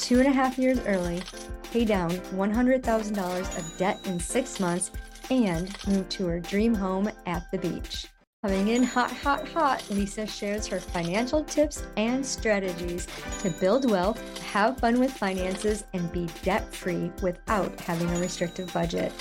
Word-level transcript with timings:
two 0.00 0.18
and 0.18 0.26
a 0.26 0.32
half 0.32 0.58
years 0.58 0.80
early 0.86 1.22
pay 1.70 1.84
down 1.84 2.10
$100,000 2.10 3.58
of 3.58 3.78
debt 3.78 4.00
in 4.06 4.18
six 4.18 4.58
months, 4.58 4.90
and 5.30 5.76
move 5.86 6.08
to 6.08 6.26
her 6.26 6.40
dream 6.40 6.74
home 6.74 7.08
at 7.26 7.48
the 7.52 7.58
beach. 7.58 8.06
Coming 8.42 8.68
in 8.68 8.82
hot, 8.82 9.12
hot, 9.12 9.46
hot, 9.48 9.84
Lisa 9.90 10.26
shares 10.26 10.66
her 10.66 10.80
financial 10.80 11.44
tips 11.44 11.82
and 11.96 12.24
strategies 12.24 13.06
to 13.40 13.50
build 13.50 13.88
wealth, 13.88 14.18
have 14.50 14.78
fun 14.78 14.98
with 14.98 15.12
finances, 15.12 15.84
and 15.92 16.10
be 16.10 16.26
debt 16.42 16.74
free 16.74 17.12
without 17.22 17.78
having 17.78 18.08
a 18.10 18.18
restrictive 18.18 18.72
budget. 18.72 19.12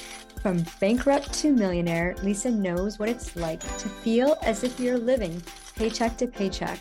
From 0.41 0.65
bankrupt 0.79 1.33
to 1.33 1.51
millionaire, 1.51 2.15
Lisa 2.23 2.49
knows 2.49 2.97
what 2.97 3.09
it's 3.09 3.35
like 3.35 3.59
to 3.59 3.89
feel 3.89 4.37
as 4.41 4.63
if 4.63 4.79
you're 4.79 4.97
living 4.97 5.43
paycheck 5.79 6.17
to 6.17 6.27
paycheck 6.27 6.77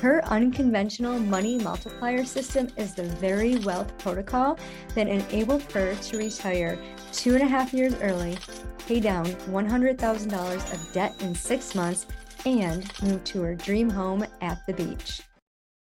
her 0.00 0.24
unconventional 0.26 1.18
money 1.18 1.58
multiplier 1.58 2.24
system 2.24 2.68
is 2.76 2.94
the 2.94 3.02
very 3.02 3.56
wealth 3.58 3.96
protocol 3.98 4.56
that 4.94 5.08
enabled 5.08 5.62
her 5.72 5.94
to 5.96 6.18
retire 6.18 6.78
two 7.12 7.34
and 7.34 7.42
a 7.42 7.46
half 7.46 7.74
years 7.74 7.94
early, 8.00 8.38
pay 8.86 9.00
down 9.00 9.26
$100,000 9.26 10.72
of 10.72 10.92
debt 10.92 11.20
in 11.20 11.34
six 11.34 11.74
months, 11.74 12.06
and 12.46 12.90
move 13.02 13.24
to 13.24 13.42
her 13.42 13.56
dream 13.56 13.90
home 13.90 14.24
at 14.40 14.64
the 14.68 14.72
beach. 14.72 15.20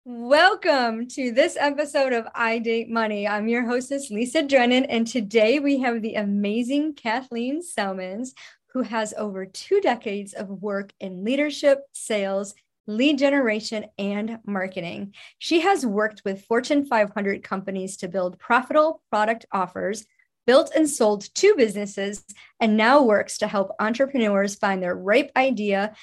Welcome 0.04 1.08
to 1.08 1.32
this 1.32 1.56
episode 1.58 2.12
of 2.12 2.28
I 2.36 2.60
Date 2.60 2.88
Money. 2.88 3.26
I'm 3.26 3.48
your 3.48 3.66
hostess, 3.66 4.10
Lisa 4.10 4.42
Drennon, 4.42 4.84
and 4.84 5.08
today 5.08 5.58
we 5.58 5.80
have 5.80 6.02
the 6.02 6.14
amazing 6.14 6.94
Kathleen 6.94 7.62
Celmins, 7.62 8.28
who 8.74 8.82
has 8.82 9.14
over 9.16 9.46
two 9.46 9.80
decades 9.80 10.34
of 10.34 10.48
work 10.48 10.92
in 11.00 11.24
leadership, 11.24 11.78
sales, 11.92 12.54
lead 12.86 13.18
generation, 13.18 13.86
and 13.98 14.40
marketing. 14.44 15.14
She 15.38 15.60
has 15.60 15.86
worked 15.86 16.22
with 16.24 16.44
Fortune 16.44 16.84
500 16.84 17.42
companies 17.42 17.96
to 17.98 18.08
build 18.08 18.38
profitable 18.38 19.00
product 19.10 19.46
offers, 19.52 20.04
built 20.46 20.72
and 20.74 20.90
sold 20.90 21.32
two 21.34 21.54
businesses, 21.56 22.24
and 22.60 22.76
now 22.76 23.02
works 23.02 23.38
to 23.38 23.46
help 23.46 23.70
entrepreneurs 23.78 24.56
find 24.56 24.82
their 24.82 24.94
ripe 24.94 25.30
idea 25.36 25.94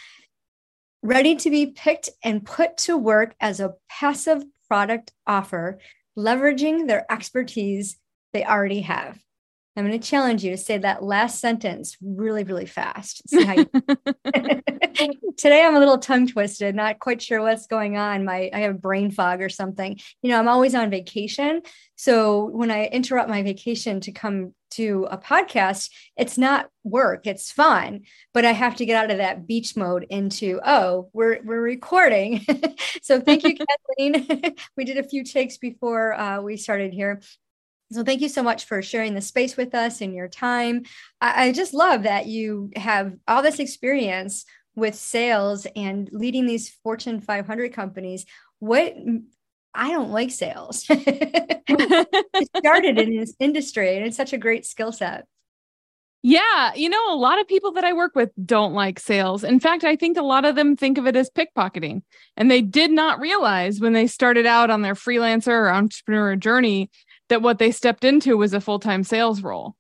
ready 1.04 1.36
to 1.36 1.50
be 1.50 1.68
picked 1.68 2.10
and 2.24 2.46
put 2.46 2.78
to 2.78 2.98
work 2.98 3.36
as 3.40 3.60
a 3.60 3.74
passive 3.90 4.44
product 4.68 5.12
offer, 5.28 5.80
leveraging 6.18 6.88
their 6.88 7.12
expertise 7.12 7.98
they 8.34 8.46
already 8.46 8.82
have. 8.82 9.20
I'm 9.76 9.88
going 9.88 9.98
to 9.98 10.06
challenge 10.08 10.44
you 10.44 10.52
to 10.52 10.58
say 10.58 10.78
that 10.80 11.02
last 11.04 11.40
sentence 11.40 11.98
really, 12.02 12.44
really 12.44 12.66
fast. 12.66 13.22
You- 13.32 13.70
Today 15.38 15.64
I'm 15.64 15.76
a 15.76 15.80
little 15.80 15.98
tongue 15.98 16.28
twisted, 16.28 16.76
not 16.76 17.00
quite 17.00 17.22
sure 17.22 17.42
what's 17.42 17.66
going 17.66 17.98
on. 17.98 18.24
My 18.26 18.52
I 18.54 18.60
have 18.60 18.82
brain 18.82 19.10
fog 19.10 19.42
or 19.42 19.50
something. 19.50 20.00
You 20.22 20.30
know, 20.30 20.38
I'm 20.38 20.48
always 20.48 20.76
on 20.76 20.92
vacation. 20.92 21.62
So 21.96 22.46
when 22.46 22.70
I 22.70 22.86
interrupt 22.86 23.30
my 23.30 23.42
vacation 23.42 24.02
to 24.02 24.12
come 24.12 24.54
to 24.72 25.08
a 25.10 25.18
podcast, 25.18 25.90
it's 26.18 26.38
not 26.38 26.70
work, 26.84 27.26
it's 27.26 27.52
fun, 27.52 28.02
but 28.34 28.46
I 28.46 28.52
have 28.52 28.76
to 28.78 28.86
get 28.86 29.04
out 29.04 29.12
of 29.12 29.18
that 29.18 29.48
beach 29.48 29.76
mode 29.76 30.06
into, 30.10 30.60
oh, 30.64 31.10
we're 31.14 31.40
we're 31.44 31.62
recording. 31.62 32.46
so 33.02 33.20
thank 33.20 33.44
you, 33.44 33.56
Kathleen. 33.58 34.54
we 34.78 34.84
did 34.86 34.98
a 34.98 35.04
few 35.04 35.24
takes 35.24 35.58
before 35.58 36.14
uh, 36.14 36.42
we 36.42 36.58
started 36.58 36.94
here. 36.94 37.22
So 37.91 38.03
thank 38.03 38.22
you 38.22 38.29
so 38.29 38.41
much 38.41 38.66
for 38.66 38.81
sharing 38.81 39.13
the 39.13 39.22
space 39.22 39.57
with 39.57 39.75
us 39.75 40.02
and 40.02 40.16
your 40.16 40.28
time. 40.28 40.84
I, 41.19 41.47
I, 41.47 41.52
just 41.52 41.74
love 41.74 42.03
that 42.03 42.25
you 42.25 42.72
have 42.75 43.13
all 43.28 43.44
this 43.44 43.59
experience 43.59 44.46
with 44.75 44.96
sales 44.96 45.68
and 45.75 46.09
leading 46.13 46.46
these 46.46 46.69
Fortune 46.84 47.19
500 47.19 47.74
companies. 47.74 48.25
What 48.59 48.96
I 49.74 49.91
don't 49.91 50.12
like 50.12 50.31
sales. 50.31 50.85
It 51.74 52.50
started 52.57 52.97
in 52.97 53.16
this 53.16 53.34
industry 53.40 53.96
and 53.96 54.06
it's 54.06 54.18
such 54.18 54.34
a 54.34 54.38
great 54.38 54.66
skill 54.66 54.91
set. 54.91 55.25
Yeah, 56.24 56.74
you 56.75 56.90
know, 56.90 57.13
a 57.13 57.16
lot 57.16 57.40
of 57.40 57.47
people 57.47 57.72
that 57.74 57.84
I 57.84 57.94
work 57.94 58.13
with 58.13 58.30
don't 58.46 58.74
like 58.74 59.00
sales. 59.00 59.44
In 59.44 59.59
fact, 59.59 59.84
I 59.84 59.96
think 59.96 60.18
a 60.18 60.22
lot 60.22 60.46
of 60.46 60.56
them 60.56 60.75
think 60.75 60.97
of 60.97 61.07
it 61.07 61.16
as 61.16 61.30
pickpocketing. 61.30 62.01
And 62.35 62.51
they 62.51 62.62
did 62.62 62.91
not 62.91 63.19
realize 63.19 63.80
when 63.80 63.94
they 63.94 64.06
started 64.06 64.46
out 64.46 64.69
on 64.69 64.81
their 64.81 64.94
freelancer 64.94 65.47
or 65.47 65.72
entrepreneur 65.72 66.35
journey 66.35 66.91
that 67.31 67.42
what 67.42 67.59
they 67.59 67.72
stepped 67.72 68.03
into 68.03 68.38
was 68.38 68.53
a 68.53 68.62
full-time 68.62 69.03
sales 69.03 69.42
role. 69.42 69.75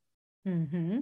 Mm-hmm. 0.47 0.99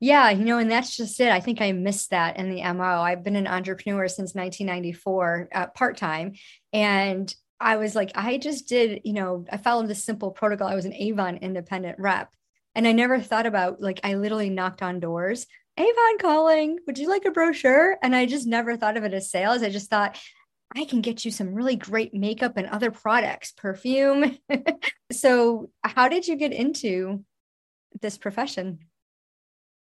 Yeah, 0.00 0.30
you 0.30 0.44
know, 0.44 0.58
and 0.58 0.70
that's 0.70 0.96
just 0.96 1.20
it. 1.20 1.30
I 1.30 1.40
think 1.40 1.60
I 1.60 1.72
missed 1.72 2.10
that 2.10 2.36
in 2.36 2.50
the 2.50 2.62
MO. 2.72 2.82
I've 3.00 3.22
been 3.22 3.36
an 3.36 3.46
entrepreneur 3.46 4.08
since 4.08 4.34
1994, 4.34 5.48
uh, 5.54 5.66
part 5.68 5.96
time. 5.96 6.32
And 6.72 7.32
I 7.60 7.76
was 7.76 7.94
like, 7.94 8.10
I 8.14 8.38
just 8.38 8.68
did, 8.68 9.02
you 9.04 9.12
know, 9.12 9.44
I 9.50 9.56
followed 9.56 9.88
this 9.88 10.02
simple 10.02 10.30
protocol. 10.30 10.68
I 10.68 10.74
was 10.74 10.84
an 10.84 10.94
Avon 10.94 11.36
independent 11.36 11.98
rep. 11.98 12.30
And 12.74 12.88
I 12.88 12.92
never 12.92 13.20
thought 13.20 13.46
about, 13.46 13.80
like, 13.80 14.00
I 14.02 14.14
literally 14.14 14.50
knocked 14.50 14.82
on 14.82 14.98
doors. 14.98 15.46
Avon 15.76 16.18
calling, 16.20 16.78
would 16.86 16.98
you 16.98 17.08
like 17.08 17.24
a 17.24 17.30
brochure? 17.30 17.96
And 18.02 18.14
I 18.14 18.26
just 18.26 18.46
never 18.46 18.76
thought 18.76 18.96
of 18.96 19.04
it 19.04 19.14
as 19.14 19.30
sales. 19.30 19.62
I 19.62 19.70
just 19.70 19.90
thought, 19.90 20.18
I 20.76 20.84
can 20.84 21.00
get 21.00 21.24
you 21.24 21.30
some 21.30 21.54
really 21.54 21.76
great 21.76 22.14
makeup 22.14 22.56
and 22.56 22.66
other 22.66 22.90
products, 22.90 23.52
perfume. 23.52 24.38
so, 25.12 25.70
how 25.82 26.08
did 26.08 26.26
you 26.26 26.36
get 26.36 26.52
into 26.52 27.24
this 28.00 28.18
profession? 28.18 28.80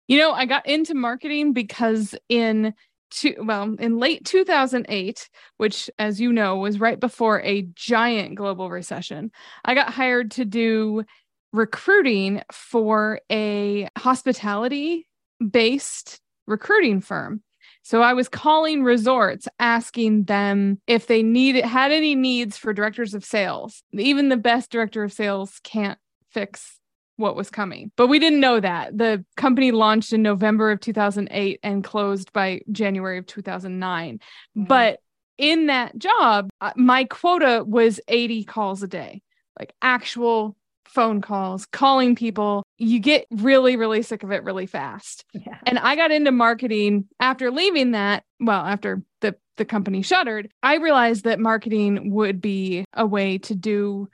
You 0.08 0.18
know, 0.18 0.32
I 0.32 0.46
got 0.46 0.66
into 0.66 0.94
marketing 0.94 1.52
because 1.52 2.14
in 2.28 2.74
two, 3.10 3.34
well, 3.38 3.74
in 3.78 3.98
late 3.98 4.24
2008, 4.24 5.28
which 5.58 5.90
as 5.98 6.20
you 6.20 6.32
know 6.32 6.56
was 6.56 6.80
right 6.80 6.98
before 6.98 7.42
a 7.42 7.62
giant 7.74 8.36
global 8.36 8.70
recession, 8.70 9.30
I 9.64 9.74
got 9.74 9.92
hired 9.92 10.30
to 10.32 10.44
do 10.44 11.04
recruiting 11.52 12.42
for 12.52 13.20
a 13.30 13.88
hospitality 13.98 15.06
based 15.46 16.20
recruiting 16.46 17.00
firm. 17.00 17.42
So 17.82 18.02
I 18.02 18.12
was 18.12 18.28
calling 18.28 18.82
resorts 18.82 19.48
asking 19.58 20.24
them 20.24 20.80
if 20.86 21.06
they 21.06 21.22
needed 21.22 21.64
had 21.64 21.92
any 21.92 22.14
needs 22.14 22.56
for 22.56 22.72
directors 22.72 23.14
of 23.14 23.24
sales. 23.24 23.82
Even 23.92 24.28
the 24.28 24.36
best 24.36 24.70
director 24.70 25.02
of 25.02 25.12
sales 25.12 25.60
can't 25.64 25.98
fix 26.30 26.78
what 27.16 27.36
was 27.36 27.50
coming. 27.50 27.92
But 27.96 28.08
we 28.08 28.18
didn't 28.18 28.40
know 28.40 28.58
that. 28.58 28.96
The 28.96 29.24
company 29.36 29.72
launched 29.72 30.12
in 30.12 30.22
November 30.22 30.70
of 30.70 30.80
2008 30.80 31.60
and 31.62 31.84
closed 31.84 32.32
by 32.32 32.62
January 32.72 33.18
of 33.18 33.26
2009. 33.26 34.16
Mm-hmm. 34.16 34.64
But 34.64 35.00
in 35.38 35.66
that 35.66 35.96
job, 35.96 36.50
uh, 36.60 36.72
my 36.76 37.04
quota 37.04 37.64
was 37.66 38.00
80 38.08 38.44
calls 38.44 38.82
a 38.82 38.88
day, 38.88 39.22
like 39.58 39.74
actual 39.80 40.56
phone 40.90 41.20
calls, 41.20 41.66
calling 41.66 42.14
people. 42.14 42.64
You 42.78 42.98
get 42.98 43.26
really, 43.30 43.76
really 43.76 44.02
sick 44.02 44.22
of 44.22 44.32
it 44.32 44.44
really 44.44 44.66
fast. 44.66 45.24
Yeah. 45.32 45.58
And 45.64 45.78
I 45.78 45.96
got 45.96 46.10
into 46.10 46.32
marketing 46.32 47.06
after 47.20 47.50
leaving 47.50 47.92
that. 47.92 48.24
Well, 48.40 48.64
after 48.64 49.02
the, 49.20 49.36
the 49.56 49.64
company 49.64 50.02
shuttered, 50.02 50.50
I 50.62 50.76
realized 50.76 51.24
that 51.24 51.38
marketing 51.38 52.10
would 52.12 52.40
be 52.40 52.84
a 52.92 53.06
way 53.06 53.38
to 53.38 53.54
do 53.54 54.08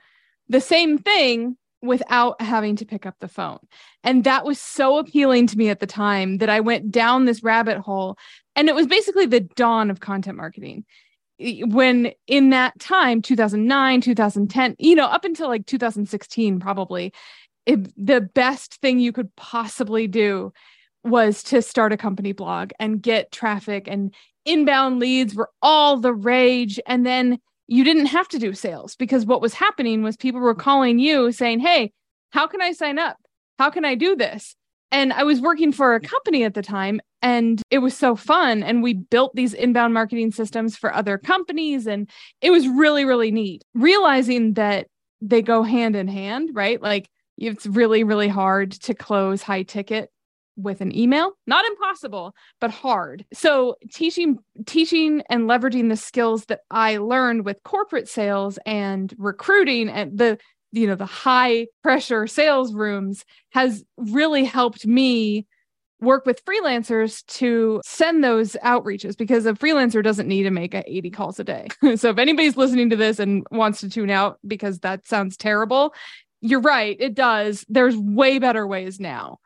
the 0.49 0.61
same 0.61 0.99
thing 0.99 1.57
without 1.83 2.41
having 2.41 2.77
to 2.77 2.85
pick 2.85 3.07
up 3.07 3.15
the 3.21 3.29
phone. 3.29 3.59
And 4.03 4.25
that 4.25 4.45
was 4.45 4.61
so 4.61 4.99
appealing 4.99 5.47
to 5.49 5.59
me 5.59 5.69
at 5.69 5.81
the 5.81 5.87
time 5.87 6.39
that 6.39 6.51
I 6.51 6.61
went 6.61 6.91
down 6.91 7.25
this 7.25 7.43
rabbit 7.43 7.79
hole. 7.79 8.19
And 8.55 8.69
it 8.69 8.75
was 8.75 8.87
basically 8.87 9.27
the 9.27 9.41
dawn 9.41 9.91
of 9.91 10.01
content 10.01 10.37
marketing. 10.37 10.85
When 11.39 12.13
in 12.27 12.51
that 12.51 12.79
time, 12.79 13.21
2009, 13.23 14.01
2010, 14.01 14.77
you 14.79 14.95
know, 14.95 15.07
up 15.07 15.25
until 15.25 15.49
like 15.49 15.67
2016, 15.67 16.61
probably, 16.61 17.13
it, 17.67 17.93
the 17.97 18.21
best 18.21 18.77
thing 18.77 19.01
you 19.01 19.13
could 19.13 19.35
possibly 19.37 20.07
do 20.07 20.53
was 21.05 21.43
to 21.45 21.63
start 21.63 21.93
a 21.93 21.97
company 21.97 22.33
blog 22.33 22.73
and 22.81 23.03
get 23.03 23.33
traffic 23.33 23.87
and 23.87 24.15
inbound 24.45 24.99
leads 24.99 25.35
were 25.35 25.51
all 25.63 25.99
the 25.99 26.15
rage. 26.15 26.81
And 26.87 27.05
then 27.05 27.39
you 27.69 27.85
didn't 27.85 28.07
have 28.07 28.29
to 28.29 28.39
do 28.39 28.55
sales 28.55 28.97
because 28.97 29.27
what 29.27 29.41
was 29.41 29.55
happening 29.55 30.03
was 30.03 30.17
people 30.17 30.41
were 30.41 30.55
calling 30.55 30.99
you 30.99 31.33
saying, 31.33 31.61
Hey, 31.61 31.93
how 32.31 32.47
can 32.47 32.63
I 32.63 32.73
sign 32.73 32.99
up? 32.99 33.17
How 33.59 33.71
can 33.71 33.85
I 33.85 33.95
do 33.95 34.17
this? 34.17 34.57
And 34.93 35.13
I 35.13 35.25
was 35.25 35.41
working 35.41 35.73
for 35.73 35.95
a 35.95 36.01
company 36.01 36.45
at 36.45 36.55
the 36.55 36.63
time 36.63 37.01
and 37.23 37.61
it 37.71 37.79
was 37.79 37.97
so 37.97 38.15
fun. 38.15 38.63
And 38.63 38.83
we 38.83 38.95
built 38.95 39.35
these 39.35 39.53
inbound 39.53 39.95
marketing 39.95 40.31
systems 40.31 40.77
for 40.77 40.95
other 40.95 41.19
companies. 41.19 41.87
And 41.87 42.09
it 42.41 42.51
was 42.51 42.69
really, 42.69 43.05
really 43.05 43.31
neat 43.31 43.63
realizing 43.75 44.55
that 44.55 44.87
they 45.21 45.43
go 45.43 45.63
hand 45.63 45.97
in 45.97 46.09
hand, 46.09 46.51
right? 46.53 46.81
Like 46.81 47.09
it's 47.37 47.67
really, 47.67 48.05
really 48.05 48.29
hard 48.29 48.73
to 48.73 48.95
close 48.95 49.43
high 49.43 49.63
ticket 49.63 50.11
with 50.57 50.81
an 50.81 50.97
email 50.97 51.33
not 51.47 51.67
impossible 51.67 52.35
but 52.63 52.71
hard 52.71 53.27
so 53.33 53.77
teaching 53.93 54.39
teaching 54.65 55.23
and 55.29 55.43
leveraging 55.43 55.91
the 55.91 55.97
skills 55.97 56.47
that 56.47 56.61
i 56.71 56.97
learned 56.97 57.45
with 57.45 57.63
corporate 57.63 58.09
sales 58.09 58.59
and 58.65 59.15
recruiting 59.19 59.89
and 59.89 60.17
the 60.17 60.39
you 60.73 60.87
know 60.87 60.95
the 60.95 61.07
high 61.07 61.67
pressure 61.83 62.27
sales 62.27 62.75
rooms 62.75 63.25
has 63.51 63.85
really 63.97 64.45
helped 64.45 64.87
me 64.87 65.47
work 66.01 66.27
with 66.27 66.45
freelancers 66.45 67.25
to 67.27 67.81
send 67.85 68.23
those 68.23 68.53
outreaches 68.65 69.17
because 69.17 69.47
a 69.47 69.55
freelancer 69.55 70.03
doesn't 70.03 70.29
need 70.29 70.43
to 70.43 70.51
make 70.51 70.75
80 70.75 71.11
calls 71.11 71.41
a 71.41 71.45
day. 71.45 71.69
so 71.97 72.11
if 72.11 72.19
anybody's 72.19 72.57
listening 72.57 72.91
to 72.91 72.97
this 72.97 73.19
and 73.19 73.47
wants 73.51 73.81
to 73.81 73.89
tune 73.89 74.11
out 74.11 74.39
because 74.47 74.81
that 74.81 75.07
sounds 75.09 75.37
terrible, 75.37 75.95
you're 76.41 76.61
right, 76.61 76.97
it 77.01 77.15
does. 77.15 77.65
There's 77.69 77.97
way 77.97 78.39
better 78.39 78.67
ways 78.67 79.01
now. 79.01 79.39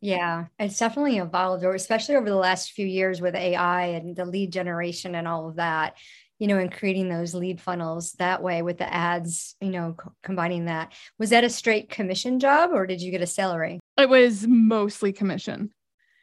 yeah, 0.00 0.46
it's 0.58 0.78
definitely 0.78 1.18
evolved, 1.18 1.64
especially 1.64 2.16
over 2.16 2.28
the 2.28 2.36
last 2.36 2.72
few 2.72 2.86
years 2.86 3.20
with 3.20 3.34
AI 3.34 3.86
and 3.86 4.16
the 4.16 4.24
lead 4.24 4.52
generation 4.52 5.14
and 5.14 5.28
all 5.28 5.48
of 5.48 5.56
that. 5.56 5.96
You 6.38 6.46
know, 6.46 6.58
and 6.58 6.72
creating 6.72 7.08
those 7.08 7.34
lead 7.34 7.60
funnels 7.60 8.12
that 8.12 8.42
way 8.42 8.62
with 8.62 8.78
the 8.78 8.92
ads, 8.92 9.56
you 9.60 9.70
know, 9.70 9.94
co- 9.98 10.12
combining 10.22 10.66
that. 10.66 10.92
Was 11.18 11.30
that 11.30 11.42
a 11.42 11.50
straight 11.50 11.90
commission 11.90 12.38
job 12.38 12.70
or 12.72 12.86
did 12.86 13.00
you 13.02 13.10
get 13.10 13.22
a 13.22 13.26
salary? 13.26 13.80
It 13.96 14.08
was 14.08 14.46
mostly 14.46 15.12
commission. 15.12 15.72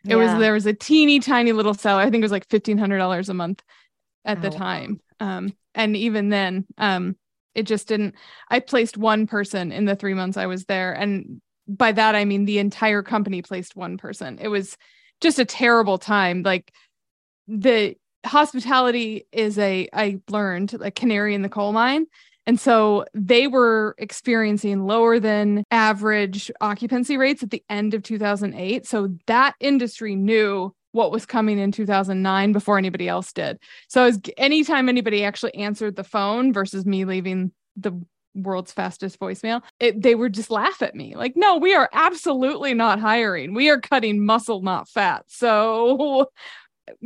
It 0.06 0.12
yeah. 0.12 0.16
was 0.16 0.40
there 0.40 0.54
was 0.54 0.66
a 0.66 0.74
teeny 0.74 1.20
tiny 1.20 1.52
little 1.52 1.74
seller. 1.74 2.02
I 2.02 2.10
think 2.10 2.22
it 2.22 2.26
was 2.26 2.32
like 2.32 2.48
fifteen 2.50 2.78
hundred 2.78 3.00
dollars 3.00 3.28
a 3.30 3.34
month 3.34 3.64
at 4.24 4.38
oh, 4.38 4.42
the 4.42 4.50
time. 4.52 5.00
Wow. 5.20 5.38
Um, 5.38 5.54
and 5.74 5.96
even 5.96 6.30
then, 6.30 6.66
um, 6.78 7.16
it 7.54 7.64
just 7.64 7.88
didn't. 7.88 8.16
I 8.50 8.60
placed 8.60 8.98
one 8.98 9.28
person 9.28 9.72
in 9.72 9.86
the 9.86 9.96
three 9.96 10.14
months 10.14 10.38
I 10.38 10.46
was 10.46 10.66
there, 10.66 10.94
and 10.94 11.42
by 11.68 11.92
that 11.92 12.16
I 12.16 12.26
mean 12.26 12.46
the 12.46 12.60
entire 12.60 13.02
company 13.02 13.42
placed 13.42 13.76
one 13.76 13.98
person. 13.98 14.38
It 14.40 14.50
was 14.50 14.78
just 15.22 15.40
a 15.40 15.46
terrible 15.46 15.98
time. 15.98 16.44
Like 16.44 16.72
the 17.48 17.96
hospitality 18.26 19.28
is 19.32 19.58
a 19.58 19.88
I 19.94 20.20
learned 20.30 20.76
a 20.82 20.92
canary 20.92 21.34
in 21.36 21.42
the 21.42 21.50
coal 21.50 21.72
mine. 21.72 22.08
And 22.48 22.60
so 22.60 23.06
they 23.14 23.48
were 23.48 23.96
experiencing 23.98 24.86
lower 24.86 25.20
than 25.20 25.64
average 25.72 26.52
occupancy 26.62 27.18
rates 27.18 27.42
at 27.42 27.50
the 27.50 27.64
end 27.70 27.94
of 27.94 28.04
2008. 28.04 28.86
So 28.86 29.10
that 29.26 29.56
industry 29.60 30.16
knew 30.16 30.74
what 30.92 31.12
was 31.12 31.26
coming 31.26 31.60
in 31.60 31.72
2009 31.72 32.54
before 32.54 32.78
anybody 32.78 33.08
else 33.10 33.34
did. 33.34 33.60
So 33.90 34.06
was, 34.06 34.20
anytime 34.38 34.88
anybody 34.88 35.24
actually 35.24 35.56
answered 35.56 35.96
the 35.96 36.04
phone 36.04 36.54
versus 36.54 36.86
me 36.86 37.04
leaving 37.04 37.52
the 37.76 38.00
world's 38.36 38.72
fastest 38.72 39.20
voicemail, 39.20 39.62
it, 39.80 40.02
they 40.02 40.16
would 40.16 40.34
just 40.34 40.52
laugh 40.52 40.82
at 40.82 40.96
me 40.96 41.16
like, 41.16 41.34
no, 41.36 41.58
we 41.58 41.74
are 41.74 41.90
absolutely 41.92 42.74
not 42.74 43.00
hiring. 43.00 43.54
We 43.54 43.70
are 43.70 43.80
cutting 43.80 44.26
muscle, 44.26 44.62
not 44.62 44.88
fat. 44.88 45.26
So 45.28 46.28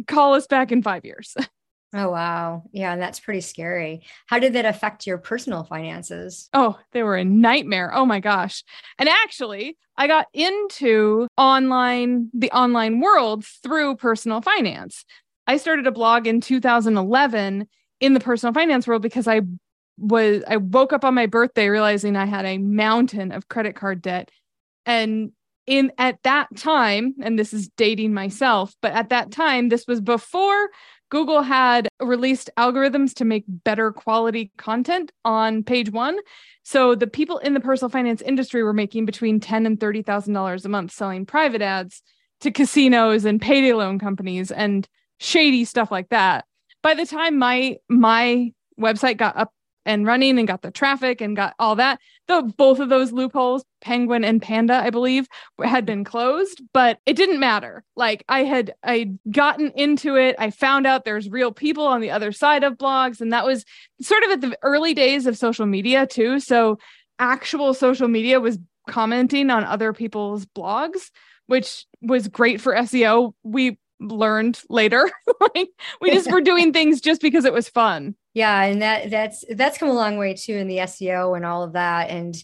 call 0.07 0.33
us 0.33 0.47
back 0.47 0.71
in 0.71 0.81
five 0.81 1.05
years. 1.05 1.35
Oh, 1.91 2.11
wow. 2.11 2.65
Yeah, 2.71 2.93
And 2.93 3.01
that's 3.01 3.19
pretty 3.19 3.41
scary. 3.41 4.03
How 4.27 4.37
did 4.37 4.53
that 4.53 4.65
affect 4.65 5.07
your 5.07 5.17
personal 5.17 5.63
finances? 5.63 6.47
Oh, 6.53 6.77
they 6.91 7.01
were 7.01 7.15
a 7.15 7.25
nightmare. 7.25 7.91
Oh 7.91 8.05
my 8.05 8.19
gosh. 8.19 8.63
And 8.99 9.09
actually, 9.09 9.75
I 9.97 10.05
got 10.05 10.27
into 10.31 11.27
online, 11.35 12.29
the 12.31 12.51
online 12.51 12.99
world 12.99 13.43
through 13.63 13.95
personal 13.95 14.39
finance. 14.39 15.03
I 15.47 15.57
started 15.57 15.87
a 15.87 15.91
blog 15.91 16.27
in 16.27 16.41
2011 16.41 17.67
in 18.01 18.13
the 18.13 18.19
personal 18.19 18.53
finance 18.53 18.85
world 18.85 19.01
because 19.01 19.27
I 19.27 19.41
was, 19.97 20.43
I 20.47 20.57
woke 20.57 20.93
up 20.93 21.03
on 21.03 21.15
my 21.15 21.25
birthday 21.25 21.69
realizing 21.69 22.15
I 22.15 22.25
had 22.25 22.45
a 22.45 22.59
mountain 22.59 23.31
of 23.31 23.47
credit 23.47 23.75
card 23.75 24.03
debt. 24.03 24.29
And 24.85 25.31
in 25.69 25.91
at 25.99 26.21
that 26.23 26.47
time, 26.57 27.13
and 27.21 27.37
this 27.37 27.53
is 27.53 27.69
dating 27.77 28.13
myself, 28.13 28.75
but 28.81 28.91
at 28.93 29.09
that 29.09 29.31
time, 29.31 29.69
this 29.69 29.85
was 29.87 30.01
before 30.01 30.69
Google 31.09 31.43
had 31.43 31.87
released 32.01 32.49
algorithms 32.57 33.13
to 33.15 33.25
make 33.25 33.45
better 33.47 33.91
quality 33.91 34.51
content 34.57 35.11
on 35.23 35.63
page 35.63 35.91
one. 35.91 36.17
So 36.63 36.95
the 36.95 37.07
people 37.07 37.37
in 37.37 37.53
the 37.53 37.59
personal 37.59 37.89
finance 37.89 38.21
industry 38.21 38.63
were 38.63 38.73
making 38.73 39.05
between 39.05 39.39
ten 39.39 39.65
and 39.65 39.79
thirty 39.79 40.01
thousand 40.01 40.33
dollars 40.33 40.65
a 40.65 40.69
month 40.69 40.91
selling 40.91 41.25
private 41.25 41.61
ads 41.61 42.01
to 42.41 42.51
casinos 42.51 43.25
and 43.25 43.41
payday 43.41 43.73
loan 43.73 43.99
companies 43.99 44.51
and 44.51 44.87
shady 45.19 45.65
stuff 45.65 45.91
like 45.91 46.09
that. 46.09 46.45
By 46.81 46.95
the 46.95 47.05
time 47.05 47.37
my 47.37 47.77
my 47.89 48.53
website 48.79 49.17
got 49.17 49.37
up 49.37 49.53
and 49.89 50.05
running 50.05 50.37
and 50.37 50.47
got 50.47 50.61
the 50.61 50.69
traffic 50.69 51.19
and 51.19 51.35
got 51.35 51.55
all 51.57 51.75
that. 51.75 51.99
The 52.27 52.43
both 52.43 52.79
of 52.79 52.89
those 52.89 53.11
loopholes, 53.11 53.65
Penguin 53.81 54.23
and 54.23 54.39
Panda, 54.39 54.75
I 54.75 54.91
believe, 54.91 55.27
had 55.63 55.83
been 55.83 56.03
closed, 56.03 56.61
but 56.73 56.99
it 57.07 57.15
didn't 57.15 57.39
matter. 57.39 57.83
Like 57.95 58.23
I 58.29 58.43
had 58.43 58.75
I 58.83 59.13
gotten 59.31 59.71
into 59.71 60.15
it. 60.15 60.35
I 60.37 60.51
found 60.51 60.85
out 60.85 61.05
there's 61.05 61.27
real 61.27 61.51
people 61.51 61.87
on 61.87 62.01
the 62.01 62.11
other 62.11 62.31
side 62.31 62.63
of 62.63 62.77
blogs 62.77 63.19
and 63.19 63.33
that 63.33 63.47
was 63.47 63.65
sort 63.99 64.21
of 64.23 64.29
at 64.29 64.41
the 64.41 64.55
early 64.61 64.93
days 64.93 65.25
of 65.25 65.35
social 65.35 65.65
media 65.65 66.05
too. 66.05 66.39
So 66.39 66.77
actual 67.17 67.73
social 67.73 68.07
media 68.07 68.39
was 68.39 68.59
commenting 68.87 69.49
on 69.49 69.63
other 69.63 69.91
people's 69.91 70.45
blogs, 70.45 71.09
which 71.47 71.87
was 71.99 72.27
great 72.27 72.61
for 72.61 72.73
SEO. 72.75 73.33
We 73.41 73.79
learned 73.99 74.61
later. 74.69 75.09
like 75.55 75.69
we 75.99 76.11
just 76.11 76.31
were 76.31 76.41
doing 76.41 76.73
things 76.73 77.01
just 77.01 77.21
because 77.21 77.43
it 77.43 77.53
was 77.53 77.67
fun 77.67 78.13
yeah 78.33 78.63
and 78.63 78.81
that 78.81 79.09
that's 79.09 79.43
that's 79.55 79.77
come 79.77 79.89
a 79.89 79.93
long 79.93 80.17
way 80.17 80.33
too 80.33 80.53
in 80.53 80.67
the 80.67 80.77
seo 80.77 81.35
and 81.35 81.45
all 81.45 81.63
of 81.63 81.73
that 81.73 82.09
and 82.09 82.35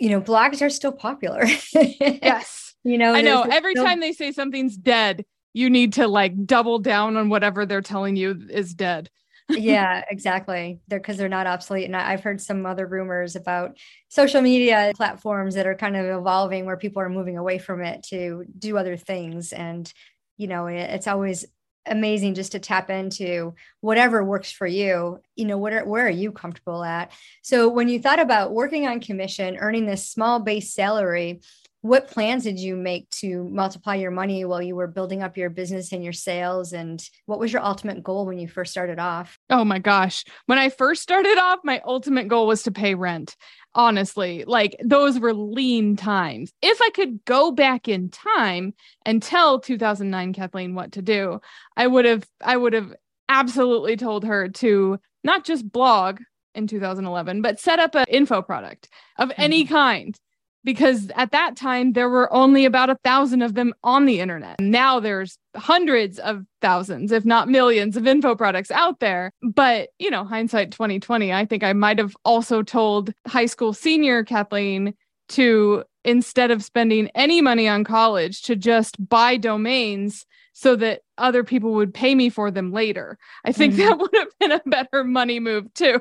you 0.00 0.08
know 0.08 0.20
blogs 0.20 0.62
are 0.62 0.70
still 0.70 0.92
popular. 0.92 1.44
Yes. 1.74 2.66
You 2.82 2.96
know 2.96 3.12
i 3.12 3.20
know. 3.20 3.42
every 3.42 3.74
still... 3.74 3.84
time 3.84 4.00
they 4.00 4.12
say 4.12 4.32
something's 4.32 4.74
dead 4.74 5.26
you 5.52 5.68
need 5.68 5.92
to 5.94 6.08
like 6.08 6.46
double 6.46 6.78
down 6.78 7.18
on 7.18 7.28
whatever 7.28 7.66
they're 7.66 7.82
telling 7.82 8.16
you 8.16 8.46
is 8.48 8.72
dead. 8.72 9.10
Yeah 9.50 10.02
exactly. 10.10 10.80
They're 10.88 10.98
because 10.98 11.18
they're 11.18 11.28
not 11.28 11.46
obsolete 11.46 11.84
and 11.84 11.94
i've 11.94 12.22
heard 12.22 12.40
some 12.40 12.64
other 12.64 12.86
rumors 12.86 13.36
about 13.36 13.76
social 14.08 14.40
media 14.40 14.92
platforms 14.96 15.56
that 15.56 15.66
are 15.66 15.74
kind 15.74 15.94
of 15.94 16.06
evolving 16.06 16.64
where 16.64 16.78
people 16.78 17.02
are 17.02 17.10
moving 17.10 17.36
away 17.36 17.58
from 17.58 17.82
it 17.82 18.02
to 18.04 18.46
do 18.58 18.78
other 18.78 18.96
things 18.96 19.52
and 19.52 19.92
you 20.38 20.46
know 20.46 20.66
it's 20.66 21.06
always 21.06 21.44
amazing 21.86 22.34
just 22.34 22.52
to 22.52 22.58
tap 22.58 22.90
into 22.90 23.54
whatever 23.80 24.22
works 24.22 24.52
for 24.52 24.66
you 24.66 25.18
you 25.34 25.46
know 25.46 25.56
what 25.56 25.72
are, 25.72 25.84
where 25.84 26.06
are 26.06 26.10
you 26.10 26.30
comfortable 26.30 26.84
at? 26.84 27.10
So 27.42 27.68
when 27.68 27.88
you 27.88 28.00
thought 28.00 28.20
about 28.20 28.52
working 28.52 28.86
on 28.86 29.00
commission 29.00 29.56
earning 29.56 29.86
this 29.86 30.08
small 30.08 30.40
base 30.40 30.74
salary 30.74 31.40
what 31.82 32.08
plans 32.08 32.44
did 32.44 32.58
you 32.58 32.76
make 32.76 33.08
to 33.08 33.48
multiply 33.48 33.94
your 33.94 34.10
money 34.10 34.44
while 34.44 34.60
you 34.60 34.76
were 34.76 34.86
building 34.86 35.22
up 35.22 35.36
your 35.36 35.48
business 35.48 35.92
and 35.92 36.04
your 36.04 36.12
sales? 36.12 36.72
And 36.72 37.02
what 37.24 37.38
was 37.38 37.52
your 37.52 37.64
ultimate 37.64 38.02
goal 38.02 38.26
when 38.26 38.38
you 38.38 38.48
first 38.48 38.70
started 38.70 38.98
off? 38.98 39.38
Oh 39.48 39.64
my 39.64 39.78
gosh. 39.78 40.24
When 40.46 40.58
i 40.58 40.68
first 40.68 41.02
started 41.02 41.38
off 41.38 41.60
my 41.64 41.80
ultimate 41.84 42.28
goal 42.28 42.46
was 42.46 42.62
to 42.64 42.70
pay 42.70 42.94
rent 42.94 43.36
honestly. 43.74 44.44
Like 44.46 44.76
those 44.84 45.18
were 45.18 45.32
lean 45.32 45.96
times. 45.96 46.52
If 46.60 46.80
i 46.82 46.90
could 46.90 47.24
go 47.24 47.50
back 47.50 47.88
in 47.88 48.10
time 48.10 48.74
and 49.06 49.22
tell 49.22 49.60
2009 49.60 50.32
kathleen 50.32 50.74
what 50.74 50.92
to 50.92 51.02
do 51.02 51.40
i 51.76 51.86
would 51.86 52.04
have 52.04 52.26
i 52.42 52.56
would 52.56 52.72
have 52.72 52.92
absolutely 53.28 53.96
told 53.96 54.24
her 54.24 54.48
to 54.48 54.98
not 55.24 55.44
just 55.44 55.70
blog 55.70 56.20
in 56.54 56.66
2011 56.66 57.42
but 57.42 57.60
set 57.60 57.78
up 57.78 57.94
an 57.94 58.04
info 58.08 58.42
product 58.42 58.88
of 59.18 59.28
mm-hmm. 59.28 59.40
any 59.40 59.64
kind 59.64 60.18
because 60.64 61.10
at 61.16 61.32
that 61.32 61.56
time 61.56 61.92
there 61.92 62.08
were 62.08 62.32
only 62.32 62.64
about 62.64 62.90
a 62.90 62.98
thousand 63.04 63.42
of 63.42 63.54
them 63.54 63.72
on 63.82 64.06
the 64.06 64.20
internet. 64.20 64.60
Now 64.60 65.00
there's 65.00 65.38
hundreds 65.56 66.18
of 66.18 66.44
thousands, 66.60 67.12
if 67.12 67.24
not 67.24 67.48
millions, 67.48 67.96
of 67.96 68.06
info 68.06 68.34
products 68.34 68.70
out 68.70 69.00
there. 69.00 69.32
But, 69.42 69.90
you 69.98 70.10
know, 70.10 70.24
hindsight 70.24 70.72
2020, 70.72 71.32
I 71.32 71.44
think 71.46 71.62
I 71.62 71.72
might 71.72 71.98
have 71.98 72.16
also 72.24 72.62
told 72.62 73.12
high 73.26 73.46
school 73.46 73.72
senior 73.72 74.24
Kathleen 74.24 74.94
to 75.30 75.84
instead 76.04 76.50
of 76.50 76.64
spending 76.64 77.10
any 77.14 77.40
money 77.40 77.68
on 77.68 77.84
college 77.84 78.42
to 78.42 78.56
just 78.56 79.08
buy 79.08 79.36
domains 79.36 80.24
so 80.52 80.76
that 80.76 81.02
other 81.18 81.44
people 81.44 81.72
would 81.74 81.94
pay 81.94 82.14
me 82.14 82.28
for 82.28 82.50
them 82.50 82.72
later. 82.72 83.18
I 83.44 83.52
think 83.52 83.74
mm-hmm. 83.74 83.82
that 83.82 83.98
would 84.00 84.14
have 84.14 84.38
been 84.38 84.52
a 84.52 84.62
better 84.66 85.04
money 85.04 85.40
move 85.40 85.72
too. 85.74 86.00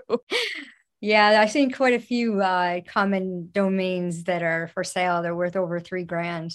Yeah, 1.01 1.39
I've 1.41 1.51
seen 1.51 1.71
quite 1.71 1.93
a 1.93 1.99
few 1.99 2.41
uh, 2.41 2.81
common 2.87 3.49
domains 3.51 4.25
that 4.25 4.43
are 4.43 4.69
for 4.73 4.83
sale. 4.83 5.21
They're 5.21 5.35
worth 5.35 5.55
over 5.55 5.79
three 5.79 6.03
grand. 6.03 6.51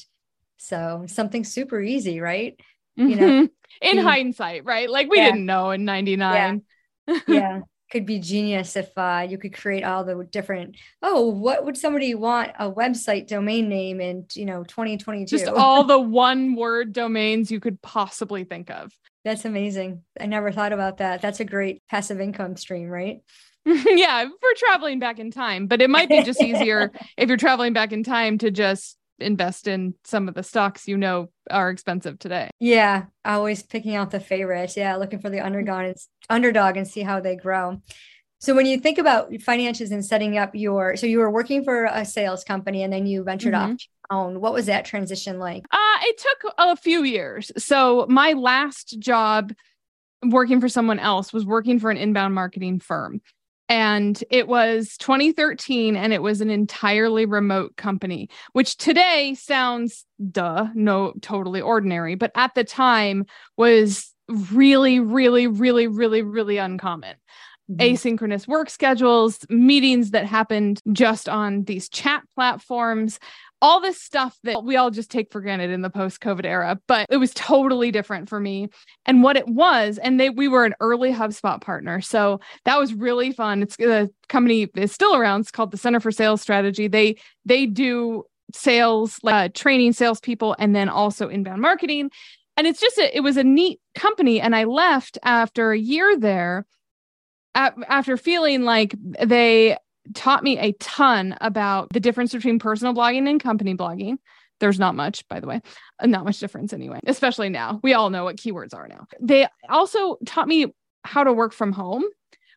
So 0.59 1.05
something 1.09 1.45
super 1.45 1.81
easy, 1.81 2.21
right? 2.21 2.59
You 2.97 3.07
mm-hmm. 3.09 3.21
know, 3.21 3.49
in 3.83 3.99
hindsight, 3.99 4.65
right? 4.65 4.89
Like 4.89 5.11
we 5.11 5.19
yeah. 5.19 5.31
didn't 5.31 5.47
know 5.47 5.71
in 5.71 5.85
99. 5.85 6.63
Yeah. 7.07 7.19
yeah. 7.29 7.61
Could 7.91 8.07
be 8.07 8.19
genius 8.19 8.77
if 8.77 8.91
uh, 8.97 9.27
you 9.29 9.39
could 9.39 9.55
create 9.55 9.85
all 9.85 10.05
the 10.05 10.27
different. 10.31 10.77
Oh, 11.01 11.29
what 11.29 11.65
would 11.65 11.77
somebody 11.77 12.15
want 12.15 12.53
a 12.59 12.71
website 12.71 13.29
domain 13.29 13.69
name 13.69 14.01
in, 14.01 14.27
you 14.35 14.47
know, 14.47 14.65
2022? 14.65 15.27
Just 15.27 15.49
all 15.49 15.85
the 15.85 16.01
one 16.01 16.57
word 16.57 16.93
domains 16.93 17.51
you 17.51 17.61
could 17.61 17.81
possibly 17.83 18.45
think 18.45 18.71
of. 18.71 18.93
That's 19.25 19.45
amazing. 19.45 20.03
I 20.21 20.27
never 20.27 20.51
thought 20.51 20.73
about 20.73 20.99
that. 20.99 21.23
That's 21.23 21.41
a 21.41 21.45
great 21.45 21.83
passive 21.89 22.21
income 22.21 22.57
stream, 22.57 22.89
right? 22.89 23.21
yeah, 23.87 24.25
for 24.25 24.49
traveling 24.57 24.99
back 24.99 25.19
in 25.19 25.31
time, 25.31 25.67
but 25.67 25.81
it 25.81 25.91
might 25.91 26.09
be 26.09 26.23
just 26.23 26.43
easier 26.43 26.93
if 27.17 27.29
you're 27.29 27.37
traveling 27.37 27.73
back 27.73 27.93
in 27.93 28.03
time 28.03 28.39
to 28.39 28.51
just 28.51 28.97
invest 29.21 29.69
in 29.69 29.95
some 30.03 30.29
of 30.29 30.35
the 30.35 30.43
stocks 30.43 30.89
you 30.89 30.97
know 30.97 31.31
are 31.51 31.71
expensive 31.71 32.19
today. 32.19 32.51
Yeah, 32.61 33.05
always 33.25 33.63
picking 33.63 33.95
out 33.95 34.11
the 34.11 34.21
favorites. 34.21 34.77
Yeah, 34.77 34.97
looking 34.97 35.21
for 35.21 35.31
the 35.31 35.41
underdog 35.41 35.85
and 35.85 35.97
underdog 36.29 36.77
and 36.77 36.87
see 36.87 37.03
how 37.03 37.21
they 37.21 37.37
grow. 37.37 37.81
So 38.41 38.55
when 38.55 38.67
you 38.67 38.79
think 38.79 38.99
about 38.99 39.33
finances 39.41 39.91
and 39.91 40.05
setting 40.05 40.37
up 40.37 40.51
your, 40.55 40.97
so 40.97 41.07
you 41.07 41.19
were 41.19 41.31
working 41.31 41.65
for 41.65 41.87
a 41.87 42.05
sales 42.05 42.45
company 42.45 42.83
and 42.83 42.93
then 42.93 43.07
you 43.07 43.25
ventured 43.25 43.55
mm-hmm. 43.55 43.73
off 43.73 43.81
own. 44.11 44.41
What 44.41 44.53
was 44.53 44.67
that 44.67 44.85
transition 44.85 45.39
like? 45.39 45.65
Uh, 45.71 45.99
it 46.03 46.19
took 46.19 46.53
a 46.59 46.77
few 46.77 47.05
years. 47.05 47.53
So 47.59 48.07
my 48.09 48.33
last 48.33 48.99
job 48.99 49.53
working 50.23 50.61
for 50.61 50.69
someone 50.69 50.99
else 50.99 51.33
was 51.33 51.45
working 51.45 51.79
for 51.79 51.91
an 51.91 51.97
inbound 51.97 52.35
marketing 52.35 52.81
firm. 52.81 53.21
And 53.69 54.23
it 54.31 54.47
was 54.47 54.97
2013 54.99 55.97
and 55.97 56.13
it 56.13 56.23
was 56.23 56.41
an 56.41 56.51
entirely 56.51 57.25
remote 57.25 57.77
company, 57.77 58.29
which 58.53 58.77
today 58.77 59.35
sounds 59.35 60.05
duh, 60.31 60.69
no, 60.75 61.15
totally 61.23 61.61
ordinary, 61.61 62.15
but 62.15 62.31
at 62.35 62.55
the 62.55 62.65
time 62.65 63.25
was 63.57 64.13
really, 64.29 65.01
really, 65.01 65.47
really, 65.47 65.87
really, 65.87 66.23
really 66.23 66.59
uncommon. 66.59 67.17
Mm-hmm. 67.71 67.95
asynchronous 67.95 68.47
work 68.47 68.69
schedules, 68.69 69.39
meetings 69.49 70.11
that 70.11 70.27
happened 70.27 70.83
just 70.93 71.31
on 71.31 71.65
these 71.65 71.89
chat 71.89 72.23
platforms, 72.35 73.19
all 73.65 73.81
this 73.81 73.99
stuff 73.99 74.39
that 74.43 74.63
we 74.63 74.77
all 74.77 74.91
just 74.91 75.11
take 75.11 75.33
for 75.33 75.41
granted 75.41 75.71
in 75.71 75.81
the 75.81 75.89
post 75.89 76.21
COVID 76.21 76.45
era. 76.45 76.79
But 76.87 77.07
it 77.09 77.17
was 77.17 77.33
totally 77.33 77.91
different 77.91 78.29
for 78.29 78.39
me. 78.39 78.69
And 79.07 79.23
what 79.23 79.39
it 79.39 79.49
was, 79.49 79.97
and 79.97 80.21
they 80.21 80.29
we 80.29 80.49
were 80.49 80.67
an 80.67 80.75
early 80.81 81.11
HubSpot 81.11 81.63
partner. 81.63 82.03
So 82.03 82.41
that 82.67 82.79
was 82.79 82.93
really 82.93 83.33
fun. 83.33 83.63
It's 83.63 83.77
the 83.77 84.11
company 84.29 84.69
is 84.77 84.93
still 84.93 85.17
around. 85.17 85.41
It's 85.41 85.51
called 85.51 85.71
the 85.71 85.79
Center 85.79 85.99
for 85.99 86.11
Sales 86.11 86.43
Strategy. 86.43 86.89
They 86.89 87.17
they 87.47 87.65
do 87.65 88.25
sales, 88.53 89.19
uh, 89.25 89.49
training 89.55 89.95
salespeople, 89.95 90.55
and 90.59 90.77
then 90.77 90.91
also 90.91 91.31
inbound 91.31 91.63
marketing. 91.63 92.11
And 92.59 92.67
it's 92.67 92.81
just 92.81 92.99
a, 92.99 93.17
it 93.17 93.21
was 93.21 93.39
a 93.39 93.45
neat 93.45 93.81
company. 93.95 94.43
And 94.43 94.55
I 94.55 94.65
left 94.65 95.17
after 95.23 95.73
a 95.73 95.79
year 95.79 96.19
there 96.19 96.67
after 97.55 98.19
feeling 98.19 98.65
like 98.65 98.95
they 99.25 99.79
taught 100.15 100.43
me 100.43 100.59
a 100.59 100.73
ton 100.73 101.37
about 101.41 101.89
the 101.93 102.01
difference 102.01 102.33
between 102.33 102.59
personal 102.59 102.95
blogging 102.95 103.29
and 103.29 103.43
company 103.43 103.75
blogging. 103.75 104.17
There's 104.61 104.79
not 104.79 104.95
much, 104.95 105.27
by 105.29 105.41
the 105.41 105.47
way, 105.47 105.61
uh, 105.99 106.07
not 106.07 106.25
much 106.25 106.39
difference 106.39 106.73
anyway, 106.73 107.01
especially 107.07 107.49
now. 107.49 107.81
We 107.83 107.95
all 107.95 108.11
know 108.11 108.25
what 108.25 108.37
keywords 108.37 108.75
are 108.75 108.87
now. 108.89 109.07
They 109.21 109.49
also 109.69 110.17
taught 110.27 110.49
me 110.49 110.73
how 111.05 111.25
to 111.25 111.33
work 111.33 111.53
from 111.53 111.73
home, 111.73 112.05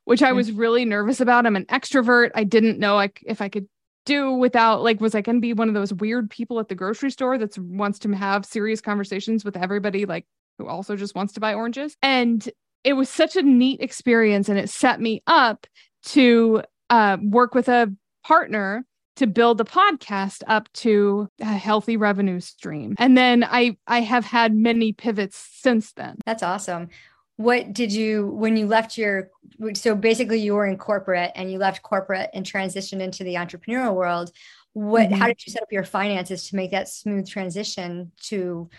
which 0.05 0.21
I 0.21 0.31
was 0.31 0.51
really 0.51 0.85
nervous 0.85 1.19
about. 1.19 1.45
I'm 1.45 1.55
an 1.55 1.65
extrovert. 1.65 2.31
I 2.35 2.43
didn't 2.43 2.79
know 2.79 2.95
like 2.95 3.23
if 3.25 3.41
I 3.41 3.49
could 3.49 3.67
do 4.05 4.31
without 4.31 4.83
like 4.83 5.01
was 5.01 5.15
I 5.15 5.21
going 5.21 5.35
to 5.35 5.41
be 5.41 5.53
one 5.53 5.67
of 5.67 5.73
those 5.73 5.93
weird 5.93 6.29
people 6.29 6.59
at 6.59 6.69
the 6.69 6.75
grocery 6.75 7.11
store 7.11 7.37
that 7.37 7.57
wants 7.57 7.99
to 7.99 8.13
have 8.13 8.45
serious 8.45 8.79
conversations 8.79 9.43
with 9.43 9.57
everybody 9.57 10.05
like 10.05 10.25
who 10.57 10.67
also 10.67 10.95
just 10.95 11.13
wants 11.13 11.33
to 11.33 11.39
buy 11.39 11.53
oranges. 11.53 11.97
And 12.01 12.47
it 12.83 12.93
was 12.93 13.09
such 13.09 13.35
a 13.35 13.41
neat 13.43 13.81
experience 13.81 14.49
and 14.49 14.57
it 14.57 14.69
set 14.69 15.01
me 15.01 15.21
up 15.27 15.67
to 16.03 16.63
uh, 16.89 17.17
work 17.21 17.53
with 17.53 17.67
a 17.67 17.93
partner 18.23 18.85
to 19.17 19.27
build 19.27 19.57
the 19.57 19.65
podcast 19.65 20.43
up 20.47 20.71
to 20.73 21.27
a 21.41 21.45
healthy 21.45 21.97
revenue 21.97 22.39
stream. 22.39 22.95
And 22.97 23.17
then 23.17 23.43
i 23.43 23.77
i 23.87 24.01
have 24.01 24.25
had 24.25 24.55
many 24.55 24.93
pivots 24.93 25.37
since 25.37 25.91
then. 25.93 26.17
That's 26.25 26.43
awesome. 26.43 26.89
What 27.35 27.73
did 27.73 27.91
you 27.91 28.27
when 28.27 28.57
you 28.57 28.67
left 28.67 28.97
your 28.97 29.29
so 29.73 29.95
basically 29.95 30.39
you 30.39 30.53
were 30.53 30.65
in 30.65 30.77
corporate 30.77 31.31
and 31.35 31.51
you 31.51 31.57
left 31.57 31.83
corporate 31.83 32.29
and 32.33 32.45
transitioned 32.45 33.01
into 33.01 33.23
the 33.23 33.35
entrepreneurial 33.35 33.95
world. 33.95 34.31
What 34.73 35.09
mm-hmm. 35.09 35.19
how 35.19 35.27
did 35.27 35.45
you 35.45 35.51
set 35.51 35.63
up 35.63 35.71
your 35.71 35.83
finances 35.83 36.49
to 36.49 36.55
make 36.55 36.71
that 36.71 36.87
smooth 36.87 37.27
transition 37.27 38.11
to 38.25 38.69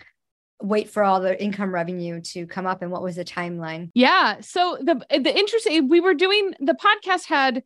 wait 0.61 0.89
for 0.89 1.03
all 1.03 1.21
the 1.21 1.41
income 1.41 1.73
revenue 1.73 2.19
to 2.19 2.45
come 2.45 2.65
up 2.65 2.81
and 2.81 2.91
what 2.91 3.03
was 3.03 3.17
the 3.17 3.25
timeline? 3.25 3.91
Yeah. 3.93 4.37
So 4.39 4.77
the 4.81 5.05
the 5.09 5.37
interesting 5.37 5.89
we 5.89 5.99
were 5.99 6.13
doing 6.13 6.53
the 6.59 6.73
podcast 6.73 7.25
had 7.25 7.63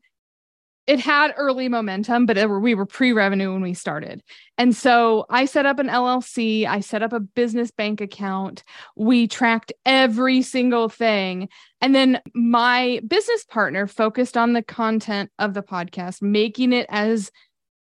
it 0.86 1.00
had 1.00 1.34
early 1.38 1.70
momentum 1.70 2.26
but 2.26 2.38
we 2.62 2.76
were 2.76 2.86
pre-revenue 2.86 3.54
when 3.54 3.62
we 3.62 3.74
started. 3.74 4.22
And 4.58 4.76
so 4.76 5.26
i 5.30 5.46
set 5.46 5.66
up 5.66 5.80
an 5.80 5.88
llc 5.88 6.66
i 6.68 6.80
set 6.80 7.02
up 7.02 7.14
a 7.14 7.20
business 7.20 7.72
bank 7.72 8.02
account. 8.02 8.64
We 8.96 9.28
tracked 9.28 9.74
every 9.86 10.42
single 10.42 10.90
thing. 10.90 11.50
And 11.82 11.96
then 11.96 12.22
my 12.34 13.02
business 13.08 13.44
partner 13.46 13.88
focused 13.88 14.38
on 14.38 14.54
the 14.54 14.64
content 14.64 15.32
of 15.40 15.54
the 15.54 15.64
podcast 15.64 16.22
making 16.22 16.74
it 16.74 16.88
as 16.90 17.32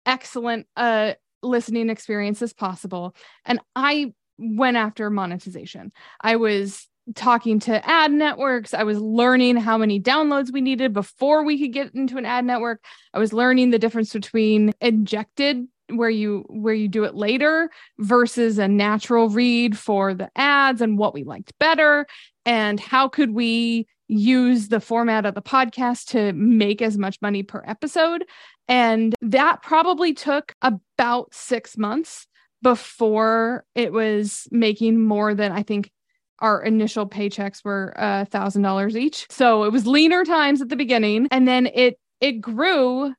excellent 0.06 0.68
a 0.76 1.16
listening 1.42 1.90
experience 1.90 2.42
as 2.42 2.54
possible. 2.54 3.16
And 3.46 3.60
i 3.76 4.14
went 4.40 4.78
after 4.78 5.10
monetization. 5.10 5.92
I 6.22 6.38
was 6.38 6.89
talking 7.16 7.60
to 7.60 7.88
ad 7.90 8.12
networks. 8.12 8.74
I 8.74 8.84
was 8.84 9.00
learning 9.00 9.58
how 9.58 9.78
many 9.78 10.00
downloads 10.00 10.52
we 10.52 10.62
needed 10.62 10.94
before 10.94 11.44
we 11.44 11.60
could 11.60 11.74
get 11.74 11.94
into 11.94 12.18
an 12.18 12.26
ad 12.26 12.46
network. 12.46 12.84
I 13.14 13.20
was 13.20 13.34
learning 13.34 13.72
the 13.72 13.80
difference 13.80 14.14
between 14.14 14.74
injected 14.82 15.68
where 15.92 16.10
you 16.10 16.46
where 16.50 16.74
you 16.74 16.88
do 16.88 17.04
it 17.04 17.16
later 17.16 17.70
versus 17.98 18.60
a 18.60 18.68
natural 18.68 19.30
read 19.30 19.78
for 19.78 20.14
the 20.14 20.30
ads 20.36 20.82
and 20.82 20.98
what 20.98 21.14
we 21.14 21.24
liked 21.24 21.52
better 21.60 22.06
and 22.46 22.80
how 22.80 23.08
could 23.08 23.34
we 23.34 23.88
use 24.08 24.70
the 24.70 24.80
format 24.80 25.26
of 25.26 25.36
the 25.36 25.42
podcast 25.42 26.06
to 26.06 26.34
make 26.34 26.82
as 26.82 26.98
much 26.98 27.18
money 27.22 27.44
per 27.44 27.64
episode 27.66 28.24
and 28.68 29.16
that 29.22 29.64
probably 29.64 30.14
took 30.14 30.54
about 30.62 31.34
6 31.34 31.78
months 31.78 32.28
before 32.62 33.66
it 33.74 33.92
was 33.92 34.48
making 34.52 35.02
more 35.02 35.34
than 35.34 35.52
I 35.52 35.64
think 35.64 35.92
our 36.40 36.62
initial 36.64 37.08
paychecks 37.08 37.64
were 37.64 37.94
a 37.96 38.26
thousand 38.26 38.62
dollars 38.62 38.98
each. 38.98 39.28
So 39.30 39.64
it 39.64 39.72
was 39.72 39.86
leaner 39.86 40.24
times 40.26 40.62
at 40.62 40.70
the 40.70 40.76
beginning. 40.76 41.28
And 41.32 41.48
then 41.48 41.68
it 41.68 42.00
it 42.22 42.42
grew 42.42 43.14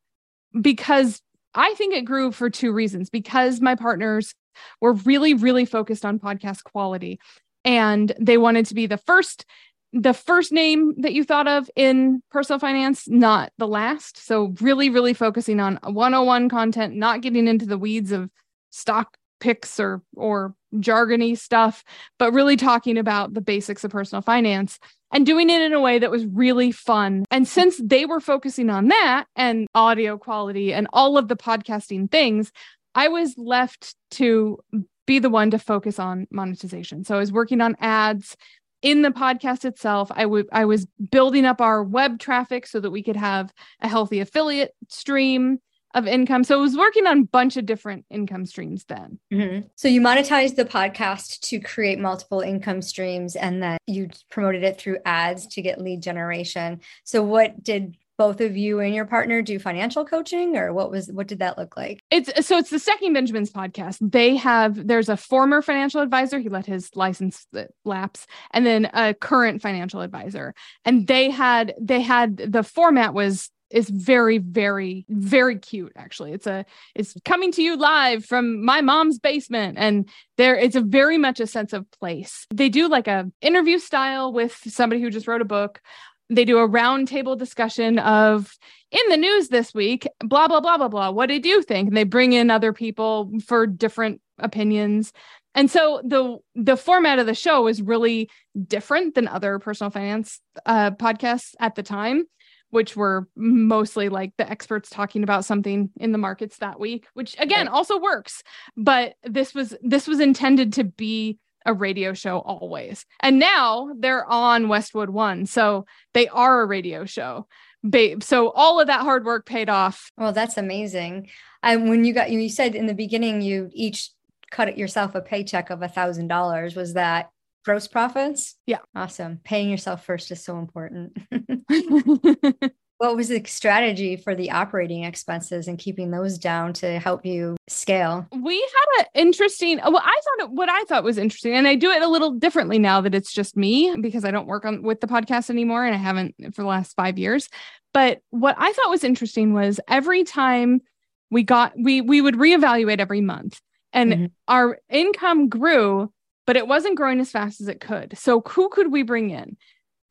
because 0.60 1.20
I 1.54 1.74
think 1.74 1.94
it 1.94 2.04
grew 2.04 2.32
for 2.32 2.50
two 2.50 2.72
reasons. 2.72 3.10
Because 3.10 3.60
my 3.60 3.74
partners 3.74 4.34
were 4.80 4.92
really, 4.92 5.34
really 5.34 5.64
focused 5.64 6.04
on 6.04 6.18
podcast 6.18 6.64
quality. 6.64 7.20
And 7.64 8.12
they 8.18 8.38
wanted 8.38 8.66
to 8.66 8.74
be 8.74 8.86
the 8.86 8.98
first 8.98 9.44
the 9.92 10.14
first 10.14 10.52
name 10.52 10.94
that 10.98 11.14
you 11.14 11.24
thought 11.24 11.48
of 11.48 11.68
in 11.74 12.22
personal 12.30 12.60
finance, 12.60 13.08
not 13.08 13.52
the 13.58 13.66
last. 13.66 14.24
So, 14.24 14.54
really, 14.60 14.88
really 14.88 15.14
focusing 15.14 15.58
on 15.58 15.78
101 15.82 16.48
content, 16.48 16.94
not 16.94 17.22
getting 17.22 17.48
into 17.48 17.66
the 17.66 17.78
weeds 17.78 18.12
of 18.12 18.30
stock 18.70 19.16
picks 19.40 19.80
or 19.80 20.02
or 20.16 20.54
jargony 20.76 21.36
stuff, 21.36 21.84
but 22.18 22.32
really 22.32 22.56
talking 22.56 22.96
about 22.96 23.34
the 23.34 23.40
basics 23.40 23.82
of 23.82 23.90
personal 23.90 24.22
finance 24.22 24.78
and 25.12 25.26
doing 25.26 25.50
it 25.50 25.60
in 25.60 25.72
a 25.72 25.80
way 25.80 25.98
that 25.98 26.10
was 26.10 26.24
really 26.26 26.70
fun. 26.70 27.24
And 27.30 27.48
since 27.48 27.80
they 27.82 28.06
were 28.06 28.20
focusing 28.20 28.70
on 28.70 28.88
that 28.88 29.24
and 29.34 29.66
audio 29.74 30.16
quality 30.16 30.72
and 30.72 30.86
all 30.92 31.18
of 31.18 31.26
the 31.26 31.36
podcasting 31.36 32.10
things, 32.10 32.52
I 32.94 33.08
was 33.08 33.34
left 33.36 33.96
to 34.12 34.58
be 35.06 35.18
the 35.18 35.30
one 35.30 35.50
to 35.50 35.58
focus 35.58 35.98
on 35.98 36.28
monetization. 36.30 37.04
So 37.04 37.16
I 37.16 37.18
was 37.18 37.32
working 37.32 37.60
on 37.60 37.76
ads 37.80 38.36
in 38.82 39.02
the 39.02 39.10
podcast 39.10 39.64
itself. 39.64 40.10
I 40.14 40.26
was 40.26 40.86
building 41.10 41.44
up 41.44 41.60
our 41.60 41.82
web 41.82 42.20
traffic 42.20 42.66
so 42.66 42.78
that 42.78 42.90
we 42.90 43.02
could 43.02 43.16
have 43.16 43.52
a 43.80 43.88
healthy 43.88 44.20
affiliate 44.20 44.72
stream 44.88 45.58
of 45.94 46.06
income. 46.06 46.44
So 46.44 46.58
I 46.58 46.60
was 46.60 46.76
working 46.76 47.06
on 47.06 47.18
a 47.18 47.24
bunch 47.24 47.56
of 47.56 47.66
different 47.66 48.04
income 48.10 48.46
streams 48.46 48.84
then. 48.84 49.18
Mm-hmm. 49.32 49.66
So 49.76 49.88
you 49.88 50.00
monetized 50.00 50.56
the 50.56 50.64
podcast 50.64 51.40
to 51.40 51.60
create 51.60 51.98
multiple 51.98 52.40
income 52.40 52.82
streams 52.82 53.36
and 53.36 53.62
then 53.62 53.78
you 53.86 54.10
promoted 54.30 54.62
it 54.62 54.78
through 54.78 54.98
ads 55.04 55.46
to 55.48 55.62
get 55.62 55.80
lead 55.80 56.02
generation. 56.02 56.80
So 57.04 57.22
what 57.22 57.62
did 57.62 57.96
both 58.20 58.42
of 58.42 58.54
you 58.54 58.80
and 58.80 58.94
your 58.94 59.06
partner 59.06 59.40
do 59.40 59.58
financial 59.58 60.04
coaching 60.04 60.54
or 60.54 60.74
what 60.74 60.90
was 60.90 61.10
what 61.10 61.26
did 61.26 61.38
that 61.38 61.56
look 61.56 61.74
like 61.74 62.02
it's 62.10 62.46
so 62.46 62.58
it's 62.58 62.68
the 62.68 62.78
Stacking 62.78 63.14
Benjamins 63.14 63.50
podcast 63.50 63.96
they 64.02 64.36
have 64.36 64.86
there's 64.86 65.08
a 65.08 65.16
former 65.16 65.62
financial 65.62 66.02
advisor 66.02 66.38
he 66.38 66.50
let 66.50 66.66
his 66.66 66.94
license 66.94 67.46
lapse 67.86 68.26
and 68.50 68.66
then 68.66 68.90
a 68.92 69.14
current 69.14 69.62
financial 69.62 70.02
advisor 70.02 70.54
and 70.84 71.06
they 71.06 71.30
had 71.30 71.72
they 71.80 72.02
had 72.02 72.36
the 72.36 72.62
format 72.62 73.14
was 73.14 73.50
is 73.70 73.88
very 73.88 74.38
very 74.38 75.04
very 75.08 75.58
cute 75.58 75.92
actually. 75.96 76.32
It's 76.32 76.46
a 76.46 76.64
it's 76.94 77.14
coming 77.24 77.52
to 77.52 77.62
you 77.62 77.76
live 77.76 78.24
from 78.24 78.64
my 78.64 78.80
mom's 78.80 79.18
basement 79.18 79.78
and 79.78 80.08
there 80.36 80.56
it's 80.56 80.76
a 80.76 80.80
very 80.80 81.18
much 81.18 81.40
a 81.40 81.46
sense 81.46 81.72
of 81.72 81.90
place. 81.90 82.46
They 82.52 82.68
do 82.68 82.88
like 82.88 83.08
a 83.08 83.30
interview 83.40 83.78
style 83.78 84.32
with 84.32 84.60
somebody 84.66 85.00
who 85.00 85.10
just 85.10 85.28
wrote 85.28 85.40
a 85.40 85.46
book. 85.46 85.80
They 86.28 86.44
do 86.44 86.58
a 86.58 86.68
roundtable 86.68 87.36
discussion 87.36 87.98
of 87.98 88.56
in 88.90 89.08
the 89.08 89.16
news 89.16 89.48
this 89.48 89.72
week 89.74 90.06
blah 90.20 90.48
blah 90.48 90.60
blah 90.60 90.78
blah 90.78 90.88
blah. 90.88 91.10
What 91.10 91.26
did 91.26 91.44
you 91.44 91.62
think? 91.62 91.88
And 91.88 91.96
they 91.96 92.04
bring 92.04 92.32
in 92.32 92.50
other 92.50 92.72
people 92.72 93.30
for 93.46 93.66
different 93.66 94.20
opinions. 94.38 95.12
And 95.54 95.70
so 95.70 96.00
the 96.04 96.38
the 96.54 96.76
format 96.76 97.18
of 97.18 97.26
the 97.26 97.34
show 97.34 97.66
is 97.66 97.82
really 97.82 98.30
different 98.66 99.14
than 99.14 99.28
other 99.28 99.58
personal 99.58 99.90
finance 99.90 100.40
uh, 100.66 100.92
podcasts 100.92 101.54
at 101.60 101.74
the 101.74 101.82
time 101.82 102.24
which 102.70 102.96
were 102.96 103.28
mostly 103.36 104.08
like 104.08 104.32
the 104.36 104.48
experts 104.48 104.90
talking 104.90 105.22
about 105.22 105.44
something 105.44 105.90
in 105.96 106.12
the 106.12 106.18
markets 106.18 106.58
that 106.58 106.80
week, 106.80 107.06
which 107.14 107.34
again 107.38 107.66
right. 107.66 107.74
also 107.74 107.98
works. 107.98 108.42
But 108.76 109.14
this 109.24 109.54
was 109.54 109.76
this 109.82 110.06
was 110.06 110.20
intended 110.20 110.72
to 110.74 110.84
be 110.84 111.38
a 111.66 111.74
radio 111.74 112.14
show 112.14 112.38
always. 112.38 113.04
And 113.20 113.38
now 113.38 113.90
they're 113.98 114.24
on 114.24 114.68
Westwood 114.68 115.10
One. 115.10 115.46
So 115.46 115.84
they 116.14 116.28
are 116.28 116.62
a 116.62 116.66
radio 116.66 117.04
show. 117.04 117.46
Babe. 117.88 118.22
So 118.22 118.50
all 118.50 118.78
of 118.78 118.88
that 118.88 119.02
hard 119.02 119.24
work 119.24 119.46
paid 119.46 119.68
off. 119.70 120.10
Well, 120.16 120.32
that's 120.32 120.58
amazing. 120.58 121.30
And 121.62 121.88
when 121.88 122.04
you 122.04 122.12
got 122.12 122.30
you 122.30 122.48
said 122.48 122.74
in 122.74 122.86
the 122.86 122.94
beginning 122.94 123.42
you 123.42 123.70
each 123.72 124.10
cut 124.50 124.68
it 124.68 124.76
yourself 124.76 125.14
a 125.14 125.20
paycheck 125.20 125.70
of 125.70 125.82
a 125.82 125.88
thousand 125.88 126.28
dollars. 126.28 126.76
Was 126.76 126.94
that 126.94 127.30
gross 127.64 127.88
profits? 127.88 128.56
Yeah. 128.66 128.78
Awesome. 128.94 129.40
Paying 129.44 129.70
yourself 129.70 130.04
first 130.04 130.30
is 130.30 130.42
so 130.42 130.58
important. 130.58 131.16
what 132.98 133.16
was 133.16 133.28
the 133.28 133.42
strategy 133.46 134.16
for 134.16 134.34
the 134.34 134.50
operating 134.50 135.04
expenses 135.04 135.68
and 135.68 135.78
keeping 135.78 136.10
those 136.10 136.36
down 136.36 136.74
to 136.74 136.98
help 136.98 137.24
you 137.24 137.56
scale? 137.66 138.26
We 138.30 138.60
had 138.60 139.00
an 139.00 139.06
interesting, 139.14 139.78
well, 139.78 140.02
I 140.04 140.20
thought 140.38 140.52
what 140.52 140.68
I 140.68 140.84
thought 140.84 141.02
was 141.02 141.16
interesting, 141.16 141.54
and 141.54 141.66
I 141.66 141.76
do 141.76 141.90
it 141.90 142.02
a 142.02 142.08
little 142.08 142.32
differently 142.32 142.78
now 142.78 143.00
that 143.00 143.14
it's 143.14 143.32
just 143.32 143.56
me 143.56 143.96
because 144.00 144.24
I 144.26 144.30
don't 144.30 144.46
work 144.46 144.66
on 144.66 144.82
with 144.82 145.00
the 145.00 145.06
podcast 145.06 145.48
anymore 145.48 145.86
and 145.86 145.94
I 145.94 145.98
haven't 145.98 146.34
for 146.54 146.62
the 146.62 146.68
last 146.68 146.94
five 146.94 147.18
years. 147.18 147.48
But 147.94 148.20
what 148.30 148.54
I 148.58 148.70
thought 148.72 148.90
was 148.90 149.02
interesting 149.02 149.54
was 149.54 149.80
every 149.88 150.24
time 150.24 150.82
we 151.30 151.42
got, 151.42 151.72
we, 151.78 152.02
we 152.02 152.20
would 152.20 152.34
reevaluate 152.34 152.98
every 152.98 153.20
month 153.20 153.60
and 153.92 154.12
mm-hmm. 154.12 154.24
our 154.46 154.78
income 154.88 155.48
grew, 155.48 156.12
but 156.46 156.56
it 156.56 156.66
wasn't 156.66 156.96
growing 156.96 157.20
as 157.20 157.30
fast 157.30 157.60
as 157.60 157.68
it 157.68 157.80
could. 157.80 158.16
So 158.18 158.40
who 158.40 158.68
could 158.68 158.90
we 158.90 159.02
bring 159.02 159.30
in? 159.30 159.56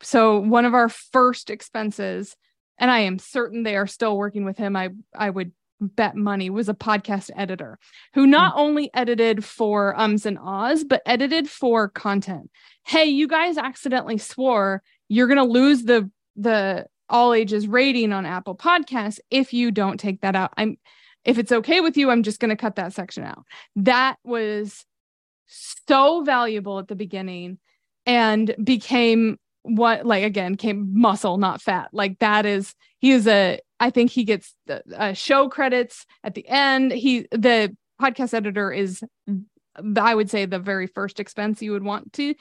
So 0.02 0.40
one 0.40 0.66
of 0.66 0.74
our 0.74 0.90
first 0.90 1.50
expenses 1.50 2.36
and 2.80 2.90
I 2.90 3.00
am 3.00 3.20
certain 3.20 3.64
they 3.64 3.76
are 3.76 3.88
still 3.88 4.18
working 4.18 4.46
with 4.46 4.58
him. 4.58 4.76
I 4.76 4.90
I 5.14 5.30
would 5.30 5.52
bet 5.82 6.16
money 6.16 6.50
was 6.50 6.68
a 6.68 6.74
podcast 6.74 7.30
editor 7.36 7.80
who 8.14 8.28
not 8.28 8.52
mm-hmm. 8.52 8.62
only 8.62 8.92
edited 8.94 9.46
for 9.46 9.98
ums 9.98 10.26
and 10.26 10.38
ahs 10.38 10.84
but 10.84 11.02
edited 11.06 11.50
for 11.50 11.88
content 11.88 12.50
hey 12.86 13.06
you 13.06 13.28
guys 13.28 13.58
accidentally 13.58 14.18
swore 14.18 14.84
you're 15.08 15.28
going 15.28 15.38
to 15.38 15.44
lose 15.44 15.84
the 15.84 16.10
the 16.36 16.86
all 17.10 17.34
ages 17.34 17.66
rating 17.66 18.12
on 18.12 18.26
apple 18.26 18.56
podcasts 18.56 19.20
if 19.32 19.54
you 19.54 19.72
don't 19.72 20.02
take 20.02 20.20
that 20.20 20.36
out 20.36 20.52
i'm 20.58 20.78
if 21.24 21.38
it's 21.38 21.52
okay 21.52 21.80
with 21.80 21.96
you 21.96 22.10
i'm 22.10 22.24
just 22.24 22.42
going 22.42 22.50
to 22.50 22.58
cut 22.58 22.76
that 22.76 22.92
section 22.92 23.24
out 23.24 23.46
that 23.78 24.18
was 24.26 24.86
so 25.50 26.24
valuable 26.24 26.80
at 26.80 26.88
the 26.88 26.96
beginning 26.96 27.58
and 28.06 28.56
became 28.64 29.38
what 29.64 30.06
like 30.06 30.24
again 30.24 30.56
came 30.56 30.90
muscle 30.94 31.38
not 31.38 31.62
fat. 31.62 31.90
Like 31.92 32.20
that 32.20 32.46
is 32.46 32.74
he 33.00 33.12
is 33.12 33.28
a 33.28 33.60
i 33.80 33.90
think 33.90 34.12
he 34.12 34.24
gets 34.24 34.56
the 34.68 34.82
uh, 34.96 35.14
show 35.14 35.50
credits 35.50 36.06
at 36.24 36.36
the 36.36 36.48
end. 36.48 36.92
He 36.92 37.28
the 37.32 37.76
podcast 38.02 38.34
editor 38.34 38.72
is 38.72 39.04
i 39.98 40.16
would 40.16 40.30
say 40.30 40.46
the 40.46 40.60
very 40.60 40.88
first 40.88 41.20
expense 41.20 41.62
you 41.62 41.72
would 41.72 41.84
want 41.84 42.12
to 42.14 42.34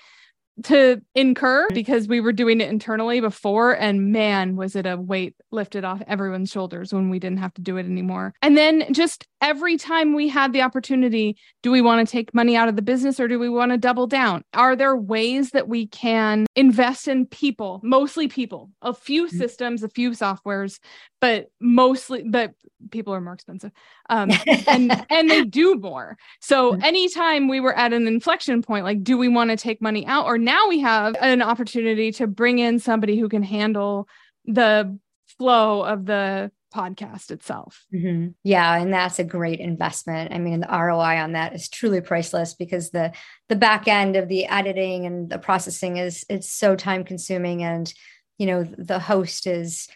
to 0.65 1.00
incur 1.15 1.69
because 1.73 2.09
we 2.09 2.21
were 2.21 2.33
doing 2.33 2.61
it 2.61 2.69
internally 2.69 3.21
before 3.21 3.73
and 3.73 4.12
man 4.12 4.57
was 4.57 4.75
it 4.75 4.87
a 4.87 4.97
weight 4.97 5.37
lifted 5.50 5.85
off 5.85 6.03
everyone's 6.07 6.50
shoulders 6.50 6.93
when 6.93 7.11
we 7.11 7.19
didn't 7.19 7.38
have 7.38 7.55
to 7.55 7.62
do 7.62 7.77
it 7.77 7.87
anymore. 7.87 8.35
And 8.43 8.57
then 8.57 8.93
just 8.93 9.27
every 9.40 9.76
time 9.76 10.14
we 10.14 10.28
had 10.28 10.52
the 10.52 10.62
opportunity 10.62 11.37
do 11.62 11.71
we 11.71 11.80
want 11.80 12.07
to 12.07 12.11
take 12.11 12.35
money 12.35 12.57
out 12.57 12.68
of 12.68 12.76
the 12.76 12.83
business 12.83 13.18
or 13.21 13.28
do 13.28 13.38
we 13.38 13.49
want 13.49 13.73
to 13.73 13.78
double 13.78 14.07
down? 14.07 14.42
Are 14.54 14.76
there 14.76 14.97
ways 14.97 15.50
that 15.50 15.68
we 15.68 15.87
can 15.87 16.47
invest 16.57 17.09
in 17.09 17.26
people 17.26 17.80
mostly 17.83 18.28
people 18.28 18.71
a 18.83 18.92
few 18.92 19.26
mm-hmm. 19.26 19.37
systems 19.37 19.83
a 19.83 19.88
few 19.88 20.11
softwares 20.11 20.78
but 21.21 21.50
mostly 21.61 22.23
but 22.28 22.52
people 22.90 23.12
are 23.12 23.21
more 23.21 23.35
expensive 23.35 23.73
um, 24.11 24.30
and 24.66 25.04
and 25.11 25.30
they 25.30 25.45
do 25.45 25.75
more. 25.76 26.16
So 26.40 26.75
anytime 26.75 27.49
we 27.49 27.61
were 27.61 27.76
at 27.76 27.92
an 27.92 28.07
inflection 28.07 28.62
point 28.62 28.85
like 28.85 29.02
do 29.02 29.18
we 29.18 29.28
want 29.28 29.50
to 29.50 29.57
take 29.57 29.80
money 29.80 30.07
out? 30.07 30.26
Or 30.26 30.38
now 30.38 30.68
we 30.68 30.80
have 30.80 31.16
an 31.21 31.42
opportunity 31.42 32.12
to 32.12 32.26
bring 32.26 32.58
in 32.58 32.78
somebody 32.78 33.19
who 33.19 33.28
can 33.28 33.43
handle 33.43 34.08
the 34.45 34.99
flow 35.39 35.82
of 35.82 36.06
the 36.06 36.50
podcast 36.75 37.31
itself. 37.31 37.87
Mm-hmm. 37.95 38.31
Yeah, 38.43 38.76
and 38.76 38.93
that's 38.93 39.19
a 39.19 39.25
great 39.25 39.61
investment. 39.61 40.33
I 40.33 40.39
mean, 40.39 40.61
the 40.61 40.69
ROI 40.69 41.21
on 41.21 41.33
that 41.33 41.54
is 41.54 41.69
truly 41.69 42.00
priceless 42.00 42.54
because 42.54 42.91
the 42.91 43.13
the 43.49 43.57
back 43.57 43.89
end 43.89 44.17
of 44.17 44.28
the 44.28 44.47
editing 44.47 45.07
and 45.07 45.31
the 45.31 45.39
processing 45.39 45.97
is 45.97 46.25
it's 46.28 46.50
so 46.50 46.76
time 46.76 47.04
consuming 47.04 47.63
and 47.63 47.93
you 48.39 48.47
know 48.47 48.65
the 48.65 48.99
host 48.99 49.47
is 49.47 49.89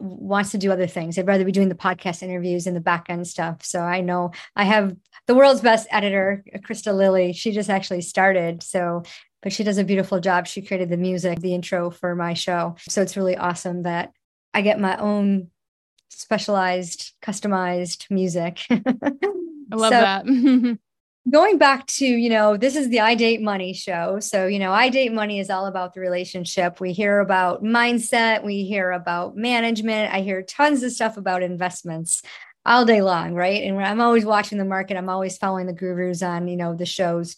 wants 0.00 0.50
to 0.50 0.58
do 0.58 0.72
other 0.72 0.86
things. 0.86 1.18
I'd 1.18 1.26
rather 1.26 1.44
be 1.44 1.52
doing 1.52 1.68
the 1.68 1.74
podcast 1.74 2.22
interviews 2.22 2.66
and 2.66 2.76
the 2.76 2.80
back 2.80 3.06
end 3.08 3.26
stuff. 3.26 3.64
So 3.64 3.80
I 3.80 4.00
know 4.00 4.32
I 4.56 4.64
have 4.64 4.96
the 5.26 5.34
world's 5.34 5.60
best 5.60 5.86
editor, 5.90 6.44
Krista 6.58 6.94
Lilly. 6.94 7.32
She 7.32 7.52
just 7.52 7.70
actually 7.70 8.02
started. 8.02 8.62
So, 8.62 9.02
but 9.42 9.52
she 9.52 9.64
does 9.64 9.78
a 9.78 9.84
beautiful 9.84 10.20
job. 10.20 10.46
She 10.46 10.62
created 10.62 10.90
the 10.90 10.96
music, 10.96 11.40
the 11.40 11.54
intro 11.54 11.90
for 11.90 12.14
my 12.14 12.34
show. 12.34 12.76
So 12.88 13.00
it's 13.02 13.16
really 13.16 13.36
awesome 13.36 13.82
that 13.82 14.12
I 14.52 14.62
get 14.62 14.80
my 14.80 14.96
own 14.96 15.50
specialized, 16.10 17.12
customized 17.22 18.10
music. 18.10 18.60
I 18.70 19.76
love 19.76 19.92
so, 19.92 20.00
that. 20.00 20.78
going 21.30 21.58
back 21.58 21.86
to 21.86 22.06
you 22.06 22.30
know 22.30 22.56
this 22.56 22.74
is 22.74 22.88
the 22.88 23.00
i 23.00 23.14
date 23.14 23.42
money 23.42 23.72
show. 23.72 24.18
So 24.20 24.46
you 24.46 24.58
know 24.58 24.72
i 24.72 24.88
date 24.88 25.12
money 25.12 25.38
is 25.38 25.50
all 25.50 25.66
about 25.66 25.94
the 25.94 26.00
relationship. 26.00 26.80
We 26.80 26.92
hear 26.92 27.20
about 27.20 27.62
mindset 27.62 28.44
we 28.44 28.64
hear 28.64 28.90
about 28.92 29.36
management 29.36 30.12
i 30.12 30.20
hear 30.20 30.42
tons 30.42 30.82
of 30.82 30.92
stuff 30.92 31.16
about 31.16 31.42
investments 31.42 32.22
all 32.66 32.84
day 32.84 33.02
long 33.02 33.34
right? 33.34 33.62
And 33.62 33.78
i'm 33.84 34.00
always 34.00 34.24
watching 34.24 34.58
the 34.58 34.64
market. 34.64 34.96
I'm 34.96 35.08
always 35.08 35.36
following 35.38 35.66
the 35.66 35.72
gurus 35.72 36.22
on 36.22 36.48
you 36.48 36.56
know 36.56 36.74
the 36.74 36.86
shows 36.86 37.36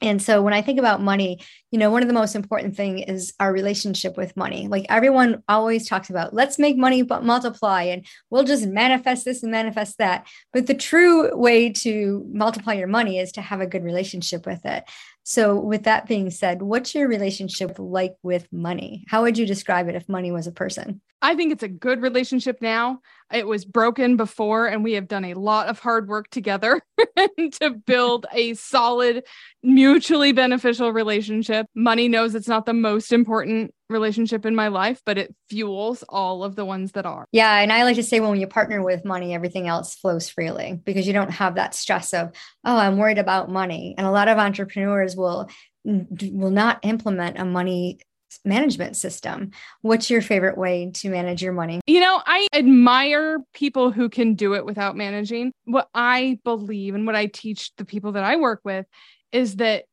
and 0.00 0.22
so 0.22 0.40
when 0.40 0.54
I 0.54 0.62
think 0.62 0.78
about 0.78 1.02
money, 1.02 1.40
you 1.70 1.78
know, 1.78 1.90
one 1.90 2.02
of 2.02 2.08
the 2.08 2.14
most 2.14 2.34
important 2.34 2.74
thing 2.74 3.00
is 3.00 3.34
our 3.38 3.52
relationship 3.52 4.16
with 4.16 4.36
money. 4.36 4.66
Like 4.66 4.86
everyone 4.88 5.42
always 5.46 5.86
talks 5.86 6.08
about, 6.08 6.32
let's 6.32 6.58
make 6.58 6.76
money 6.76 7.02
but 7.02 7.22
multiply 7.22 7.82
and 7.82 8.06
we'll 8.30 8.44
just 8.44 8.66
manifest 8.66 9.24
this 9.24 9.42
and 9.42 9.52
manifest 9.52 9.98
that. 9.98 10.26
But 10.52 10.66
the 10.66 10.74
true 10.74 11.36
way 11.36 11.70
to 11.70 12.26
multiply 12.32 12.74
your 12.74 12.88
money 12.88 13.18
is 13.18 13.32
to 13.32 13.42
have 13.42 13.60
a 13.60 13.66
good 13.66 13.84
relationship 13.84 14.46
with 14.46 14.64
it. 14.64 14.84
So 15.22 15.60
with 15.60 15.84
that 15.84 16.08
being 16.08 16.30
said, 16.30 16.62
what's 16.62 16.94
your 16.94 17.06
relationship 17.06 17.76
like 17.78 18.14
with 18.22 18.50
money? 18.50 19.04
How 19.08 19.22
would 19.22 19.36
you 19.36 19.46
describe 19.46 19.88
it 19.88 19.94
if 19.94 20.08
money 20.08 20.32
was 20.32 20.46
a 20.46 20.52
person? 20.52 21.02
I 21.22 21.34
think 21.34 21.52
it's 21.52 21.62
a 21.62 21.68
good 21.68 22.00
relationship 22.00 22.62
now. 22.62 23.00
It 23.32 23.46
was 23.46 23.64
broken 23.64 24.16
before, 24.16 24.66
and 24.66 24.82
we 24.82 24.94
have 24.94 25.08
done 25.08 25.24
a 25.24 25.34
lot 25.34 25.68
of 25.68 25.78
hard 25.78 26.08
work 26.08 26.28
together 26.30 26.80
to 27.16 27.70
build 27.86 28.26
a 28.32 28.54
solid, 28.54 29.24
mutually 29.62 30.32
beneficial 30.32 30.92
relationship. 30.92 31.66
Money 31.74 32.08
knows 32.08 32.34
it's 32.34 32.48
not 32.48 32.66
the 32.66 32.72
most 32.72 33.12
important 33.12 33.72
relationship 33.88 34.46
in 34.46 34.54
my 34.54 34.68
life, 34.68 35.02
but 35.04 35.18
it 35.18 35.34
fuels 35.48 36.02
all 36.08 36.44
of 36.44 36.56
the 36.56 36.64
ones 36.64 36.92
that 36.92 37.06
are. 37.06 37.26
Yeah. 37.32 37.58
And 37.58 37.72
I 37.72 37.84
like 37.84 37.96
to 37.96 38.02
say 38.02 38.20
when 38.20 38.40
you 38.40 38.46
partner 38.46 38.82
with 38.82 39.04
money, 39.04 39.34
everything 39.34 39.68
else 39.68 39.94
flows 39.94 40.28
freely 40.28 40.80
because 40.84 41.06
you 41.06 41.12
don't 41.12 41.30
have 41.30 41.56
that 41.56 41.74
stress 41.74 42.14
of, 42.14 42.30
oh, 42.64 42.76
I'm 42.76 42.98
worried 42.98 43.18
about 43.18 43.50
money. 43.50 43.94
And 43.98 44.06
a 44.06 44.12
lot 44.12 44.28
of 44.28 44.38
entrepreneurs 44.38 45.16
will 45.16 45.48
will 45.82 46.50
not 46.50 46.78
implement 46.82 47.38
a 47.38 47.44
money 47.44 48.00
management 48.44 48.96
system. 48.96 49.50
What's 49.82 50.10
your 50.10 50.22
favorite 50.22 50.56
way 50.56 50.90
to 50.94 51.10
manage 51.10 51.42
your 51.42 51.52
money? 51.52 51.80
You 51.86 52.00
know, 52.00 52.22
I 52.24 52.46
admire 52.52 53.38
people 53.54 53.90
who 53.90 54.08
can 54.08 54.34
do 54.34 54.54
it 54.54 54.64
without 54.64 54.96
managing. 54.96 55.52
What 55.64 55.88
I 55.94 56.38
believe 56.44 56.94
and 56.94 57.06
what 57.06 57.16
I 57.16 57.26
teach 57.26 57.72
the 57.76 57.84
people 57.84 58.12
that 58.12 58.24
I 58.24 58.36
work 58.36 58.60
with 58.64 58.86
is 59.32 59.56
that 59.56 59.84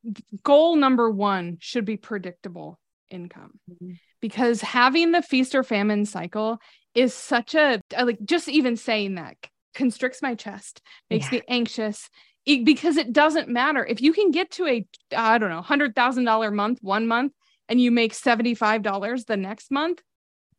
goal 0.44 0.76
number 0.76 1.10
one 1.10 1.58
should 1.60 1.86
be 1.86 1.98
predictable 1.98 2.80
income. 3.10 3.60
Mm-hmm. 3.70 3.94
Because 4.20 4.62
having 4.62 5.12
the 5.12 5.22
feast 5.22 5.54
or 5.54 5.64
famine 5.64 6.06
cycle 6.06 6.60
is 6.96 7.14
such 7.14 7.54
a 7.54 7.82
like 8.02 8.18
just 8.26 8.50
even 8.50 8.76
saying 8.76 9.16
that 9.16 9.38
constricts 9.76 10.22
my 10.22 10.34
chest, 10.36 10.82
makes 11.10 11.32
yeah. 11.32 11.40
me 11.40 11.42
anxious. 11.48 12.10
Because 12.46 12.96
it 12.96 13.12
doesn't 13.12 13.50
matter 13.50 13.86
if 13.86 14.02
you 14.02 14.14
can 14.14 14.32
get 14.32 14.52
to 14.52 14.66
a 14.68 14.86
I 15.16 15.38
don't 15.38 15.50
know 15.50 15.62
hundred 15.62 15.96
thousand 15.96 16.24
dollar 16.24 16.50
month 16.50 16.80
one 16.82 17.06
month 17.06 17.34
and 17.70 17.80
you 17.82 17.92
make 17.92 18.14
$75 18.14 19.26
the 19.26 19.38
next 19.38 19.72
month, 19.72 20.02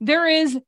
there 0.01 0.27
is 0.27 0.59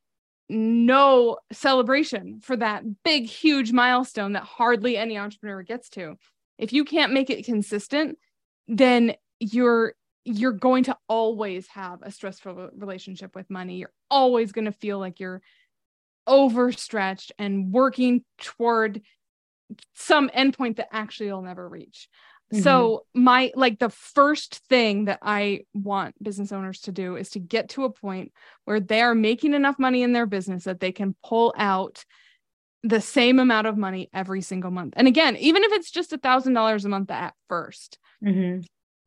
no 0.48 1.38
celebration 1.52 2.40
for 2.40 2.56
that 2.56 2.82
big, 3.04 3.26
huge 3.26 3.72
milestone 3.72 4.32
that 4.32 4.42
hardly 4.42 4.96
any 4.96 5.16
entrepreneur 5.16 5.62
gets 5.62 5.88
to. 5.90 6.16
If 6.58 6.72
you 6.72 6.84
can't 6.84 7.12
make 7.12 7.30
it 7.30 7.44
consistent, 7.44 8.18
then 8.66 9.14
you're 9.38 9.94
you're 10.24 10.52
going 10.52 10.84
to 10.84 10.96
always 11.08 11.66
have 11.68 12.00
a 12.02 12.10
stressful 12.10 12.70
relationship 12.76 13.34
with 13.34 13.48
money. 13.48 13.76
You're 13.76 13.92
always 14.10 14.52
going 14.52 14.66
to 14.66 14.72
feel 14.72 14.98
like 14.98 15.18
you're 15.18 15.40
overstretched 16.26 17.32
and 17.38 17.72
working 17.72 18.22
toward 18.38 19.00
some 19.94 20.28
endpoint 20.28 20.76
that 20.76 20.88
actually 20.92 21.26
you'll 21.26 21.42
never 21.42 21.66
reach. 21.66 22.08
Mm-hmm. 22.52 22.62
So, 22.62 23.04
my 23.14 23.52
like 23.54 23.78
the 23.78 23.90
first 23.90 24.56
thing 24.68 25.04
that 25.04 25.20
I 25.22 25.60
want 25.72 26.22
business 26.22 26.50
owners 26.50 26.80
to 26.82 26.92
do 26.92 27.16
is 27.16 27.30
to 27.30 27.38
get 27.38 27.70
to 27.70 27.84
a 27.84 27.90
point 27.90 28.32
where 28.64 28.80
they 28.80 29.02
are 29.02 29.14
making 29.14 29.54
enough 29.54 29.78
money 29.78 30.02
in 30.02 30.12
their 30.12 30.26
business 30.26 30.64
that 30.64 30.80
they 30.80 30.90
can 30.90 31.14
pull 31.24 31.54
out 31.56 32.04
the 32.82 33.00
same 33.00 33.38
amount 33.38 33.66
of 33.66 33.76
money 33.76 34.08
every 34.12 34.40
single 34.40 34.70
month. 34.70 34.94
And 34.96 35.06
again, 35.06 35.36
even 35.36 35.62
if 35.62 35.72
it's 35.72 35.90
just 35.90 36.12
a 36.12 36.18
thousand 36.18 36.54
dollars 36.54 36.84
a 36.84 36.88
month 36.88 37.10
at 37.10 37.34
1st 37.50 37.96
mm-hmm. 38.24 38.60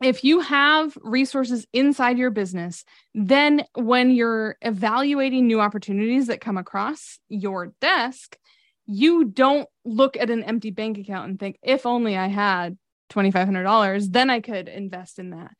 if 0.05 0.23
you 0.23 0.41
have 0.41 0.95
resources 1.01 1.65
inside 1.73 2.17
your 2.17 2.29
business, 2.29 2.85
then 3.13 3.65
when 3.73 4.11
you're 4.11 4.57
evaluating 4.61 5.47
new 5.47 5.59
opportunities 5.59 6.27
that 6.27 6.39
come 6.39 6.57
across 6.57 7.19
your 7.29 7.73
desk, 7.81 8.37
you 8.85 9.25
don't 9.25 9.67
look 9.85 10.17
at 10.17 10.29
an 10.29 10.43
empty 10.43 10.71
bank 10.71 10.97
account 10.97 11.29
and 11.29 11.39
think, 11.39 11.57
if 11.63 11.85
only 11.85 12.17
I 12.17 12.27
had 12.27 12.77
$2,500, 13.13 14.11
then 14.11 14.29
I 14.29 14.39
could 14.39 14.67
invest 14.67 15.19
in 15.19 15.31
that. 15.31 15.51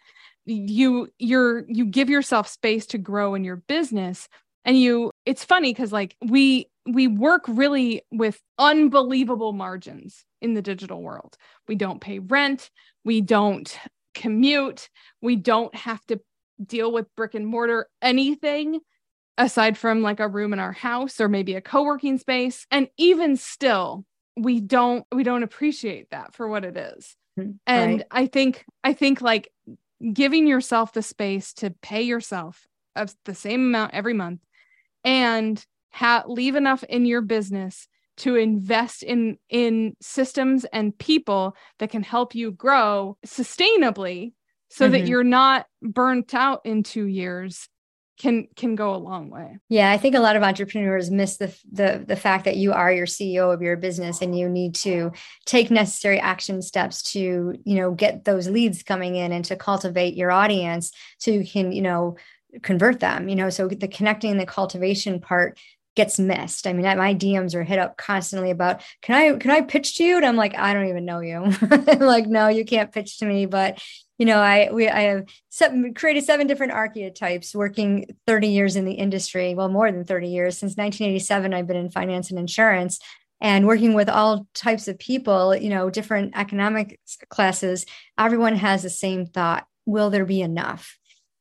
You, 0.46 1.08
you're, 1.20 1.66
you 1.68 1.86
give 1.86 2.10
yourself 2.10 2.48
space 2.48 2.86
to 2.88 2.98
grow 2.98 3.36
in 3.36 3.44
your 3.44 3.58
business 3.58 4.28
and 4.66 4.80
you 4.80 5.12
it's 5.26 5.44
funny 5.44 5.74
because 5.74 5.92
like 5.92 6.16
we 6.22 6.68
we 6.86 7.08
work 7.08 7.44
really 7.48 8.02
with 8.12 8.42
unbelievable 8.58 9.54
margins 9.54 10.26
in 10.42 10.54
the 10.54 10.62
digital 10.62 11.02
world. 11.02 11.38
We 11.68 11.76
don't 11.76 12.02
pay 12.02 12.20
rent 12.20 12.70
we 13.06 13.22
don't 13.22 13.78
commute 14.14 14.90
we 15.22 15.36
don't 15.36 15.74
have 15.76 16.06
to 16.06 16.20
deal 16.64 16.92
with 16.92 17.14
brick 17.16 17.34
and 17.34 17.48
mortar 17.48 17.88
anything 18.02 18.80
aside 19.38 19.78
from 19.78 20.02
like 20.02 20.20
a 20.20 20.28
room 20.28 20.54
in 20.54 20.60
our 20.60 20.72
house 20.72 21.20
or 21.20 21.28
maybe 21.28 21.56
a 21.56 21.62
co-working 21.62 22.20
space. 22.20 22.68
And 22.70 22.88
even 22.98 23.36
still 23.38 24.06
we 24.38 24.62
don't 24.62 25.06
we 25.12 25.24
don't 25.24 25.44
appreciate 25.44 26.10
that 26.12 26.34
for 26.34 26.48
what 26.48 26.64
it 26.66 26.78
is 26.78 27.16
and 27.38 27.58
right. 27.68 28.04
i 28.12 28.26
think 28.28 28.66
i 28.84 28.94
think 28.94 29.22
like 29.22 29.50
giving 30.12 30.48
yourself 30.48 30.94
the 30.94 31.02
space 31.02 31.54
to 31.54 31.72
pay 31.82 32.02
yourself 32.02 32.68
of 32.96 33.14
the 33.26 33.34
same 33.34 33.62
amount 33.62 33.94
every 33.94 34.14
month 34.14 34.42
and 35.04 35.66
ha- 35.92 36.24
leave 36.28 36.56
enough 36.56 36.84
in 36.84 37.06
your 37.06 37.22
business 37.22 37.88
to 38.18 38.36
invest 38.36 39.02
in 39.02 39.38
in 39.50 39.96
systems 40.02 40.66
and 40.66 40.98
people 40.98 41.56
that 41.80 41.90
can 41.90 42.04
help 42.04 42.36
you 42.36 42.52
grow 42.52 43.18
sustainably 43.26 44.34
so 44.70 44.86
mm-hmm. 44.86 44.94
that 44.94 45.08
you're 45.08 45.24
not 45.24 45.66
burnt 45.82 46.34
out 46.34 46.62
in 46.66 46.84
2 46.84 47.06
years 47.06 47.70
can 48.24 48.48
can 48.56 48.76
go 48.76 48.96
a 48.96 48.98
long 48.98 49.30
way. 49.30 49.58
Yeah, 49.68 49.92
I 49.92 49.98
think 49.98 50.16
a 50.16 50.20
lot 50.22 50.38
of 50.38 50.44
entrepreneurs 50.44 51.12
miss 51.12 51.36
the 51.36 51.54
the 51.70 52.04
the 52.08 52.16
fact 52.16 52.46
that 52.46 52.56
you 52.56 52.72
are 52.72 52.92
your 52.92 53.06
CEO 53.06 53.54
of 53.54 53.62
your 53.62 53.76
business 53.76 54.22
and 54.22 54.38
you 54.38 54.48
need 54.48 54.76
to 54.76 55.12
take 55.46 55.70
necessary 55.70 56.22
action 56.22 56.62
steps 56.62 57.04
to, 57.12 57.54
you 57.66 57.76
know, 57.76 57.92
get 57.92 58.24
those 58.24 58.48
leads 58.48 58.82
coming 58.82 59.18
in 59.18 59.34
and 59.34 59.44
to 59.46 59.58
cultivate 59.58 60.16
your 60.16 60.32
audience 60.32 60.94
so 61.18 61.32
you 61.32 61.46
can, 61.46 61.74
you 61.74 61.82
know, 61.82 62.16
convert 62.62 63.00
them 63.00 63.28
you 63.28 63.36
know 63.36 63.50
so 63.50 63.68
the 63.68 63.88
connecting 63.88 64.38
the 64.38 64.46
cultivation 64.46 65.20
part 65.20 65.58
gets 65.96 66.20
missed. 66.20 66.66
I 66.68 66.74
mean, 66.74 66.84
my 66.84 67.14
DMs 67.14 67.54
are 67.56 67.64
hit 67.64 67.80
up 67.80 67.98
constantly 67.98 68.52
about, 68.52 68.82
can 69.02 69.16
I, 69.16 69.38
can 69.38 69.52
I 69.52 69.62
pitch 69.62 69.98
to 69.98 70.04
you? 70.04 70.18
And 70.18 70.26
I'm 70.26 70.36
like, 70.36 70.58
I 70.58 70.74
don't 70.74 70.88
even 70.88 71.06
know 71.06 71.20
you. 71.20 71.52
like, 72.00 72.28
no, 72.28 72.48
you 72.48 72.66
can't 72.66 72.92
pitch 72.92 73.20
to 73.20 73.26
me. 73.26 73.46
But, 73.46 73.82
you 74.18 74.26
know, 74.26 74.40
I, 74.40 74.70
we, 74.72 74.90
I 74.90 75.02
have 75.02 75.26
seven, 75.50 75.94
created 75.94 76.24
seven 76.24 76.48
different 76.48 76.74
archetypes 76.74 77.56
working 77.56 78.06
30 78.28 78.48
years 78.48 78.76
in 78.76 78.86
the 78.86 78.94
industry. 78.94 79.54
Well, 79.56 79.70
more 79.70 79.92
than 79.92 80.04
30 80.04 80.30
years 80.30 80.58
since 80.58 80.72
1987, 80.78 81.54
I've 81.54 81.68
been 81.68 81.78
in 81.78 81.92
finance 81.92 82.30
and 82.30 82.40
insurance 82.40 83.00
and 83.42 83.68
working 83.68 83.94
with 83.94 84.10
all 84.10 84.48
types 84.54 84.88
of 84.88 84.98
people, 84.98 85.56
you 85.56 85.70
know, 85.70 85.90
different 85.90 86.32
economic 86.36 87.00
classes. 87.30 87.86
Everyone 88.18 88.56
has 88.56 88.84
the 88.84 88.90
same 88.90 89.26
thought. 89.26 89.68
Will 89.86 90.10
there 90.10 90.26
be 90.26 90.42
enough? 90.42 90.98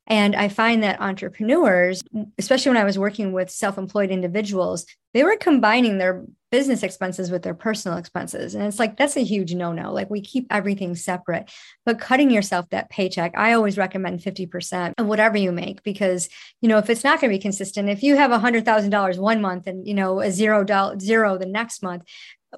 And 0.07 0.35
I 0.35 0.49
find 0.49 0.83
that 0.83 1.01
entrepreneurs, 1.01 2.03
especially 2.37 2.71
when 2.71 2.81
I 2.81 2.83
was 2.83 2.99
working 2.99 3.31
with 3.31 3.49
self 3.49 3.77
employed 3.77 4.11
individuals, 4.11 4.85
they 5.13 5.23
were 5.23 5.37
combining 5.37 5.97
their 5.97 6.25
business 6.51 6.83
expenses 6.83 7.31
with 7.31 7.41
their 7.41 7.53
personal 7.53 7.97
expenses. 7.97 8.53
And 8.53 8.65
it's 8.65 8.79
like, 8.79 8.97
that's 8.97 9.15
a 9.15 9.23
huge 9.23 9.53
no 9.55 9.71
no. 9.71 9.93
Like, 9.93 10.09
we 10.09 10.21
keep 10.21 10.47
everything 10.49 10.95
separate, 10.95 11.51
but 11.85 11.99
cutting 11.99 12.31
yourself 12.31 12.69
that 12.69 12.89
paycheck, 12.89 13.33
I 13.35 13.53
always 13.53 13.77
recommend 13.77 14.19
50% 14.19 14.93
of 14.97 15.07
whatever 15.07 15.37
you 15.37 15.51
make 15.51 15.83
because, 15.83 16.29
you 16.61 16.69
know, 16.69 16.77
if 16.79 16.89
it's 16.89 17.03
not 17.03 17.21
going 17.21 17.31
to 17.31 17.37
be 17.37 17.41
consistent, 17.41 17.89
if 17.89 18.03
you 18.03 18.17
have 18.17 18.31
$100,000 18.31 19.17
one 19.19 19.41
month 19.41 19.67
and, 19.67 19.87
you 19.87 19.93
know, 19.93 20.19
a 20.19 20.31
zero 20.31 20.63
dollar 20.63 20.99
zero 20.99 21.37
the 21.37 21.45
next 21.45 21.81
month, 21.81 22.03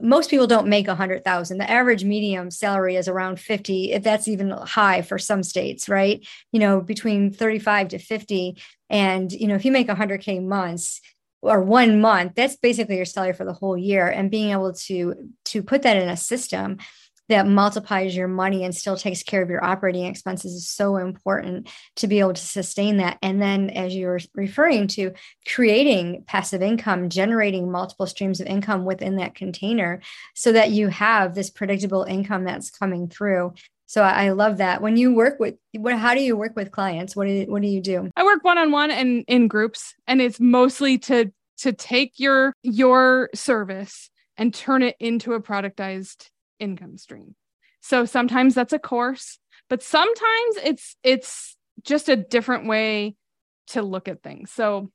most 0.01 0.29
people 0.29 0.47
don't 0.47 0.67
make 0.67 0.87
a 0.87 0.95
hundred 0.95 1.23
thousand. 1.23 1.57
The 1.57 1.69
average 1.69 2.03
medium 2.03 2.51
salary 2.51 2.95
is 2.95 3.07
around 3.07 3.39
50, 3.39 3.93
if 3.93 4.03
that's 4.03 4.27
even 4.27 4.49
high 4.49 5.01
for 5.01 5.17
some 5.17 5.43
states, 5.43 5.87
right? 5.87 6.25
You 6.51 6.59
know, 6.59 6.81
between 6.81 7.31
35 7.31 7.89
to 7.89 7.99
50. 7.99 8.61
And, 8.89 9.31
you 9.31 9.47
know, 9.47 9.55
if 9.55 9.65
you 9.65 9.71
make 9.71 9.89
a 9.89 9.95
hundred 9.95 10.21
K 10.21 10.39
months 10.39 11.01
or 11.41 11.61
one 11.61 12.01
month, 12.01 12.33
that's 12.35 12.55
basically 12.55 12.97
your 12.97 13.05
salary 13.05 13.33
for 13.33 13.45
the 13.45 13.53
whole 13.53 13.77
year. 13.77 14.07
And 14.07 14.31
being 14.31 14.51
able 14.51 14.73
to 14.73 15.31
to 15.45 15.63
put 15.63 15.83
that 15.83 15.97
in 15.97 16.09
a 16.09 16.17
system 16.17 16.77
that 17.29 17.47
multiplies 17.47 18.15
your 18.15 18.27
money 18.27 18.63
and 18.63 18.75
still 18.75 18.95
takes 18.95 19.23
care 19.23 19.41
of 19.41 19.49
your 19.49 19.63
operating 19.63 20.05
expenses 20.05 20.53
is 20.53 20.69
so 20.69 20.97
important 20.97 21.69
to 21.97 22.07
be 22.07 22.19
able 22.19 22.33
to 22.33 22.41
sustain 22.41 22.97
that. 22.97 23.17
And 23.21 23.41
then, 23.41 23.69
as 23.71 23.95
you 23.95 24.07
were 24.07 24.19
referring 24.33 24.87
to, 24.89 25.13
creating 25.47 26.23
passive 26.27 26.61
income, 26.61 27.09
generating 27.09 27.71
multiple 27.71 28.07
streams 28.07 28.39
of 28.39 28.47
income 28.47 28.85
within 28.85 29.17
that 29.17 29.35
container 29.35 30.01
so 30.35 30.51
that 30.51 30.71
you 30.71 30.89
have 30.89 31.33
this 31.33 31.49
predictable 31.49 32.03
income 32.03 32.43
that's 32.43 32.69
coming 32.69 33.07
through. 33.07 33.53
So 33.87 34.01
I 34.01 34.31
love 34.31 34.57
that. 34.57 34.81
When 34.81 34.97
you 34.97 35.13
work 35.13 35.39
with 35.39 35.55
what 35.73 35.95
how 35.95 36.15
do 36.15 36.21
you 36.21 36.35
work 36.35 36.55
with 36.55 36.71
clients? 36.71 37.15
What 37.15 37.27
do 37.27 37.33
you, 37.33 37.45
what 37.45 37.61
do 37.61 37.67
you 37.67 37.81
do? 37.81 38.09
I 38.15 38.23
work 38.23 38.43
one-on-one 38.43 38.91
and 38.91 39.23
in 39.27 39.47
groups 39.47 39.93
and 40.07 40.21
it's 40.21 40.39
mostly 40.39 40.97
to 40.99 41.31
to 41.59 41.71
take 41.71 42.19
your 42.19 42.53
your 42.63 43.29
service 43.35 44.09
and 44.37 44.53
turn 44.53 44.81
it 44.81 44.95
into 44.99 45.33
a 45.33 45.41
productized 45.41 46.29
income 46.59 46.97
stream. 46.97 47.35
So 47.81 48.05
sometimes 48.05 48.55
that's 48.55 48.73
a 48.73 48.79
course, 48.79 49.39
but 49.69 49.83
sometimes 49.83 50.57
it's 50.63 50.95
it's 51.03 51.55
just 51.83 52.09
a 52.09 52.15
different 52.15 52.67
way 52.67 53.15
to 53.67 53.81
look 53.81 54.07
at 54.07 54.23
things. 54.23 54.51
So 54.51 54.91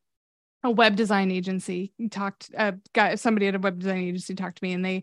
a 0.62 0.70
web 0.70 0.96
design 0.96 1.30
agency 1.30 1.92
talked 2.10 2.50
uh 2.56 2.72
guy 2.92 3.14
somebody 3.14 3.46
at 3.46 3.54
a 3.54 3.58
web 3.58 3.78
design 3.78 3.98
agency 3.98 4.34
talked 4.34 4.58
to 4.58 4.64
me 4.64 4.72
and 4.72 4.84
they 4.84 5.02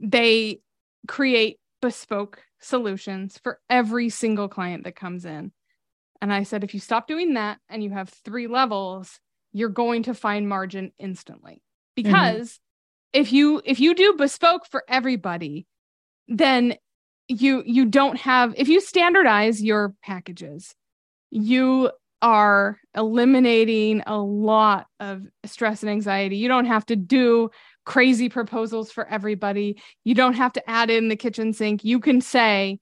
they 0.00 0.60
create 1.08 1.58
bespoke 1.82 2.42
solutions 2.60 3.38
for 3.42 3.60
every 3.68 4.08
single 4.08 4.48
client 4.48 4.84
that 4.84 4.96
comes 4.96 5.24
in. 5.24 5.52
And 6.20 6.32
I 6.32 6.44
said 6.44 6.64
if 6.64 6.74
you 6.74 6.80
stop 6.80 7.06
doing 7.06 7.34
that 7.34 7.58
and 7.68 7.82
you 7.82 7.90
have 7.90 8.08
three 8.08 8.46
levels, 8.46 9.20
you're 9.52 9.68
going 9.68 10.04
to 10.04 10.14
find 10.14 10.48
margin 10.48 10.92
instantly. 10.98 11.62
Mm-hmm. 11.98 12.02
Because 12.02 12.52
mm-hmm. 12.52 13.20
if 13.20 13.32
you 13.32 13.62
if 13.64 13.80
you 13.80 13.94
do 13.94 14.14
bespoke 14.14 14.66
for 14.66 14.84
everybody, 14.88 15.66
then 16.28 16.74
you 17.28 17.62
you 17.66 17.86
don't 17.86 18.18
have 18.18 18.54
if 18.56 18.68
you 18.68 18.80
standardize 18.80 19.62
your 19.62 19.94
packages 20.02 20.74
you 21.30 21.90
are 22.22 22.78
eliminating 22.96 24.02
a 24.06 24.16
lot 24.16 24.86
of 24.98 25.26
stress 25.44 25.82
and 25.82 25.90
anxiety. 25.90 26.38
You 26.38 26.48
don't 26.48 26.64
have 26.64 26.86
to 26.86 26.96
do 26.96 27.50
crazy 27.84 28.30
proposals 28.30 28.90
for 28.90 29.06
everybody. 29.06 29.78
You 30.04 30.14
don't 30.14 30.32
have 30.32 30.54
to 30.54 30.70
add 30.70 30.88
in 30.88 31.08
the 31.08 31.16
kitchen 31.16 31.52
sink. 31.52 31.84
You 31.84 32.00
can 32.00 32.22
say 32.22 32.78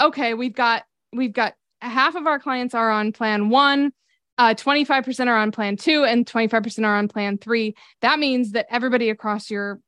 okay 0.00 0.34
we've 0.34 0.54
got 0.54 0.82
we've 1.12 1.32
got 1.32 1.54
half 1.80 2.16
of 2.16 2.26
our 2.26 2.38
clients 2.38 2.74
are 2.74 2.90
on 2.90 3.12
plan 3.12 3.48
1 3.48 3.92
uh, 4.36 4.54
25% 4.54 5.28
are 5.28 5.36
on 5.36 5.52
plan 5.52 5.76
2 5.76 6.04
and 6.04 6.26
25% 6.26 6.84
are 6.84 6.96
on 6.96 7.06
plan 7.06 7.38
3 7.38 7.74
that 8.00 8.18
means 8.18 8.52
that 8.52 8.66
everybody 8.70 9.10
across 9.10 9.50
your 9.50 9.80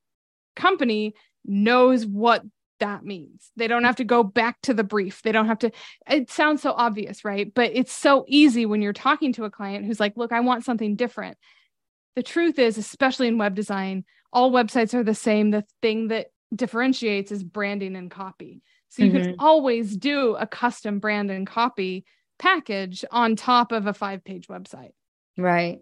company 0.54 1.14
knows 1.46 2.06
what 2.06 2.42
that 2.80 3.04
means. 3.04 3.50
They 3.56 3.68
don't 3.68 3.84
have 3.84 3.96
to 3.96 4.04
go 4.04 4.22
back 4.22 4.60
to 4.62 4.74
the 4.74 4.84
brief. 4.84 5.22
They 5.22 5.32
don't 5.32 5.46
have 5.46 5.60
to, 5.60 5.70
it 6.08 6.30
sounds 6.30 6.62
so 6.62 6.72
obvious, 6.72 7.24
right? 7.24 7.52
But 7.54 7.72
it's 7.74 7.92
so 7.92 8.24
easy 8.28 8.66
when 8.66 8.82
you're 8.82 8.92
talking 8.92 9.32
to 9.34 9.44
a 9.44 9.50
client 9.50 9.86
who's 9.86 10.00
like, 10.00 10.16
look, 10.16 10.32
I 10.32 10.40
want 10.40 10.64
something 10.64 10.96
different. 10.96 11.38
The 12.16 12.22
truth 12.22 12.58
is, 12.58 12.78
especially 12.78 13.28
in 13.28 13.38
web 13.38 13.54
design, 13.54 14.04
all 14.32 14.50
websites 14.50 14.94
are 14.94 15.04
the 15.04 15.14
same. 15.14 15.50
The 15.50 15.64
thing 15.80 16.08
that 16.08 16.26
differentiates 16.54 17.32
is 17.32 17.42
branding 17.42 17.96
and 17.96 18.10
copy. 18.10 18.62
So 18.88 19.04
you 19.04 19.10
mm-hmm. 19.10 19.22
can 19.22 19.36
always 19.38 19.96
do 19.96 20.36
a 20.36 20.46
custom 20.46 20.98
brand 20.98 21.30
and 21.30 21.46
copy 21.46 22.04
package 22.38 23.04
on 23.10 23.36
top 23.36 23.72
of 23.72 23.86
a 23.86 23.94
five 23.94 24.24
page 24.24 24.48
website. 24.48 24.92
Right. 25.36 25.80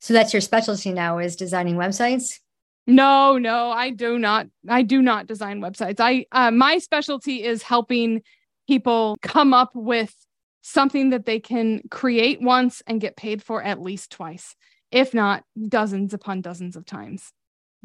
So 0.00 0.14
that's 0.14 0.34
your 0.34 0.40
specialty 0.40 0.92
now 0.92 1.18
is 1.18 1.36
designing 1.36 1.76
websites? 1.76 2.40
No, 2.86 3.38
no, 3.38 3.70
I 3.70 3.90
do 3.90 4.18
not. 4.18 4.46
I 4.68 4.82
do 4.82 5.02
not 5.02 5.26
design 5.26 5.60
websites. 5.60 6.00
I 6.00 6.26
uh, 6.32 6.50
my 6.50 6.78
specialty 6.78 7.44
is 7.44 7.62
helping 7.62 8.22
people 8.68 9.16
come 9.22 9.54
up 9.54 9.70
with 9.74 10.14
something 10.62 11.10
that 11.10 11.26
they 11.26 11.40
can 11.40 11.82
create 11.90 12.40
once 12.40 12.82
and 12.86 13.00
get 13.00 13.16
paid 13.16 13.42
for 13.42 13.62
at 13.62 13.80
least 13.80 14.10
twice, 14.10 14.54
if 14.90 15.14
not 15.14 15.44
dozens 15.68 16.14
upon 16.14 16.40
dozens 16.40 16.76
of 16.76 16.84
times. 16.84 17.32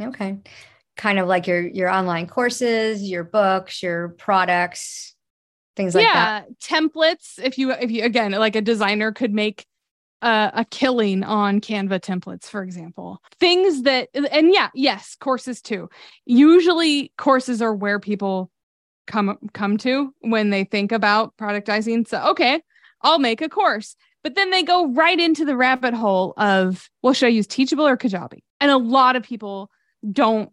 Okay. 0.02 0.38
Kind 0.96 1.20
of 1.20 1.28
like 1.28 1.48
your 1.48 1.62
your 1.62 1.90
online 1.90 2.28
courses, 2.28 3.04
your 3.04 3.24
books, 3.24 3.84
your 3.84 4.10
products. 4.10 5.16
things 5.76 5.96
like 5.96 6.04
yeah, 6.04 6.42
that. 6.42 6.48
Yeah, 6.50 6.80
templates. 6.80 7.40
If 7.42 7.58
you 7.58 7.72
if 7.72 7.92
you 7.92 8.04
again 8.04 8.32
like 8.32 8.56
a 8.56 8.62
designer 8.62 9.12
could 9.12 9.34
make 9.34 9.66
uh, 10.22 10.52
a 10.54 10.66
killing 10.66 11.24
on 11.24 11.62
Canva 11.62 12.00
templates, 12.00 12.46
for 12.46 12.64
example. 12.64 13.22
Things 13.40 13.84
that 13.84 14.10
and 14.14 14.54
yeah, 14.54 14.70
yes, 14.74 15.16
courses 15.20 15.62
too. 15.62 15.90
Usually 16.26 17.12
courses 17.18 17.62
are 17.62 17.74
where 17.74 18.00
people 18.00 18.52
come 19.06 19.38
come 19.54 19.78
to 19.78 20.14
when 20.22 20.50
they 20.50 20.64
think 20.64 20.92
about 20.92 21.36
productizing. 21.38 22.08
So 22.08 22.22
okay, 22.30 22.62
I'll 23.02 23.20
make 23.20 23.42
a 23.42 23.50
course. 23.50 23.96
But 24.24 24.36
then 24.36 24.50
they 24.52 24.64
go 24.64 24.92
right 24.92 25.20
into 25.20 25.46
the 25.46 25.56
rabbit 25.56 25.94
hole 25.94 26.34
of, 26.36 26.90
well, 27.02 27.14
should 27.14 27.28
I 27.28 27.30
use 27.30 27.48
Teachable 27.48 27.88
or 27.88 27.96
Kajabi? 27.96 28.40
And 28.60 28.72
a 28.72 28.78
lot 28.78 29.16
of 29.16 29.24
people 29.24 29.72
don't 30.12 30.52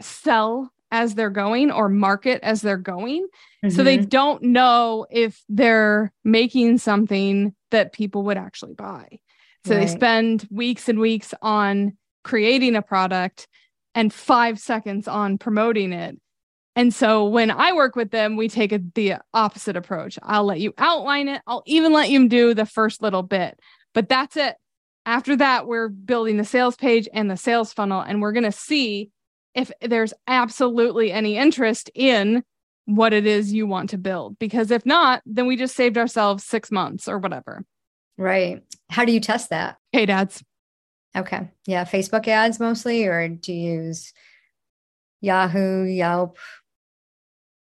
sell 0.00 0.70
as 0.90 1.14
they're 1.14 1.30
going 1.30 1.70
or 1.70 1.88
market 1.88 2.40
as 2.42 2.60
they're 2.60 2.76
going. 2.76 3.26
Mm-hmm. 3.64 3.70
So 3.70 3.82
they 3.82 3.96
mm-hmm. 3.96 4.08
don't 4.08 4.42
know 4.42 5.06
if 5.10 5.42
they're 5.48 6.12
making 6.22 6.78
something 6.78 7.54
that 7.72 7.92
people 7.92 8.22
would 8.22 8.38
actually 8.38 8.74
buy. 8.74 9.18
So 9.66 9.74
right. 9.74 9.80
they 9.80 9.86
spend 9.92 10.46
weeks 10.50 10.88
and 10.88 10.98
weeks 10.98 11.34
on 11.42 11.96
creating 12.24 12.76
a 12.76 12.82
product 12.82 13.48
and 13.94 14.12
five 14.12 14.58
seconds 14.58 15.06
on 15.06 15.38
promoting 15.38 15.92
it. 15.92 16.18
And 16.74 16.94
so 16.94 17.26
when 17.26 17.50
I 17.50 17.72
work 17.72 17.96
with 17.96 18.10
them, 18.10 18.36
we 18.36 18.48
take 18.48 18.72
a, 18.72 18.80
the 18.94 19.16
opposite 19.34 19.76
approach. 19.76 20.18
I'll 20.22 20.44
let 20.44 20.60
you 20.60 20.72
outline 20.78 21.28
it. 21.28 21.42
I'll 21.46 21.62
even 21.66 21.92
let 21.92 22.08
you 22.08 22.28
do 22.28 22.54
the 22.54 22.64
first 22.64 23.02
little 23.02 23.22
bit, 23.22 23.58
but 23.92 24.08
that's 24.08 24.36
it. 24.36 24.56
After 25.04 25.36
that, 25.36 25.66
we're 25.66 25.88
building 25.88 26.36
the 26.36 26.44
sales 26.44 26.76
page 26.76 27.08
and 27.12 27.30
the 27.30 27.36
sales 27.36 27.72
funnel, 27.72 28.00
and 28.00 28.22
we're 28.22 28.32
going 28.32 28.44
to 28.44 28.52
see 28.52 29.10
if 29.54 29.70
there's 29.82 30.14
absolutely 30.26 31.12
any 31.12 31.36
interest 31.36 31.90
in 31.94 32.42
what 32.86 33.12
it 33.12 33.26
is 33.26 33.52
you 33.52 33.66
want 33.66 33.90
to 33.90 33.98
build. 33.98 34.38
Because 34.38 34.70
if 34.70 34.84
not, 34.84 35.22
then 35.24 35.46
we 35.46 35.56
just 35.56 35.76
saved 35.76 35.96
ourselves 35.96 36.44
six 36.44 36.70
months 36.70 37.08
or 37.08 37.18
whatever. 37.18 37.64
Right. 38.18 38.62
How 38.90 39.04
do 39.04 39.12
you 39.12 39.20
test 39.20 39.50
that? 39.50 39.76
Paid 39.92 40.10
ads. 40.10 40.42
Okay. 41.16 41.50
Yeah. 41.66 41.84
Facebook 41.84 42.26
ads 42.28 42.58
mostly, 42.58 43.06
or 43.06 43.28
do 43.28 43.52
you 43.52 43.72
use 43.72 44.12
Yahoo, 45.20 45.84
Yelp? 45.84 46.38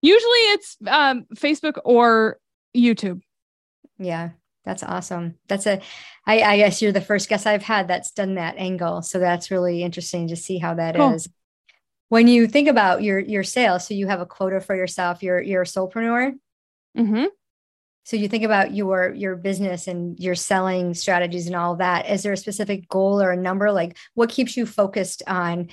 Usually 0.02 0.40
it's 0.52 0.78
um, 0.88 1.26
Facebook 1.36 1.80
or 1.84 2.40
YouTube. 2.76 3.22
Yeah. 3.98 4.32
That's 4.66 4.84
awesome. 4.84 5.36
That's 5.48 5.66
a, 5.66 5.80
I, 6.26 6.42
I 6.42 6.58
guess 6.58 6.82
you're 6.82 6.92
the 6.92 7.00
first 7.00 7.30
guest 7.30 7.48
I've 7.48 7.64
had 7.64 7.88
that's 7.88 8.12
done 8.12 8.36
that 8.36 8.58
angle. 8.58 9.02
So 9.02 9.18
that's 9.18 9.50
really 9.50 9.82
interesting 9.82 10.28
to 10.28 10.36
see 10.36 10.58
how 10.58 10.74
that 10.74 10.96
cool. 10.96 11.14
is 11.14 11.30
when 12.10 12.28
you 12.28 12.48
think 12.48 12.68
about 12.68 13.04
your 13.04 13.20
your 13.20 13.44
sales 13.44 13.88
so 13.88 13.94
you 13.94 14.08
have 14.08 14.22
a 14.22 14.26
quota 14.26 14.60
for 14.60 14.76
yourself 14.76 15.24
you're 15.24 15.42
you're 15.42 15.64
a 15.64 15.66
solopreneur 15.66 16.34
mm-hmm. 16.98 17.26
so 18.04 18.16
you 18.16 18.28
think 18.28 18.44
about 18.44 18.74
your 18.74 19.14
your 19.14 19.36
business 19.36 19.88
and 19.88 20.20
your 20.20 20.36
selling 20.36 20.94
strategies 20.94 21.48
and 21.48 21.56
all 21.56 21.76
that 21.76 22.10
is 22.10 22.24
there 22.24 22.34
a 22.34 22.38
specific 22.38 22.88
goal 22.90 23.22
or 23.22 23.32
a 23.32 23.38
number 23.38 23.72
like 23.72 23.98
what 24.14 24.30
keeps 24.30 24.58
you 24.58 24.66
focused 24.66 25.24
on 25.28 25.70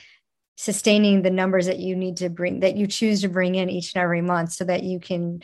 sustaining 0.57 1.23
the 1.23 1.31
numbers 1.31 1.67
that 1.67 1.79
you 1.79 1.97
need 1.97 2.17
to 2.17 2.29
bring 2.29 2.61
that 2.61 2.77
you 2.77 2.87
choose 2.87 3.21
to 3.23 3.29
bring 3.29 3.55
in 3.55 3.69
each 3.69 3.95
and 3.95 4.03
every 4.03 4.23
month 4.23 4.53
so 4.53 4.65
that 4.65 4.83
you 4.83 5.01
can 5.01 5.41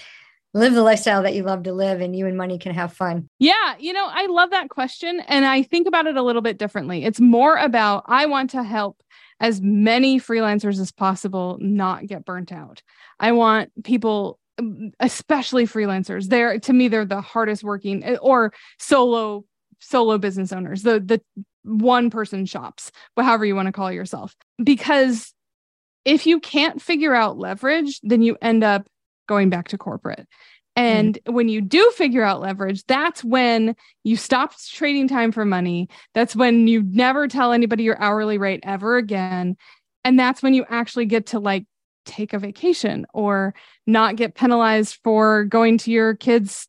live 0.52 0.74
the 0.74 0.82
lifestyle 0.82 1.22
that 1.22 1.34
you 1.34 1.42
love 1.42 1.64
to 1.64 1.72
live 1.72 2.00
and 2.00 2.16
you 2.16 2.26
and 2.26 2.36
money 2.36 2.58
can 2.58 2.74
have 2.74 2.92
fun? 2.92 3.28
Yeah, 3.38 3.74
you 3.78 3.92
know, 3.92 4.08
I 4.10 4.26
love 4.26 4.50
that 4.50 4.68
question 4.68 5.20
and 5.28 5.44
I 5.44 5.62
think 5.62 5.86
about 5.86 6.06
it 6.06 6.16
a 6.16 6.22
little 6.22 6.42
bit 6.42 6.58
differently. 6.58 7.04
It's 7.04 7.20
more 7.20 7.56
about 7.56 8.04
I 8.06 8.26
want 8.26 8.50
to 8.50 8.62
help 8.62 9.00
as 9.40 9.60
many 9.60 10.20
freelancers 10.20 10.78
as 10.80 10.92
possible 10.92 11.58
not 11.60 12.06
get 12.06 12.24
burnt 12.24 12.52
out. 12.52 12.82
I 13.18 13.32
want 13.32 13.70
people 13.84 14.38
especially 14.98 15.64
freelancers 15.64 16.28
they're 16.28 16.58
to 16.58 16.74
me 16.74 16.86
they're 16.86 17.06
the 17.06 17.22
hardest 17.22 17.64
working 17.64 18.18
or 18.18 18.52
solo 18.78 19.42
solo 19.78 20.18
business 20.18 20.52
owners 20.52 20.82
the 20.82 21.00
the 21.00 21.18
one 21.62 22.10
person 22.10 22.44
shops 22.44 22.90
however 23.16 23.46
you 23.46 23.56
want 23.56 23.64
to 23.64 23.72
call 23.72 23.90
yourself 23.90 24.36
because 24.62 25.32
if 26.04 26.26
you 26.26 26.40
can't 26.40 26.82
figure 26.82 27.14
out 27.14 27.38
leverage 27.38 28.00
then 28.02 28.20
you 28.20 28.36
end 28.42 28.62
up 28.62 28.86
going 29.30 29.48
back 29.48 29.68
to 29.68 29.78
corporate. 29.78 30.26
And 30.76 31.18
mm. 31.26 31.32
when 31.32 31.48
you 31.48 31.60
do 31.60 31.90
figure 31.96 32.22
out 32.22 32.40
leverage, 32.40 32.84
that's 32.86 33.24
when 33.24 33.74
you 34.04 34.16
stop 34.16 34.54
trading 34.58 35.08
time 35.08 35.32
for 35.32 35.44
money. 35.44 35.88
That's 36.14 36.36
when 36.36 36.66
you 36.68 36.82
never 36.82 37.28
tell 37.28 37.52
anybody 37.52 37.82
your 37.82 38.00
hourly 38.00 38.38
rate 38.38 38.60
ever 38.62 38.96
again. 38.96 39.56
And 40.04 40.18
that's 40.18 40.42
when 40.42 40.54
you 40.54 40.64
actually 40.68 41.06
get 41.06 41.26
to 41.26 41.38
like 41.38 41.66
take 42.06 42.32
a 42.32 42.38
vacation 42.38 43.06
or 43.12 43.54
not 43.86 44.16
get 44.16 44.34
penalized 44.34 44.98
for 45.04 45.44
going 45.44 45.78
to 45.78 45.90
your 45.90 46.14
kids' 46.14 46.66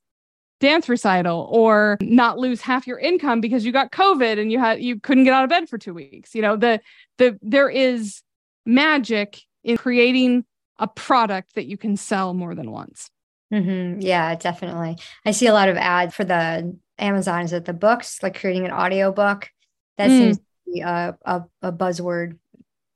dance 0.60 0.88
recital 0.88 1.48
or 1.50 1.98
not 2.02 2.38
lose 2.38 2.62
half 2.62 2.86
your 2.86 3.00
income 3.00 3.42
because 3.42 3.66
you 3.66 3.72
got 3.72 3.92
COVID 3.92 4.40
and 4.40 4.52
you 4.52 4.60
had 4.60 4.82
you 4.82 5.00
couldn't 5.00 5.24
get 5.24 5.34
out 5.34 5.44
of 5.44 5.50
bed 5.50 5.70
for 5.70 5.78
two 5.78 5.94
weeks. 5.94 6.36
You 6.36 6.42
know, 6.42 6.56
the 6.56 6.82
the 7.18 7.38
there 7.42 7.70
is 7.70 8.22
magic 8.66 9.42
in 9.64 9.78
creating 9.78 10.46
a 10.78 10.88
product 10.88 11.56
that 11.56 11.66
you 11.66 11.78
can 11.78 11.98
sell 11.98 12.34
more 12.34 12.56
than 12.56 12.72
once. 12.72 13.10
Mm-hmm. 13.52 14.02
Yeah, 14.02 14.36
definitely. 14.36 14.98
I 15.26 15.32
see 15.32 15.48
a 15.48 15.54
lot 15.54 15.70
of 15.70 15.78
ads 15.78 16.16
for 16.16 16.24
the 16.24 16.78
Amazon. 16.98 17.44
Is 17.44 17.54
it 17.54 17.66
the 17.66 17.74
books, 17.74 18.24
like 18.24 18.40
creating 18.40 18.66
an 18.66 18.72
audio 18.72 19.12
book? 19.12 19.50
That 19.98 20.10
mm. 20.10 20.18
seems 20.18 20.38
to 20.38 20.44
be 20.74 20.82
a, 20.82 21.18
a, 21.26 21.44
a, 21.62 21.72
buzzword. 21.72 22.38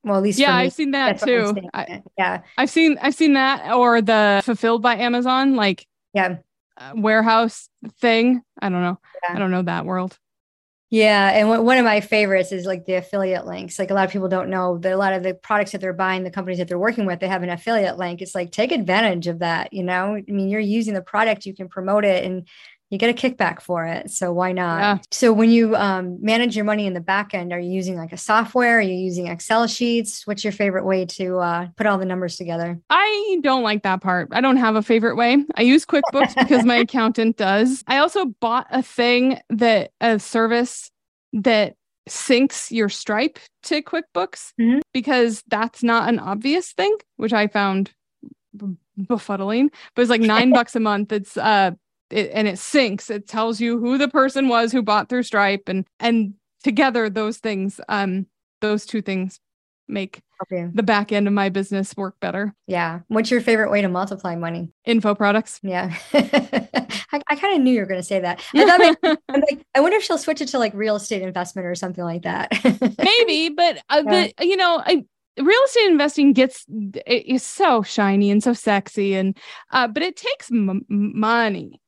Well, 0.03 0.17
at 0.17 0.23
least 0.23 0.39
yeah, 0.39 0.55
I've 0.55 0.73
seen 0.73 0.91
that 0.91 1.19
too. 1.19 1.55
I, 1.73 2.03
yeah, 2.17 2.41
I've 2.57 2.69
seen 2.69 2.97
I've 3.01 3.15
seen 3.15 3.33
that 3.33 3.73
or 3.73 4.01
the 4.01 4.41
fulfilled 4.45 4.81
by 4.81 4.97
Amazon, 4.97 5.55
like 5.55 5.85
yeah, 6.13 6.37
uh, 6.77 6.93
warehouse 6.95 7.69
thing. 7.99 8.43
I 8.61 8.69
don't 8.69 8.81
know. 8.81 8.99
Yeah. 9.23 9.35
I 9.35 9.39
don't 9.39 9.51
know 9.51 9.63
that 9.63 9.85
world. 9.85 10.17
Yeah, 10.91 11.29
and 11.31 11.49
one 11.65 11.77
of 11.79 11.83
my 11.83 11.99
favorites 11.99 12.51
is 12.51 12.65
like 12.65 12.85
the 12.85 12.93
affiliate 12.93 13.45
links. 13.47 13.79
Like 13.79 13.89
a 13.89 13.93
lot 13.95 14.05
of 14.05 14.11
people 14.11 14.29
don't 14.29 14.49
know 14.49 14.77
that 14.77 14.93
a 14.93 14.97
lot 14.97 15.13
of 15.13 15.23
the 15.23 15.33
products 15.33 15.71
that 15.71 15.81
they're 15.81 15.93
buying, 15.93 16.23
the 16.23 16.29
companies 16.29 16.59
that 16.59 16.67
they're 16.67 16.77
working 16.79 17.07
with, 17.07 17.19
they 17.19 17.27
have 17.27 17.41
an 17.41 17.49
affiliate 17.49 17.97
link. 17.97 18.21
It's 18.21 18.35
like 18.35 18.51
take 18.51 18.71
advantage 18.71 19.25
of 19.27 19.39
that. 19.39 19.73
You 19.73 19.83
know, 19.83 20.15
I 20.15 20.23
mean, 20.31 20.47
you're 20.47 20.59
using 20.59 20.93
the 20.93 21.01
product, 21.01 21.45
you 21.47 21.55
can 21.55 21.69
promote 21.69 22.05
it, 22.05 22.23
and 22.23 22.47
you 22.89 22.99
get 22.99 23.09
a 23.09 23.13
kickback 23.13 23.61
for 23.61 23.85
it. 23.85 24.11
So 24.11 24.31
why 24.31 24.51
not? 24.51 24.79
Yeah. 24.79 24.97
So 25.11 25.33
when 25.33 25.49
you 25.49 25.75
um, 25.75 26.17
manage 26.21 26.55
your 26.55 26.65
money 26.65 26.85
in 26.85 26.93
the 26.93 27.01
back 27.01 27.33
end, 27.33 27.51
are 27.51 27.59
you 27.59 27.71
using 27.71 27.97
like 27.97 28.13
a 28.13 28.17
software? 28.17 28.77
Are 28.77 28.81
you 28.81 28.93
using 28.93 29.27
Excel 29.27 29.67
sheets? 29.67 30.25
What's 30.27 30.43
your 30.43 30.53
favorite 30.53 30.85
way 30.85 31.05
to 31.05 31.39
uh, 31.39 31.67
put 31.77 31.87
all 31.87 31.97
the 31.97 32.05
numbers 32.05 32.37
together? 32.37 32.79
I 32.89 33.39
don't 33.41 33.63
like 33.63 33.83
that 33.83 34.01
part. 34.01 34.29
I 34.31 34.41
don't 34.41 34.57
have 34.57 34.75
a 34.75 34.83
favorite 34.83 35.15
way. 35.15 35.43
I 35.55 35.63
use 35.63 35.85
QuickBooks 35.85 36.35
because 36.35 36.63
my 36.63 36.75
accountant 36.85 37.37
does. 37.37 37.83
I 37.87 37.97
also 37.97 38.25
bought 38.39 38.67
a 38.69 38.83
thing 38.83 39.39
that 39.49 39.91
a 39.99 40.19
service 40.19 40.91
that 41.33 41.75
syncs 42.07 42.69
your 42.69 42.89
Stripe 42.89 43.39
to 43.63 43.81
QuickBooks 43.81 44.53
mm-hmm. 44.61 44.79
because 44.93 45.43
that's 45.47 45.81
not 45.81 46.07
an 46.07 46.19
obvious 46.19 46.71
thing, 46.73 46.95
which 47.17 47.33
I 47.33 47.47
found 47.47 47.91
befuddling. 48.99 49.69
But 49.95 50.03
it's 50.03 50.11
like 50.11 50.21
nine 50.21 50.53
bucks 50.53 50.75
a 50.75 50.79
month. 50.79 51.11
It's 51.11 51.35
uh 51.35 51.71
it, 52.15 52.31
and 52.33 52.47
it 52.47 52.55
syncs 52.55 53.09
it 53.09 53.27
tells 53.27 53.59
you 53.59 53.79
who 53.79 53.97
the 53.97 54.07
person 54.07 54.47
was 54.47 54.71
who 54.71 54.81
bought 54.81 55.09
through 55.09 55.23
stripe 55.23 55.63
and 55.67 55.85
and 55.99 56.33
together 56.63 57.09
those 57.09 57.37
things 57.37 57.79
um 57.89 58.25
those 58.61 58.85
two 58.85 59.01
things 59.01 59.39
make 59.87 60.21
okay. 60.41 60.69
the 60.73 60.83
back 60.83 61.11
end 61.11 61.27
of 61.27 61.33
my 61.33 61.49
business 61.49 61.95
work 61.95 62.19
better. 62.19 62.53
Yeah. 62.67 63.01
What's 63.07 63.31
your 63.31 63.41
favorite 63.41 63.71
way 63.71 63.81
to 63.81 63.87
multiply 63.87 64.35
money? 64.35 64.69
Info 64.85 65.15
products. 65.15 65.59
Yeah. 65.63 65.95
I, 66.13 67.21
I 67.27 67.35
kind 67.35 67.55
of 67.55 67.61
knew 67.61 67.73
you 67.73 67.79
were 67.81 67.85
going 67.85 67.99
to 67.99 68.05
say 68.05 68.19
that. 68.19 68.43
I 68.53 68.65
thought 68.65 69.17
I'm 69.29 69.41
like 69.41 69.65
i 69.75 69.79
wonder 69.79 69.97
if 69.97 70.03
she'll 70.03 70.17
switch 70.17 70.41
it 70.41 70.47
to 70.49 70.59
like 70.59 70.73
real 70.73 70.95
estate 70.95 71.21
investment 71.21 71.67
or 71.67 71.75
something 71.75 72.03
like 72.03 72.23
that. 72.23 72.51
Maybe 72.97 73.49
but 73.49 73.77
uh, 73.89 74.03
yeah. 74.05 74.27
the, 74.37 74.45
you 74.45 74.57
know 74.57 74.81
i 74.85 75.05
real 75.37 75.61
estate 75.65 75.87
investing 75.87 76.33
gets 76.33 76.65
is 77.05 77.43
so 77.43 77.83
shiny 77.83 78.31
and 78.31 78.41
so 78.41 78.53
sexy 78.53 79.15
and 79.15 79.37
uh, 79.71 79.87
but 79.87 80.01
it 80.01 80.15
takes 80.15 80.49
m- 80.51 80.85
money 80.87 81.81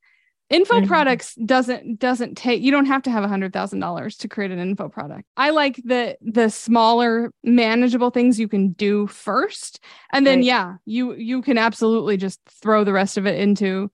info 0.49 0.75
mm-hmm. 0.75 0.87
products 0.87 1.35
doesn't 1.35 1.99
doesn't 1.99 2.35
take 2.35 2.61
you 2.61 2.71
don't 2.71 2.85
have 2.85 3.01
to 3.03 3.11
have 3.11 3.23
a 3.23 3.27
hundred 3.27 3.51
thousand 3.51 3.79
dollars 3.79 4.15
to 4.17 4.27
create 4.27 4.51
an 4.51 4.59
info 4.59 4.87
product. 4.87 5.23
I 5.35 5.49
like 5.49 5.81
the 5.83 6.17
the 6.21 6.49
smaller 6.49 7.31
manageable 7.43 8.11
things 8.11 8.39
you 8.39 8.47
can 8.47 8.71
do 8.71 9.07
first. 9.07 9.83
And 10.13 10.25
then 10.25 10.39
right. 10.39 10.45
yeah 10.45 10.75
you 10.85 11.13
you 11.15 11.41
can 11.41 11.57
absolutely 11.57 12.17
just 12.17 12.39
throw 12.61 12.83
the 12.83 12.93
rest 12.93 13.17
of 13.17 13.25
it 13.25 13.39
into 13.39 13.91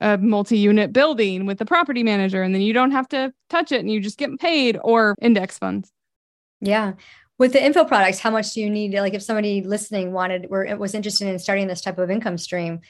a 0.00 0.18
multi-unit 0.18 0.92
building 0.92 1.46
with 1.46 1.58
the 1.58 1.64
property 1.64 2.02
manager 2.02 2.42
and 2.42 2.54
then 2.54 2.62
you 2.62 2.72
don't 2.72 2.90
have 2.90 3.08
to 3.08 3.32
touch 3.48 3.72
it 3.72 3.80
and 3.80 3.90
you 3.90 4.00
just 4.00 4.18
get 4.18 4.38
paid 4.38 4.78
or 4.82 5.14
index 5.22 5.58
funds. 5.58 5.90
Yeah. 6.60 6.94
With 7.38 7.52
the 7.52 7.64
info 7.64 7.84
products 7.84 8.18
how 8.18 8.30
much 8.30 8.52
do 8.52 8.60
you 8.60 8.68
need? 8.68 8.92
Like 8.92 9.14
if 9.14 9.22
somebody 9.22 9.62
listening 9.62 10.12
wanted 10.12 10.48
or 10.50 10.66
was 10.76 10.94
interested 10.94 11.28
in 11.28 11.38
starting 11.38 11.66
this 11.66 11.80
type 11.80 11.98
of 11.98 12.10
income 12.10 12.36
stream 12.36 12.80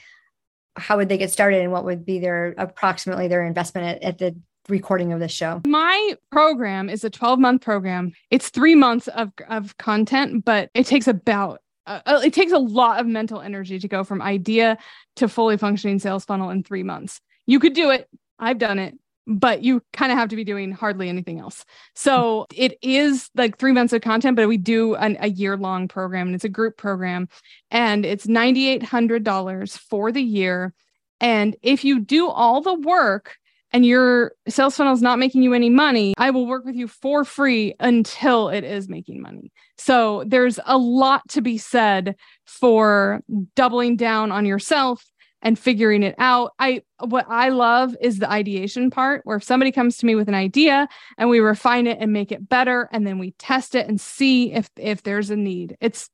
how 0.77 0.97
would 0.97 1.09
they 1.09 1.17
get 1.17 1.31
started 1.31 1.61
and 1.61 1.71
what 1.71 1.85
would 1.85 2.05
be 2.05 2.19
their 2.19 2.53
approximately 2.57 3.27
their 3.27 3.45
investment 3.45 3.87
at, 3.87 4.03
at 4.03 4.17
the 4.17 4.35
recording 4.67 5.13
of 5.13 5.19
this 5.19 5.31
show? 5.31 5.61
My 5.67 6.15
program 6.31 6.89
is 6.89 7.03
a 7.03 7.09
12 7.09 7.39
month 7.39 7.61
program. 7.61 8.13
It's 8.31 8.49
three 8.49 8.75
months 8.75 9.07
of, 9.09 9.31
of 9.47 9.77
content, 9.77 10.45
but 10.45 10.69
it 10.73 10.85
takes 10.85 11.07
about 11.07 11.61
uh, 11.87 12.01
uh, 12.05 12.21
it 12.23 12.33
takes 12.33 12.51
a 12.51 12.57
lot 12.57 12.99
of 12.99 13.05
mental 13.05 13.41
energy 13.41 13.77
to 13.77 13.87
go 13.87 14.03
from 14.03 14.21
idea 14.21 14.77
to 15.17 15.27
fully 15.27 15.55
functioning 15.55 15.99
sales 15.99 16.25
funnel 16.25 16.49
in 16.49 16.63
three 16.63 16.83
months. 16.83 17.21
You 17.45 17.59
could 17.59 17.73
do 17.73 17.91
it. 17.91 18.09
I've 18.39 18.57
done 18.57 18.79
it, 18.79 18.97
but 19.27 19.63
you 19.63 19.81
kind 19.93 20.11
of 20.11 20.17
have 20.17 20.29
to 20.29 20.35
be 20.35 20.43
doing 20.43 20.71
hardly 20.71 21.09
anything 21.09 21.39
else. 21.39 21.65
So 21.95 22.45
it 22.53 22.77
is 22.81 23.29
like 23.35 23.57
three 23.57 23.71
months 23.71 23.93
of 23.93 24.01
content, 24.01 24.35
but 24.35 24.47
we 24.47 24.57
do 24.57 24.95
an, 24.95 25.17
a 25.19 25.29
year 25.29 25.57
long 25.57 25.87
program 25.87 26.27
and 26.27 26.35
it's 26.35 26.43
a 26.43 26.49
group 26.49 26.77
program 26.77 27.27
and 27.71 28.05
it's 28.05 28.27
$9,800 28.27 29.77
for 29.77 30.11
the 30.11 30.21
year. 30.21 30.73
And 31.19 31.55
if 31.61 31.83
you 31.83 31.99
do 32.01 32.27
all 32.29 32.61
the 32.61 32.75
work, 32.75 33.37
and 33.75 33.85
your 33.85 34.31
sales 34.47 34.77
funnel 34.77 34.93
is 34.93 35.01
not 35.01 35.19
making 35.19 35.43
you 35.43 35.53
any 35.53 35.69
money, 35.69 36.13
I 36.17 36.29
will 36.29 36.47
work 36.47 36.63
with 36.63 36.75
you 36.75 36.87
for 36.87 37.25
free 37.25 37.75
until 37.81 38.47
it 38.47 38.63
is 38.63 38.87
making 38.87 39.21
money. 39.21 39.51
So 39.77 40.23
there's 40.25 40.61
a 40.65 40.77
lot 40.77 41.27
to 41.29 41.41
be 41.41 41.57
said 41.57 42.15
for 42.45 43.19
doubling 43.55 43.97
down 43.97 44.31
on 44.31 44.45
yourself 44.45 45.03
and 45.41 45.59
figuring 45.59 46.03
it 46.03 46.15
out. 46.17 46.51
I 46.59 46.81
what 46.99 47.25
I 47.29 47.49
love 47.49 47.95
is 48.01 48.19
the 48.19 48.29
ideation 48.29 48.89
part 48.89 49.21
where 49.25 49.37
if 49.37 49.43
somebody 49.43 49.71
comes 49.71 49.97
to 49.97 50.05
me 50.05 50.15
with 50.15 50.27
an 50.27 50.35
idea 50.35 50.87
and 51.17 51.29
we 51.29 51.39
refine 51.39 51.87
it 51.87 51.99
and 51.99 52.11
make 52.11 52.31
it 52.31 52.47
better 52.47 52.89
and 52.91 53.05
then 53.05 53.19
we 53.19 53.31
test 53.31 53.75
it 53.75 53.87
and 53.87 53.99
see 53.99 54.51
if 54.53 54.69
if 54.77 55.03
there's 55.03 55.29
a 55.29 55.35
need. 55.35 55.77
It's 55.79 56.09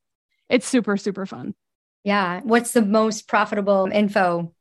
it's 0.50 0.68
super 0.68 0.98
super 0.98 1.26
fun. 1.26 1.54
Yeah, 2.04 2.42
what's 2.44 2.72
the 2.72 2.82
most 2.82 3.28
profitable 3.28 3.88
info 3.92 4.54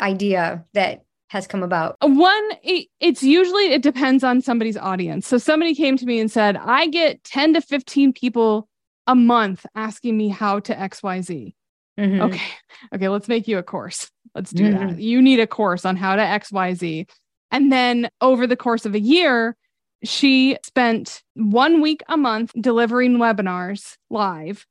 idea 0.00 0.64
that 0.74 1.04
has 1.28 1.46
come 1.46 1.62
about? 1.62 1.96
One, 2.00 2.50
it, 2.62 2.88
it's 3.00 3.22
usually 3.22 3.72
it 3.72 3.82
depends 3.82 4.24
on 4.24 4.40
somebody's 4.40 4.76
audience. 4.76 5.26
So 5.26 5.38
somebody 5.38 5.74
came 5.74 5.96
to 5.96 6.06
me 6.06 6.18
and 6.18 6.30
said, 6.30 6.56
I 6.56 6.88
get 6.88 7.22
10 7.24 7.54
to 7.54 7.60
15 7.60 8.12
people 8.12 8.68
a 9.06 9.14
month 9.14 9.64
asking 9.74 10.16
me 10.16 10.28
how 10.28 10.60
to 10.60 10.74
XYZ. 10.74 11.54
Mm-hmm. 11.98 12.20
Okay. 12.22 12.46
Okay, 12.94 13.08
let's 13.08 13.28
make 13.28 13.48
you 13.48 13.58
a 13.58 13.62
course. 13.62 14.10
Let's 14.34 14.50
do 14.52 14.64
mm-hmm. 14.64 14.88
that. 14.88 15.00
You 15.00 15.20
need 15.20 15.40
a 15.40 15.46
course 15.46 15.84
on 15.84 15.96
how 15.96 16.16
to 16.16 16.22
XYZ. 16.22 17.08
And 17.50 17.72
then 17.72 18.08
over 18.20 18.46
the 18.46 18.56
course 18.56 18.86
of 18.86 18.94
a 18.94 19.00
year, 19.00 19.56
she 20.04 20.56
spent 20.64 21.22
one 21.34 21.80
week 21.80 22.02
a 22.08 22.16
month 22.16 22.52
delivering 22.60 23.18
webinars 23.18 23.96
live, 24.10 24.64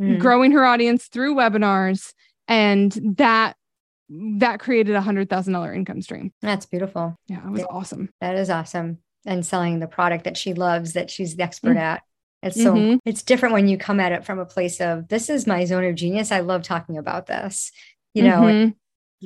mm-hmm. 0.00 0.18
growing 0.18 0.52
her 0.52 0.64
audience 0.64 1.06
through 1.06 1.36
webinars. 1.36 2.12
And 2.48 2.92
that 3.16 3.56
that 4.08 4.60
created 4.60 4.94
a 4.94 5.00
hundred 5.00 5.30
thousand 5.30 5.52
dollar 5.52 5.72
income 5.72 6.02
stream. 6.02 6.32
That's 6.42 6.66
beautiful. 6.66 7.16
Yeah, 7.28 7.46
it 7.46 7.50
was 7.50 7.60
yeah. 7.60 7.66
awesome. 7.70 8.10
That 8.20 8.36
is 8.36 8.50
awesome. 8.50 8.98
And 9.24 9.46
selling 9.46 9.78
the 9.78 9.86
product 9.86 10.24
that 10.24 10.36
she 10.36 10.52
loves, 10.52 10.94
that 10.94 11.10
she's 11.10 11.36
the 11.36 11.44
expert 11.44 11.70
mm-hmm. 11.70 11.78
at. 11.78 12.02
It's 12.42 12.60
so 12.60 12.74
mm-hmm. 12.74 12.96
it's 13.04 13.22
different 13.22 13.52
when 13.52 13.68
you 13.68 13.78
come 13.78 14.00
at 14.00 14.12
it 14.12 14.24
from 14.24 14.38
a 14.38 14.44
place 14.44 14.80
of 14.80 15.08
this 15.08 15.30
is 15.30 15.46
my 15.46 15.64
zone 15.64 15.84
of 15.84 15.94
genius. 15.94 16.32
I 16.32 16.40
love 16.40 16.62
talking 16.62 16.98
about 16.98 17.26
this. 17.26 17.72
You 18.14 18.24
know, 18.24 18.40
mm-hmm 18.42 18.70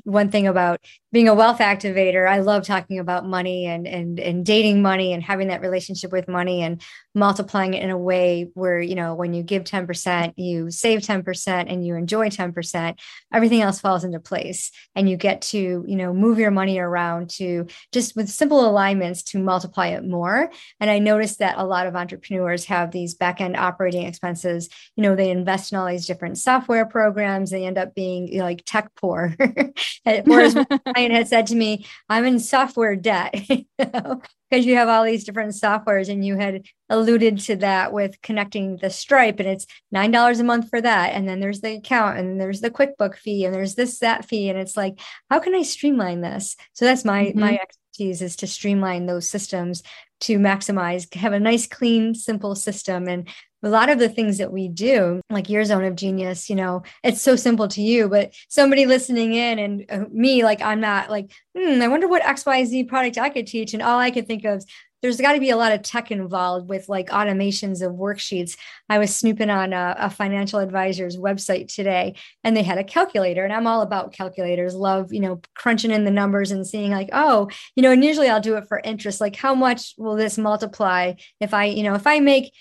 one 0.05 0.31
thing 0.31 0.47
about 0.47 0.81
being 1.17 1.29
a 1.29 1.35
wealth 1.35 1.61
activator, 1.61 2.29
I 2.29 2.41
love 2.41 2.67
talking 2.67 2.99
about 2.99 3.25
money 3.25 3.65
and 3.65 3.87
and 3.87 4.21
and 4.21 4.45
dating 4.45 4.83
money 4.83 5.15
and 5.15 5.23
having 5.23 5.49
that 5.49 5.63
relationship 5.63 6.13
with 6.13 6.29
money 6.29 6.61
and 6.61 6.83
multiplying 7.17 7.73
it 7.73 7.83
in 7.83 7.89
a 7.89 7.97
way 7.97 8.51
where, 8.53 8.79
you 8.79 8.95
know, 8.95 9.15
when 9.15 9.33
you 9.33 9.43
give 9.43 9.65
10%, 9.65 10.35
you 10.37 10.71
save 10.71 11.01
10% 11.01 11.73
and 11.73 11.85
you 11.85 11.97
enjoy 11.97 12.29
10%, 12.29 12.99
everything 13.33 13.63
else 13.63 13.81
falls 13.81 14.05
into 14.05 14.21
place 14.21 14.71
and 14.95 15.09
you 15.09 15.17
get 15.17 15.41
to, 15.41 15.83
you 15.89 15.97
know, 15.97 16.13
move 16.13 16.39
your 16.39 16.51
money 16.51 16.79
around 16.79 17.31
to 17.31 17.67
just 17.91 18.15
with 18.17 18.29
simple 18.29 18.69
alignments 18.69 19.23
to 19.23 19.39
multiply 19.39 19.89
it 19.89 20.05
more. 20.05 20.51
And 20.79 20.91
I 20.91 20.99
noticed 20.99 21.39
that 21.39 21.57
a 21.57 21.65
lot 21.65 21.87
of 21.87 21.97
entrepreneurs 21.97 22.67
have 22.67 22.91
these 22.91 23.15
back 23.15 23.41
end 23.41 23.57
operating 23.57 24.05
expenses, 24.05 24.69
you 24.95 25.03
know, 25.03 25.17
they 25.17 25.31
invest 25.31 25.73
in 25.73 25.79
all 25.79 25.87
these 25.87 26.07
different 26.07 26.37
software 26.37 26.85
programs, 26.85 27.51
they 27.51 27.65
end 27.65 27.79
up 27.79 27.95
being 27.95 28.29
you 28.29 28.39
know, 28.39 28.45
like 28.45 28.63
tech 28.67 28.95
poor. 28.95 29.35
Whereas 30.05 30.55
my 30.55 30.67
client 31.07 31.19
had 31.19 31.29
said 31.29 31.47
to 31.49 31.55
me, 31.55 31.87
I'm 32.09 32.25
in 32.25 32.39
software 32.39 32.97
debt 32.97 33.35
because 33.79 34.67
you 34.67 34.77
have 34.77 34.89
all 34.89 35.05
these 35.05 35.25
different 35.25 35.53
softwares. 35.53 36.09
And 36.09 36.25
you 36.25 36.37
had 36.37 36.67
alluded 36.89 37.39
to 37.41 37.57
that 37.57 37.93
with 37.93 38.21
connecting 38.23 38.77
the 38.77 38.91
Stripe, 38.91 39.41
and 39.41 39.49
it's 39.49 39.67
$9 39.95 40.41
a 40.41 40.45
month 40.45 40.69
for 40.69 40.81
that. 40.81 41.13
And 41.13 41.29
then 41.29 41.41
there's 41.41 41.61
the 41.61 41.77
account, 41.77 42.19
and 42.19 42.41
there's 42.41 42.61
the 42.61 42.71
QuickBook 42.71 43.17
fee, 43.17 43.45
and 43.45 43.55
there's 43.55 43.75
this, 43.75 43.99
that 44.01 44.25
fee. 44.25 44.49
And 44.49 44.59
it's 44.59 44.77
like, 44.77 45.01
how 45.31 45.41
can 45.41 45.55
I 45.55 45.63
streamline 45.63 46.21
this? 46.21 46.57
So 46.75 46.85
that's 46.85 47.05
my, 47.05 47.27
mm-hmm. 47.27 47.41
my 47.41 47.55
expertise 47.55 48.23
is 48.23 48.37
to 48.37 48.47
streamline 48.47 49.07
those 49.07 49.29
systems 49.29 49.83
to 50.19 50.39
maximize, 50.39 51.13
have 51.15 51.35
a 51.35 51.41
nice, 51.41 51.67
clean, 51.67 52.15
simple 52.15 52.55
system. 52.55 53.07
And 53.07 53.29
a 53.63 53.69
lot 53.69 53.89
of 53.89 53.99
the 53.99 54.09
things 54.09 54.39
that 54.39 54.53
we 54.53 54.69
do, 54.69 55.21
like 55.31 55.49
your 55.49 55.65
zone 55.65 55.85
of 55.85 55.97
genius, 55.97 56.49
you 56.49 56.57
know, 56.57 56.83
it's 57.03 57.23
so 57.23 57.37
simple 57.37 57.69
to 57.69 57.83
you, 57.83 58.09
but 58.09 58.35
somebody 58.49 58.87
listening 58.87 59.35
in 59.35 59.59
and 59.59 59.85
uh, 59.91 60.05
me, 60.13 60.45
like, 60.45 60.63
I'm 60.63 60.81
not 60.81 61.11
like, 61.11 61.33
hmm, 61.57 61.81
I 61.83 61.89
wonder 61.89 62.09
what 62.09 62.23
XYZ 62.23 62.89
product 62.89 63.19
I 63.19 63.31
could 63.31 63.47
teach. 63.47 63.75
And 63.75 63.83
all 63.83 63.99
I 63.99 64.11
could 64.11 64.27
think 64.27 64.45
of 64.45 64.59
is, 64.59 64.67
there's 65.03 65.21
got 65.21 65.35
to 65.35 65.41
be 65.41 65.51
a 65.51 65.57
lot 65.57 65.73
of 65.73 65.83
tech 65.83 66.11
involved 66.11 66.69
with 66.69 66.89
like 66.89 67.11
automations 67.11 67.85
of 67.85 67.93
worksheets. 67.93 68.57
I 68.89 68.99
was 68.99 69.15
snooping 69.15 69.51
on 69.51 69.73
a, 69.73 69.95
a, 69.99 70.11
financial 70.11 70.59
advisor's 70.59 71.17
website 71.17 71.73
today 71.73 72.17
and 72.43 72.57
they 72.57 72.63
had 72.63 72.79
a 72.79 72.85
calculator 72.85 73.45
and 73.45 73.53
I'm 73.53 73.67
all 73.67 73.83
about 73.83 74.13
calculators, 74.13 74.75
love, 74.75 75.13
you 75.13 75.21
know, 75.21 75.41
crunching 75.55 75.91
in 75.91 76.05
the 76.05 76.11
numbers 76.11 76.51
and 76.51 76.67
seeing 76.67 76.91
like, 76.91 77.11
oh, 77.13 77.49
you 77.77 77.83
know, 77.83 77.93
and 77.93 78.03
usually 78.03 78.29
I'll 78.29 78.41
do 78.41 78.57
it 78.57 78.69
for 78.69 78.81
interest. 78.83 79.21
Like 79.21 79.37
how 79.37 79.55
much 79.55 79.95
will 79.99 80.17
this 80.17 80.39
multiply 80.39 81.13
if 81.41 81.53
I, 81.53 81.67
you 81.67 81.83
know, 81.83 81.95
if 81.95 82.07
I 82.07 82.21
make 82.21 82.53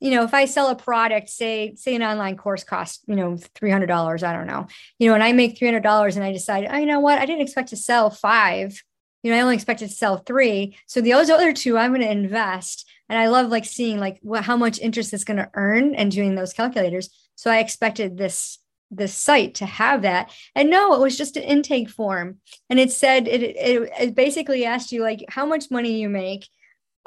you 0.00 0.10
know, 0.10 0.24
if 0.24 0.34
I 0.34 0.44
sell 0.44 0.68
a 0.68 0.74
product, 0.74 1.28
say, 1.28 1.74
say 1.76 1.94
an 1.94 2.02
online 2.02 2.36
course 2.36 2.64
costs, 2.64 3.02
you 3.06 3.16
know, 3.16 3.38
$300, 3.54 4.22
I 4.22 4.32
don't 4.32 4.46
know, 4.46 4.66
you 4.98 5.08
know, 5.08 5.14
and 5.14 5.22
I 5.22 5.32
make 5.32 5.58
$300 5.58 6.16
and 6.16 6.24
I 6.24 6.32
decide, 6.32 6.66
oh, 6.70 6.76
you 6.76 6.86
know 6.86 7.00
what, 7.00 7.18
I 7.18 7.26
didn't 7.26 7.42
expect 7.42 7.70
to 7.70 7.76
sell 7.76 8.10
five, 8.10 8.82
you 9.22 9.30
know, 9.32 9.38
I 9.38 9.40
only 9.40 9.56
expected 9.56 9.88
to 9.88 9.94
sell 9.94 10.18
three. 10.18 10.76
So 10.86 11.00
those 11.00 11.30
other 11.30 11.52
two, 11.52 11.76
I'm 11.76 11.90
going 11.90 12.02
to 12.02 12.10
invest. 12.10 12.88
And 13.08 13.18
I 13.18 13.26
love 13.26 13.48
like 13.48 13.64
seeing 13.64 13.98
like 13.98 14.18
what, 14.22 14.44
how 14.44 14.56
much 14.56 14.78
interest 14.78 15.12
it's 15.12 15.24
going 15.24 15.38
to 15.38 15.50
earn 15.54 15.94
and 15.94 16.12
doing 16.12 16.34
those 16.34 16.52
calculators. 16.52 17.10
So 17.34 17.50
I 17.50 17.58
expected 17.58 18.16
this 18.16 18.58
this 18.92 19.12
site 19.12 19.56
to 19.56 19.66
have 19.66 20.02
that 20.02 20.30
and 20.54 20.70
no 20.70 20.94
it 20.94 21.00
was 21.00 21.18
just 21.18 21.36
an 21.36 21.42
intake 21.42 21.90
form 21.90 22.36
and 22.70 22.78
it 22.78 22.92
said 22.92 23.26
it, 23.26 23.42
it, 23.42 23.90
it 24.00 24.14
basically 24.14 24.64
asked 24.64 24.92
you 24.92 25.02
like 25.02 25.24
how 25.28 25.44
much 25.44 25.72
money 25.72 26.00
you 26.00 26.08
make 26.08 26.46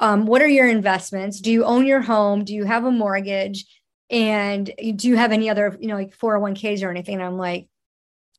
um, 0.00 0.26
what 0.26 0.42
are 0.42 0.48
your 0.48 0.68
investments? 0.68 1.40
Do 1.40 1.52
you 1.52 1.64
own 1.64 1.86
your 1.86 2.00
home? 2.00 2.44
Do 2.44 2.54
you 2.54 2.64
have 2.64 2.84
a 2.84 2.90
mortgage? 2.90 3.66
And 4.10 4.72
do 4.96 5.06
you 5.06 5.16
have 5.16 5.30
any 5.30 5.48
other 5.48 5.76
you 5.80 5.86
know 5.86 5.94
like 5.94 6.16
401ks 6.16 6.82
or 6.82 6.90
anything? 6.90 7.14
And 7.14 7.22
i'm 7.22 7.38
like 7.38 7.68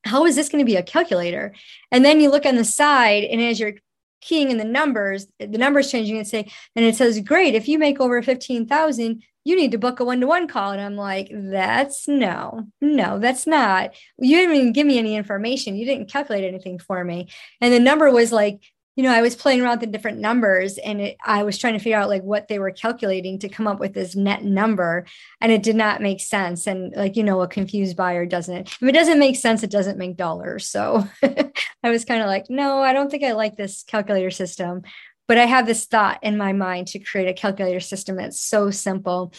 how 0.04 0.26
is 0.26 0.36
this 0.36 0.50
going 0.50 0.60
to 0.60 0.70
be 0.70 0.78
a 0.78 0.84
calculator? 0.84 1.54
And 1.92 2.04
then 2.04 2.20
you 2.20 2.32
look 2.32 2.48
on 2.48 2.56
the 2.56 2.66
side 2.66 3.24
and 3.24 3.40
as 3.40 3.60
you're 3.60 3.76
keying 4.20 4.52
in 4.52 4.58
the 4.58 4.64
numbers 4.64 5.28
the 5.40 5.48
numbers 5.48 5.90
changing 5.90 6.18
and 6.18 6.28
say 6.28 6.52
and 6.76 6.86
it 6.86 6.96
says 6.96 7.20
great 7.22 7.56
if 7.56 7.68
you 7.68 7.80
make 7.80 8.00
over 8.00 8.22
15000 8.22 9.24
you 9.44 9.56
need 9.56 9.72
to 9.72 9.80
book 9.80 10.00
a 10.00 10.06
one-to-one 10.06 10.48
call. 10.48 10.72
And 10.72 10.82
i'm 10.82 10.96
like 10.98 11.30
that's 11.32 12.08
no 12.08 12.68
no 12.82 13.20
that's 13.20 13.48
not. 13.48 13.96
You 14.18 14.38
didn't 14.38 14.56
even 14.56 14.74
give 14.74 14.88
me 14.88 15.00
any 15.00 15.16
information. 15.16 15.76
You 15.76 15.86
didn't 15.86 16.10
calculate 16.10 16.44
anything 16.44 16.80
for 16.80 17.04
me. 17.04 17.30
And 17.62 17.72
the 17.74 17.80
number 17.80 18.12
was 18.12 18.32
like 18.32 18.62
you 18.96 19.04
know, 19.04 19.12
I 19.12 19.22
was 19.22 19.36
playing 19.36 19.62
around 19.62 19.80
with 19.80 19.80
the 19.82 19.88
different 19.88 20.20
numbers 20.20 20.78
and 20.78 21.00
it, 21.00 21.18
I 21.26 21.44
was 21.44 21.58
trying 21.58 21.74
to 21.74 21.80
figure 21.80 21.98
out 21.98 22.10
like 22.10 22.24
what 22.24 22.48
they 22.48 22.60
were 22.60 22.72
calculating 22.72 23.40
to 23.40 23.50
come 23.50 23.66
up 23.66 23.80
with 23.80 23.94
this 23.94 24.16
net 24.16 24.44
number. 24.44 25.06
And 25.40 25.52
it 25.52 25.64
did 25.64 25.78
not 25.78 26.02
make 26.02 26.20
sense. 26.20 26.68
And 26.68 26.94
like, 26.96 27.16
you 27.16 27.24
know, 27.24 27.42
a 27.42 27.48
confused 27.48 27.96
buyer 27.96 28.26
doesn't, 28.26 28.68
if 28.68 28.84
it 28.84 28.92
doesn't 28.92 29.20
make 29.20 29.38
sense, 29.38 29.64
it 29.64 29.72
doesn't 29.72 29.98
make 29.98 30.18
dollars. 30.18 30.68
So 30.68 31.08
I 31.24 31.90
was 31.90 32.04
kind 32.04 32.22
of 32.22 32.28
like, 32.28 32.50
no, 32.50 32.80
I 32.80 32.92
don't 32.92 33.10
think 33.10 33.24
I 33.24 33.32
like 33.32 33.56
this 33.56 33.84
calculator 33.84 34.32
system. 34.32 34.82
But 35.28 35.38
I 35.38 35.46
have 35.46 35.66
this 35.66 35.86
thought 35.86 36.20
in 36.24 36.38
my 36.38 36.52
mind 36.52 36.88
to 36.88 37.00
create 37.00 37.30
a 37.30 37.34
calculator 37.34 37.80
system 37.80 38.18
that's 38.18 38.42
so 38.42 38.70
simple 38.72 39.34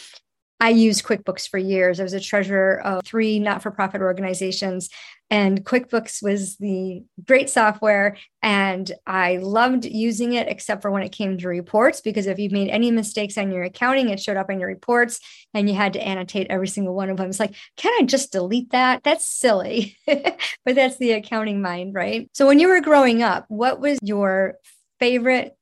I 0.62 0.68
used 0.68 1.04
QuickBooks 1.04 1.48
for 1.48 1.58
years. 1.58 1.98
I 1.98 2.04
was 2.04 2.12
a 2.12 2.20
treasurer 2.20 2.80
of 2.82 3.04
three 3.04 3.40
not 3.40 3.64
for 3.64 3.72
profit 3.72 4.00
organizations, 4.00 4.90
and 5.32 5.64
QuickBooks 5.64 6.22
was 6.22 6.58
the 6.58 7.02
great 7.26 7.48
software. 7.48 8.18
And 8.42 8.92
I 9.06 9.38
loved 9.38 9.86
using 9.86 10.34
it, 10.34 10.46
except 10.46 10.82
for 10.82 10.90
when 10.90 11.02
it 11.02 11.08
came 11.08 11.38
to 11.38 11.48
reports, 11.48 12.02
because 12.02 12.26
if 12.26 12.38
you 12.38 12.50
made 12.50 12.68
any 12.68 12.90
mistakes 12.90 13.38
on 13.38 13.50
your 13.50 13.62
accounting, 13.62 14.10
it 14.10 14.20
showed 14.20 14.36
up 14.36 14.50
in 14.50 14.60
your 14.60 14.68
reports 14.68 15.20
and 15.54 15.70
you 15.70 15.74
had 15.74 15.94
to 15.94 16.06
annotate 16.06 16.48
every 16.50 16.68
single 16.68 16.94
one 16.94 17.08
of 17.08 17.16
them. 17.16 17.30
It's 17.30 17.40
like, 17.40 17.54
can 17.78 17.94
I 17.98 18.04
just 18.04 18.30
delete 18.30 18.72
that? 18.72 19.02
That's 19.04 19.26
silly. 19.26 19.96
but 20.06 20.74
that's 20.74 20.98
the 20.98 21.12
accounting 21.12 21.62
mind, 21.62 21.94
right? 21.94 22.28
So 22.34 22.46
when 22.46 22.58
you 22.58 22.68
were 22.68 22.82
growing 22.82 23.22
up, 23.22 23.46
what 23.48 23.80
was 23.80 23.98
your 24.02 24.58
favorite 25.00 25.56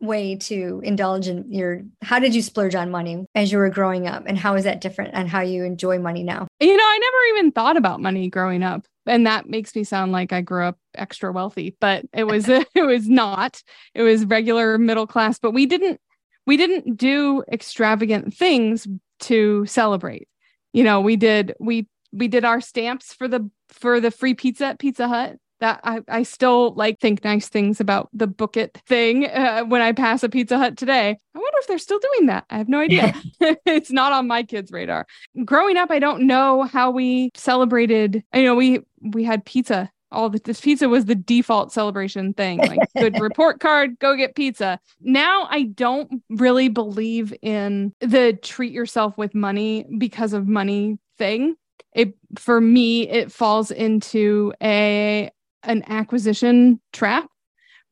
way 0.00 0.36
to 0.36 0.80
indulge 0.84 1.26
in 1.26 1.50
your 1.50 1.82
how 2.02 2.18
did 2.18 2.34
you 2.34 2.42
splurge 2.42 2.74
on 2.74 2.90
money 2.90 3.26
as 3.34 3.50
you 3.50 3.56
were 3.56 3.70
growing 3.70 4.06
up 4.06 4.24
and 4.26 4.38
how 4.38 4.54
is 4.54 4.64
that 4.64 4.80
different 4.80 5.12
and 5.14 5.26
how 5.26 5.40
you 5.40 5.64
enjoy 5.64 5.98
money 5.98 6.22
now 6.22 6.46
you 6.60 6.76
know 6.76 6.84
i 6.84 6.98
never 6.98 7.38
even 7.38 7.50
thought 7.50 7.78
about 7.78 7.98
money 7.98 8.28
growing 8.28 8.62
up 8.62 8.84
and 9.06 9.26
that 9.26 9.48
makes 9.48 9.74
me 9.74 9.84
sound 9.84 10.12
like 10.12 10.32
i 10.32 10.40
grew 10.40 10.64
up 10.64 10.78
extra 10.94 11.32
wealthy 11.32 11.76
but 11.80 12.04
it 12.12 12.24
was 12.24 12.48
it 12.74 12.86
was 12.86 13.08
not. 13.08 13.62
It 13.94 14.02
was 14.02 14.24
regular 14.24 14.78
middle 14.78 15.06
class 15.06 15.38
but 15.38 15.52
we 15.52 15.66
didn't 15.66 16.00
we 16.46 16.56
didn't 16.56 16.96
do 16.96 17.42
extravagant 17.50 18.32
things 18.34 18.86
to 19.18 19.66
celebrate. 19.66 20.28
You 20.72 20.84
know 20.84 21.00
we 21.00 21.16
did 21.16 21.54
we 21.58 21.88
we 22.12 22.28
did 22.28 22.44
our 22.44 22.60
stamps 22.60 23.12
for 23.12 23.28
the 23.28 23.50
for 23.68 24.00
the 24.00 24.10
free 24.10 24.34
pizza 24.34 24.66
at 24.66 24.78
Pizza 24.78 25.08
Hut 25.08 25.36
that 25.60 25.80
I, 25.84 26.00
I 26.08 26.22
still 26.22 26.74
like 26.74 27.00
think 27.00 27.24
nice 27.24 27.48
things 27.48 27.80
about 27.80 28.08
the 28.12 28.26
book 28.26 28.56
it 28.56 28.80
thing 28.86 29.26
uh, 29.26 29.64
when 29.64 29.82
I 29.82 29.92
pass 29.92 30.22
a 30.22 30.28
Pizza 30.28 30.58
Hut 30.58 30.76
today. 30.76 31.10
I 31.10 31.38
wonder 31.38 31.58
if 31.58 31.66
they're 31.66 31.78
still 31.78 31.98
doing 31.98 32.26
that. 32.26 32.44
I 32.50 32.58
have 32.58 32.68
no 32.68 32.80
idea. 32.80 33.14
it's 33.40 33.90
not 33.90 34.12
on 34.12 34.26
my 34.26 34.42
kids' 34.42 34.72
radar. 34.72 35.06
Growing 35.44 35.76
up, 35.76 35.90
I 35.90 35.98
don't 35.98 36.26
know 36.26 36.64
how 36.64 36.90
we 36.90 37.30
celebrated. 37.34 38.22
You 38.34 38.42
know, 38.44 38.54
we 38.54 38.80
we 39.00 39.24
had 39.24 39.44
pizza. 39.44 39.90
All 40.12 40.30
the, 40.30 40.38
this 40.38 40.60
pizza 40.60 40.88
was 40.88 41.06
the 41.06 41.16
default 41.16 41.72
celebration 41.72 42.32
thing. 42.32 42.58
Like 42.58 42.78
good 42.96 43.18
report 43.20 43.60
card, 43.60 43.98
go 43.98 44.16
get 44.16 44.36
pizza. 44.36 44.78
Now 45.00 45.48
I 45.50 45.64
don't 45.64 46.22
really 46.30 46.68
believe 46.68 47.34
in 47.42 47.92
the 48.00 48.38
treat 48.40 48.72
yourself 48.72 49.18
with 49.18 49.34
money 49.34 49.84
because 49.98 50.32
of 50.32 50.46
money 50.46 50.98
thing 51.18 51.56
it 51.96 52.14
for 52.38 52.60
me 52.60 53.08
it 53.08 53.32
falls 53.32 53.70
into 53.70 54.52
a 54.62 55.30
an 55.66 55.84
acquisition 55.88 56.80
trap 56.92 57.28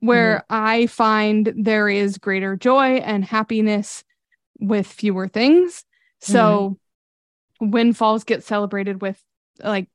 where 0.00 0.44
mm-hmm. 0.50 0.54
I 0.54 0.86
find 0.86 1.52
there 1.56 1.88
is 1.88 2.18
greater 2.18 2.56
joy 2.56 2.96
and 2.96 3.24
happiness 3.24 4.04
with 4.60 4.86
fewer 4.86 5.28
things. 5.28 5.84
So 6.20 6.78
mm-hmm. 7.60 7.70
windfalls 7.70 8.24
get 8.24 8.44
celebrated 8.44 9.00
with 9.00 9.20
like 9.62 9.88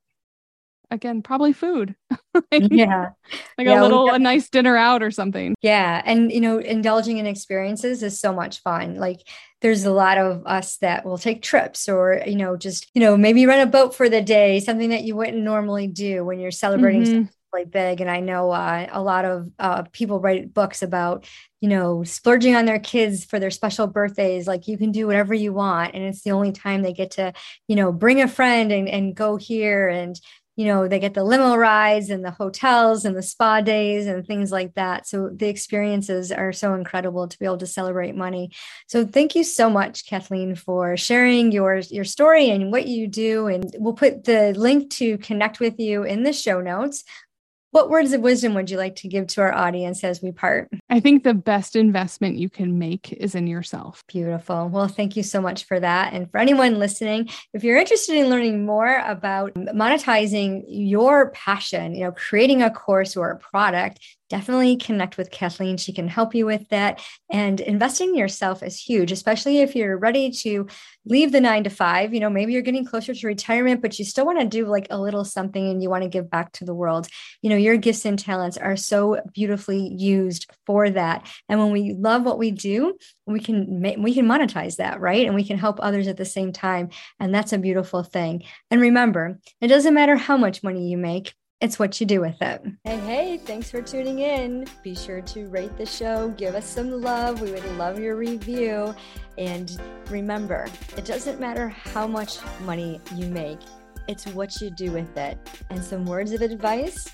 again 0.91 1.21
probably 1.21 1.53
food 1.53 1.95
like, 2.34 2.63
yeah 2.71 3.09
like 3.57 3.67
yeah, 3.67 3.80
a 3.80 3.84
little 3.84 4.07
got- 4.07 4.15
a 4.15 4.19
nice 4.19 4.49
dinner 4.49 4.75
out 4.75 5.03
or 5.03 5.11
something 5.11 5.53
yeah 5.61 6.01
and 6.03 6.32
you 6.32 6.41
know 6.41 6.57
indulging 6.57 7.17
in 7.17 7.27
experiences 7.27 8.01
is 8.01 8.19
so 8.19 8.34
much 8.34 8.59
fun 8.61 8.95
like 8.95 9.19
there's 9.61 9.86
a 9.86 9.91
lot 9.91 10.17
of 10.17 10.41
us 10.47 10.77
that 10.77 11.05
will 11.05 11.19
take 11.19 11.43
trips 11.43 11.88
or 11.88 12.23
you 12.25 12.36
know 12.36 12.57
just 12.57 12.89
you 12.95 13.01
know 13.01 13.15
maybe 13.15 13.45
rent 13.45 13.67
a 13.67 13.71
boat 13.71 13.93
for 13.93 14.09
the 14.09 14.21
day 14.21 14.59
something 14.59 14.89
that 14.89 15.03
you 15.03 15.15
wouldn't 15.15 15.38
normally 15.38 15.86
do 15.86 16.25
when 16.25 16.39
you're 16.39 16.49
celebrating 16.49 17.03
mm-hmm 17.03 17.23
really 17.54 17.66
big 17.66 18.02
and 18.02 18.10
i 18.10 18.20
know 18.20 18.52
uh, 18.52 18.88
a 18.91 19.02
lot 19.02 19.26
of 19.26 19.50
uh, 19.60 19.84
people 19.91 20.20
write 20.20 20.54
books 20.54 20.82
about 20.82 21.26
you 21.62 21.70
know 21.70 22.04
splurging 22.04 22.56
on 22.56 22.66
their 22.66 22.80
kids 22.80 23.26
for 23.26 23.39
their 23.39 23.52
special 23.52 23.88
birthdays 23.88 24.47
like 24.47 24.68
you 24.68 24.78
can 24.78 24.91
do 24.91 25.08
whatever 25.08 25.34
you 25.34 25.54
want 25.54 25.93
and 25.93 26.04
it's 26.04 26.22
the 26.22 26.32
only 26.32 26.52
time 26.52 26.82
they 26.82 26.93
get 26.93 27.12
to 27.12 27.34
you 27.68 27.76
know 27.76 27.91
bring 27.91 28.22
a 28.22 28.28
friend 28.28 28.72
and, 28.72 28.88
and 28.88 29.16
go 29.16 29.36
here 29.36 29.88
and 29.88 30.20
you 30.60 30.66
know 30.66 30.89
they 30.89 31.00
get 31.00 31.14
the 31.14 31.24
limo 31.24 31.56
rides 31.56 32.10
and 32.10 32.24
the 32.24 32.32
hotels 32.32 33.06
and 33.06 33.16
the 33.16 33.24
spa 33.24 33.62
days 33.62 34.08
and 34.08 34.28
things 34.28 34.52
like 34.52 34.74
that. 34.74 35.08
So 35.08 35.30
the 35.30 35.47
experiences 35.47 36.34
are 36.34 36.52
so 36.52 36.74
incredible 36.74 37.30
to 37.30 37.39
be 37.39 37.45
able 37.45 37.60
to 37.60 37.66
celebrate 37.66 38.14
money. 38.14 38.52
So 38.88 39.06
thank 39.06 39.36
you 39.36 39.45
so 39.45 39.70
much 39.70 40.06
kathleen 40.06 40.56
for 40.56 40.97
sharing 40.97 41.54
your 41.54 41.78
your 41.89 42.04
story 42.04 42.50
and 42.50 42.74
what 42.74 42.88
you 42.88 43.08
do 43.08 43.47
and 43.47 43.74
we'll 43.80 43.93
put 43.93 44.26
the 44.26 44.54
link 44.54 44.89
to 44.95 45.18
connect 45.20 45.62
with 45.62 45.80
you 45.80 46.04
in 46.04 46.24
the 46.24 46.34
show 46.34 46.60
notes 46.60 47.06
what 47.72 47.89
words 47.89 48.13
of 48.13 48.22
wisdom 48.22 48.53
would 48.55 48.70
you 48.70 48.78
like 48.78 48.95
to 48.97 49.07
give 49.07 49.28
to 49.28 49.41
our 49.41 49.53
audience 49.53 50.03
as 50.03 50.22
we 50.22 50.32
part? 50.32 50.70
I 50.89 50.99
think 50.99 51.24
the 51.24 51.34
best 51.34 51.76
investment 51.76 52.38
you 52.38 52.49
can 52.49 52.80
make 52.80 53.13
is 53.13 53.36
in 53.36 53.47
yourself. 53.47 54.03
Beautiful. 54.07 54.70
Well, 54.70 54.88
thank 54.88 55.15
you 55.15 55.24
so 55.24 55.41
much 55.41 55.65
for 55.65 55.80
that. 55.80 56.13
And 56.13 56.30
for 56.32 56.39
anyone 56.39 56.80
listening, 56.80 57.30
if 57.53 57.63
you're 57.63 57.78
interested 57.78 58.15
in 58.15 58.30
learning 58.30 58.65
more 58.65 59.03
about 59.05 59.53
monetizing 59.53 60.63
your 60.67 61.32
passion, 61.32 61.93
you 61.93 62.05
know, 62.05 62.11
creating 62.11 62.63
a 62.63 62.72
course 62.72 63.15
or 63.15 63.32
a 63.32 63.38
product, 63.38 63.99
definitely 64.30 64.77
connect 64.77 65.17
with 65.17 65.32
Kathleen. 65.32 65.77
She 65.77 65.91
can 65.91 66.07
help 66.07 66.36
you 66.36 66.45
with 66.45 66.67
that. 66.69 67.01
And 67.32 67.59
investing 67.59 68.09
in 68.09 68.15
yourself 68.15 68.63
is 68.63 68.80
huge, 68.80 69.11
especially 69.11 69.59
if 69.59 69.75
you're 69.75 69.97
ready 69.97 70.32
to 70.43 70.67
leave 71.05 71.32
the 71.32 71.41
nine 71.41 71.63
to 71.63 71.69
five. 71.69 72.13
You 72.13 72.19
know, 72.19 72.30
maybe 72.30 72.53
you're 72.53 72.61
getting 72.61 72.86
closer 72.86 73.13
to 73.13 73.27
retirement, 73.27 73.82
but 73.82 73.97
you 73.97 74.05
still 74.05 74.25
want 74.25 74.39
to 74.39 74.45
do 74.45 74.65
like 74.65 74.88
a 74.89 74.99
little 74.99 75.25
something 75.25 75.69
and 75.69 75.82
you 75.82 75.89
want 75.89 76.03
to 76.03 76.09
give 76.09 76.30
back 76.30 76.51
to 76.53 76.65
the 76.65 76.73
world. 76.73 77.07
You 77.41 77.49
know, 77.49 77.55
your 77.55 77.77
gifts 77.77 78.05
and 78.05 78.17
talents 78.17 78.57
are 78.57 78.75
so 78.75 79.19
beautifully 79.34 79.93
used 79.93 80.49
for 80.65 80.89
that. 80.89 81.27
And 81.47 81.59
when 81.59 81.71
we 81.71 81.93
love 81.93 82.23
what 82.23 82.38
we 82.38 82.51
do, 82.51 82.97
we 83.25 83.39
can 83.39 83.82
we 84.01 84.13
can 84.13 84.25
monetize 84.25 84.77
that, 84.77 84.99
right? 84.99 85.25
And 85.25 85.36
we 85.36 85.43
can 85.43 85.57
help 85.57 85.80
others 85.82 86.07
at 86.07 86.17
the 86.17 86.25
same 86.25 86.51
time. 86.51 86.89
And 87.19 87.34
that's 87.34 87.53
a 87.53 87.57
beautiful 87.57 88.03
thing. 88.03 88.43
And 88.71 88.82
remember, 88.82 89.39
it 89.61 89.67
doesn't 89.67 89.93
matter 89.93 90.15
how 90.15 90.38
much 90.38 90.63
money 90.63 90.89
you 90.89 90.97
make 90.97 91.34
it's 91.62 91.78
what 91.78 91.99
you 91.99 92.05
do 92.05 92.22
with 92.22 92.41
it. 92.41 92.62
Hey, 92.86 92.97
hey, 92.97 93.38
thanks 93.38 93.70
for 93.70 93.82
tuning 93.82 94.20
in. 94.20 94.66
Be 94.82 94.95
sure 94.95 95.22
to 95.22 95.47
rate 95.49 95.76
the 95.78 95.86
show, 95.86 96.30
give 96.38 96.55
us 96.55 96.66
some 96.66 96.89
love. 97.01 97.41
We 97.41 97.51
would 97.51 97.66
love 97.78 97.99
your 97.99 98.16
review. 98.16 98.95
And 99.38 99.80
remember, 100.10 100.68
it 100.95 101.05
doesn't 101.05 101.39
matter 101.39 101.68
how 101.70 102.07
much 102.07 102.38
money 102.62 103.01
you 103.16 103.28
make, 103.28 103.60
it's 104.07 104.26
what 104.28 104.62
you 104.62 104.70
do 104.70 104.91
with 104.91 105.18
it. 105.18 105.38
And 105.70 105.84
some 105.84 106.05
words 106.05 106.32
of 106.32 106.41
advice 106.41 107.10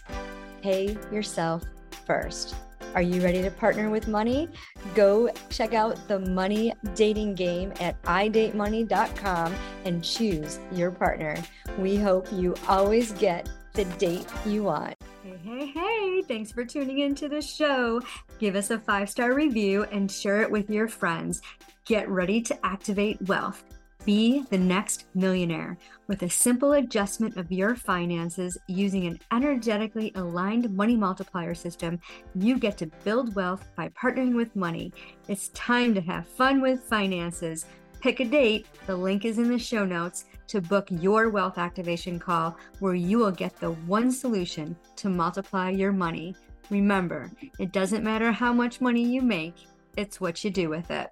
pay 0.62 0.98
yourself 1.12 1.64
first. 2.06 2.56
Are 2.94 3.02
you 3.02 3.22
ready 3.22 3.42
to 3.42 3.52
partner 3.52 3.90
with 3.90 4.08
money? 4.08 4.48
Go 4.94 5.30
check 5.50 5.74
out 5.74 6.08
the 6.08 6.20
money 6.20 6.74
dating 6.94 7.36
game 7.36 7.74
at 7.82 8.02
idatemoney.com 8.04 9.54
and 9.84 10.04
choose 10.04 10.60
your 10.72 10.92
partner. 10.92 11.36
We 11.78 11.98
hope 11.98 12.28
you 12.32 12.56
always 12.70 13.12
get 13.12 13.50
the 13.76 13.86
date 13.86 14.28
you 14.46 14.64
want. 14.64 14.96
Hey, 15.22 15.38
hey, 15.44 15.66
hey, 15.68 16.22
thanks 16.22 16.52
for 16.52 16.64
tuning 16.64 17.00
into 17.00 17.28
the 17.28 17.42
show. 17.42 18.02
Give 18.40 18.56
us 18.56 18.72
a 18.72 18.80
five 18.80 19.10
star 19.10 19.34
review 19.34 19.84
and 19.92 20.10
share 20.10 20.42
it 20.42 20.50
with 20.50 20.70
your 20.70 20.88
friends. 20.88 21.42
Get 21.86 22.10
ready 22.10 22.42
to 22.42 22.66
activate 22.66 23.22
wealth. 23.28 23.64
Be 24.06 24.44
the 24.52 24.58
next 24.58 25.08
millionaire 25.16 25.78
with 26.08 26.22
a 26.22 26.30
simple 26.30 26.74
adjustment 26.74 27.38
of 27.38 27.52
your 27.52 27.76
finances 27.76 28.58
using 28.68 29.08
an 29.08 29.20
energetically 29.32 30.12
aligned 30.16 30.74
money 30.74 30.96
multiplier 30.96 31.56
system. 31.56 32.00
You 32.36 32.58
get 32.58 32.78
to 32.78 32.92
build 33.04 33.36
wealth 33.36 33.68
by 33.76 33.90
partnering 33.90 34.36
with 34.36 34.56
money. 34.56 34.94
It's 35.28 35.50
time 35.50 35.96
to 35.96 36.02
have 36.02 36.28
fun 36.28 36.62
with 36.62 36.84
finances. 36.84 37.66
Pick 38.00 38.20
a 38.20 38.26
date, 38.26 38.68
the 38.86 38.96
link 38.96 39.26
is 39.26 39.40
in 39.40 39.50
the 39.50 39.58
show 39.58 39.84
notes 39.84 40.26
to 40.48 40.62
book 40.62 40.88
your 40.90 41.30
wealth 41.30 41.58
activation 41.58 42.20
call 42.20 42.58
where 42.80 42.96
you 42.96 43.18
will 43.18 43.32
get 43.32 43.60
the 43.60 43.72
one 43.72 44.12
solution 44.12 44.76
to 44.98 45.10
multiply 45.10 45.70
your 45.70 45.92
money. 45.92 46.36
Remember, 46.70 47.32
it 47.60 47.72
doesn't 47.72 48.04
matter 48.04 48.32
how 48.32 48.54
much 48.54 48.82
money 48.82 49.04
you 49.04 49.22
make, 49.22 49.56
it's 49.98 50.20
what 50.20 50.44
you 50.44 50.52
do 50.52 50.70
with 50.70 50.92
it. 50.92 51.10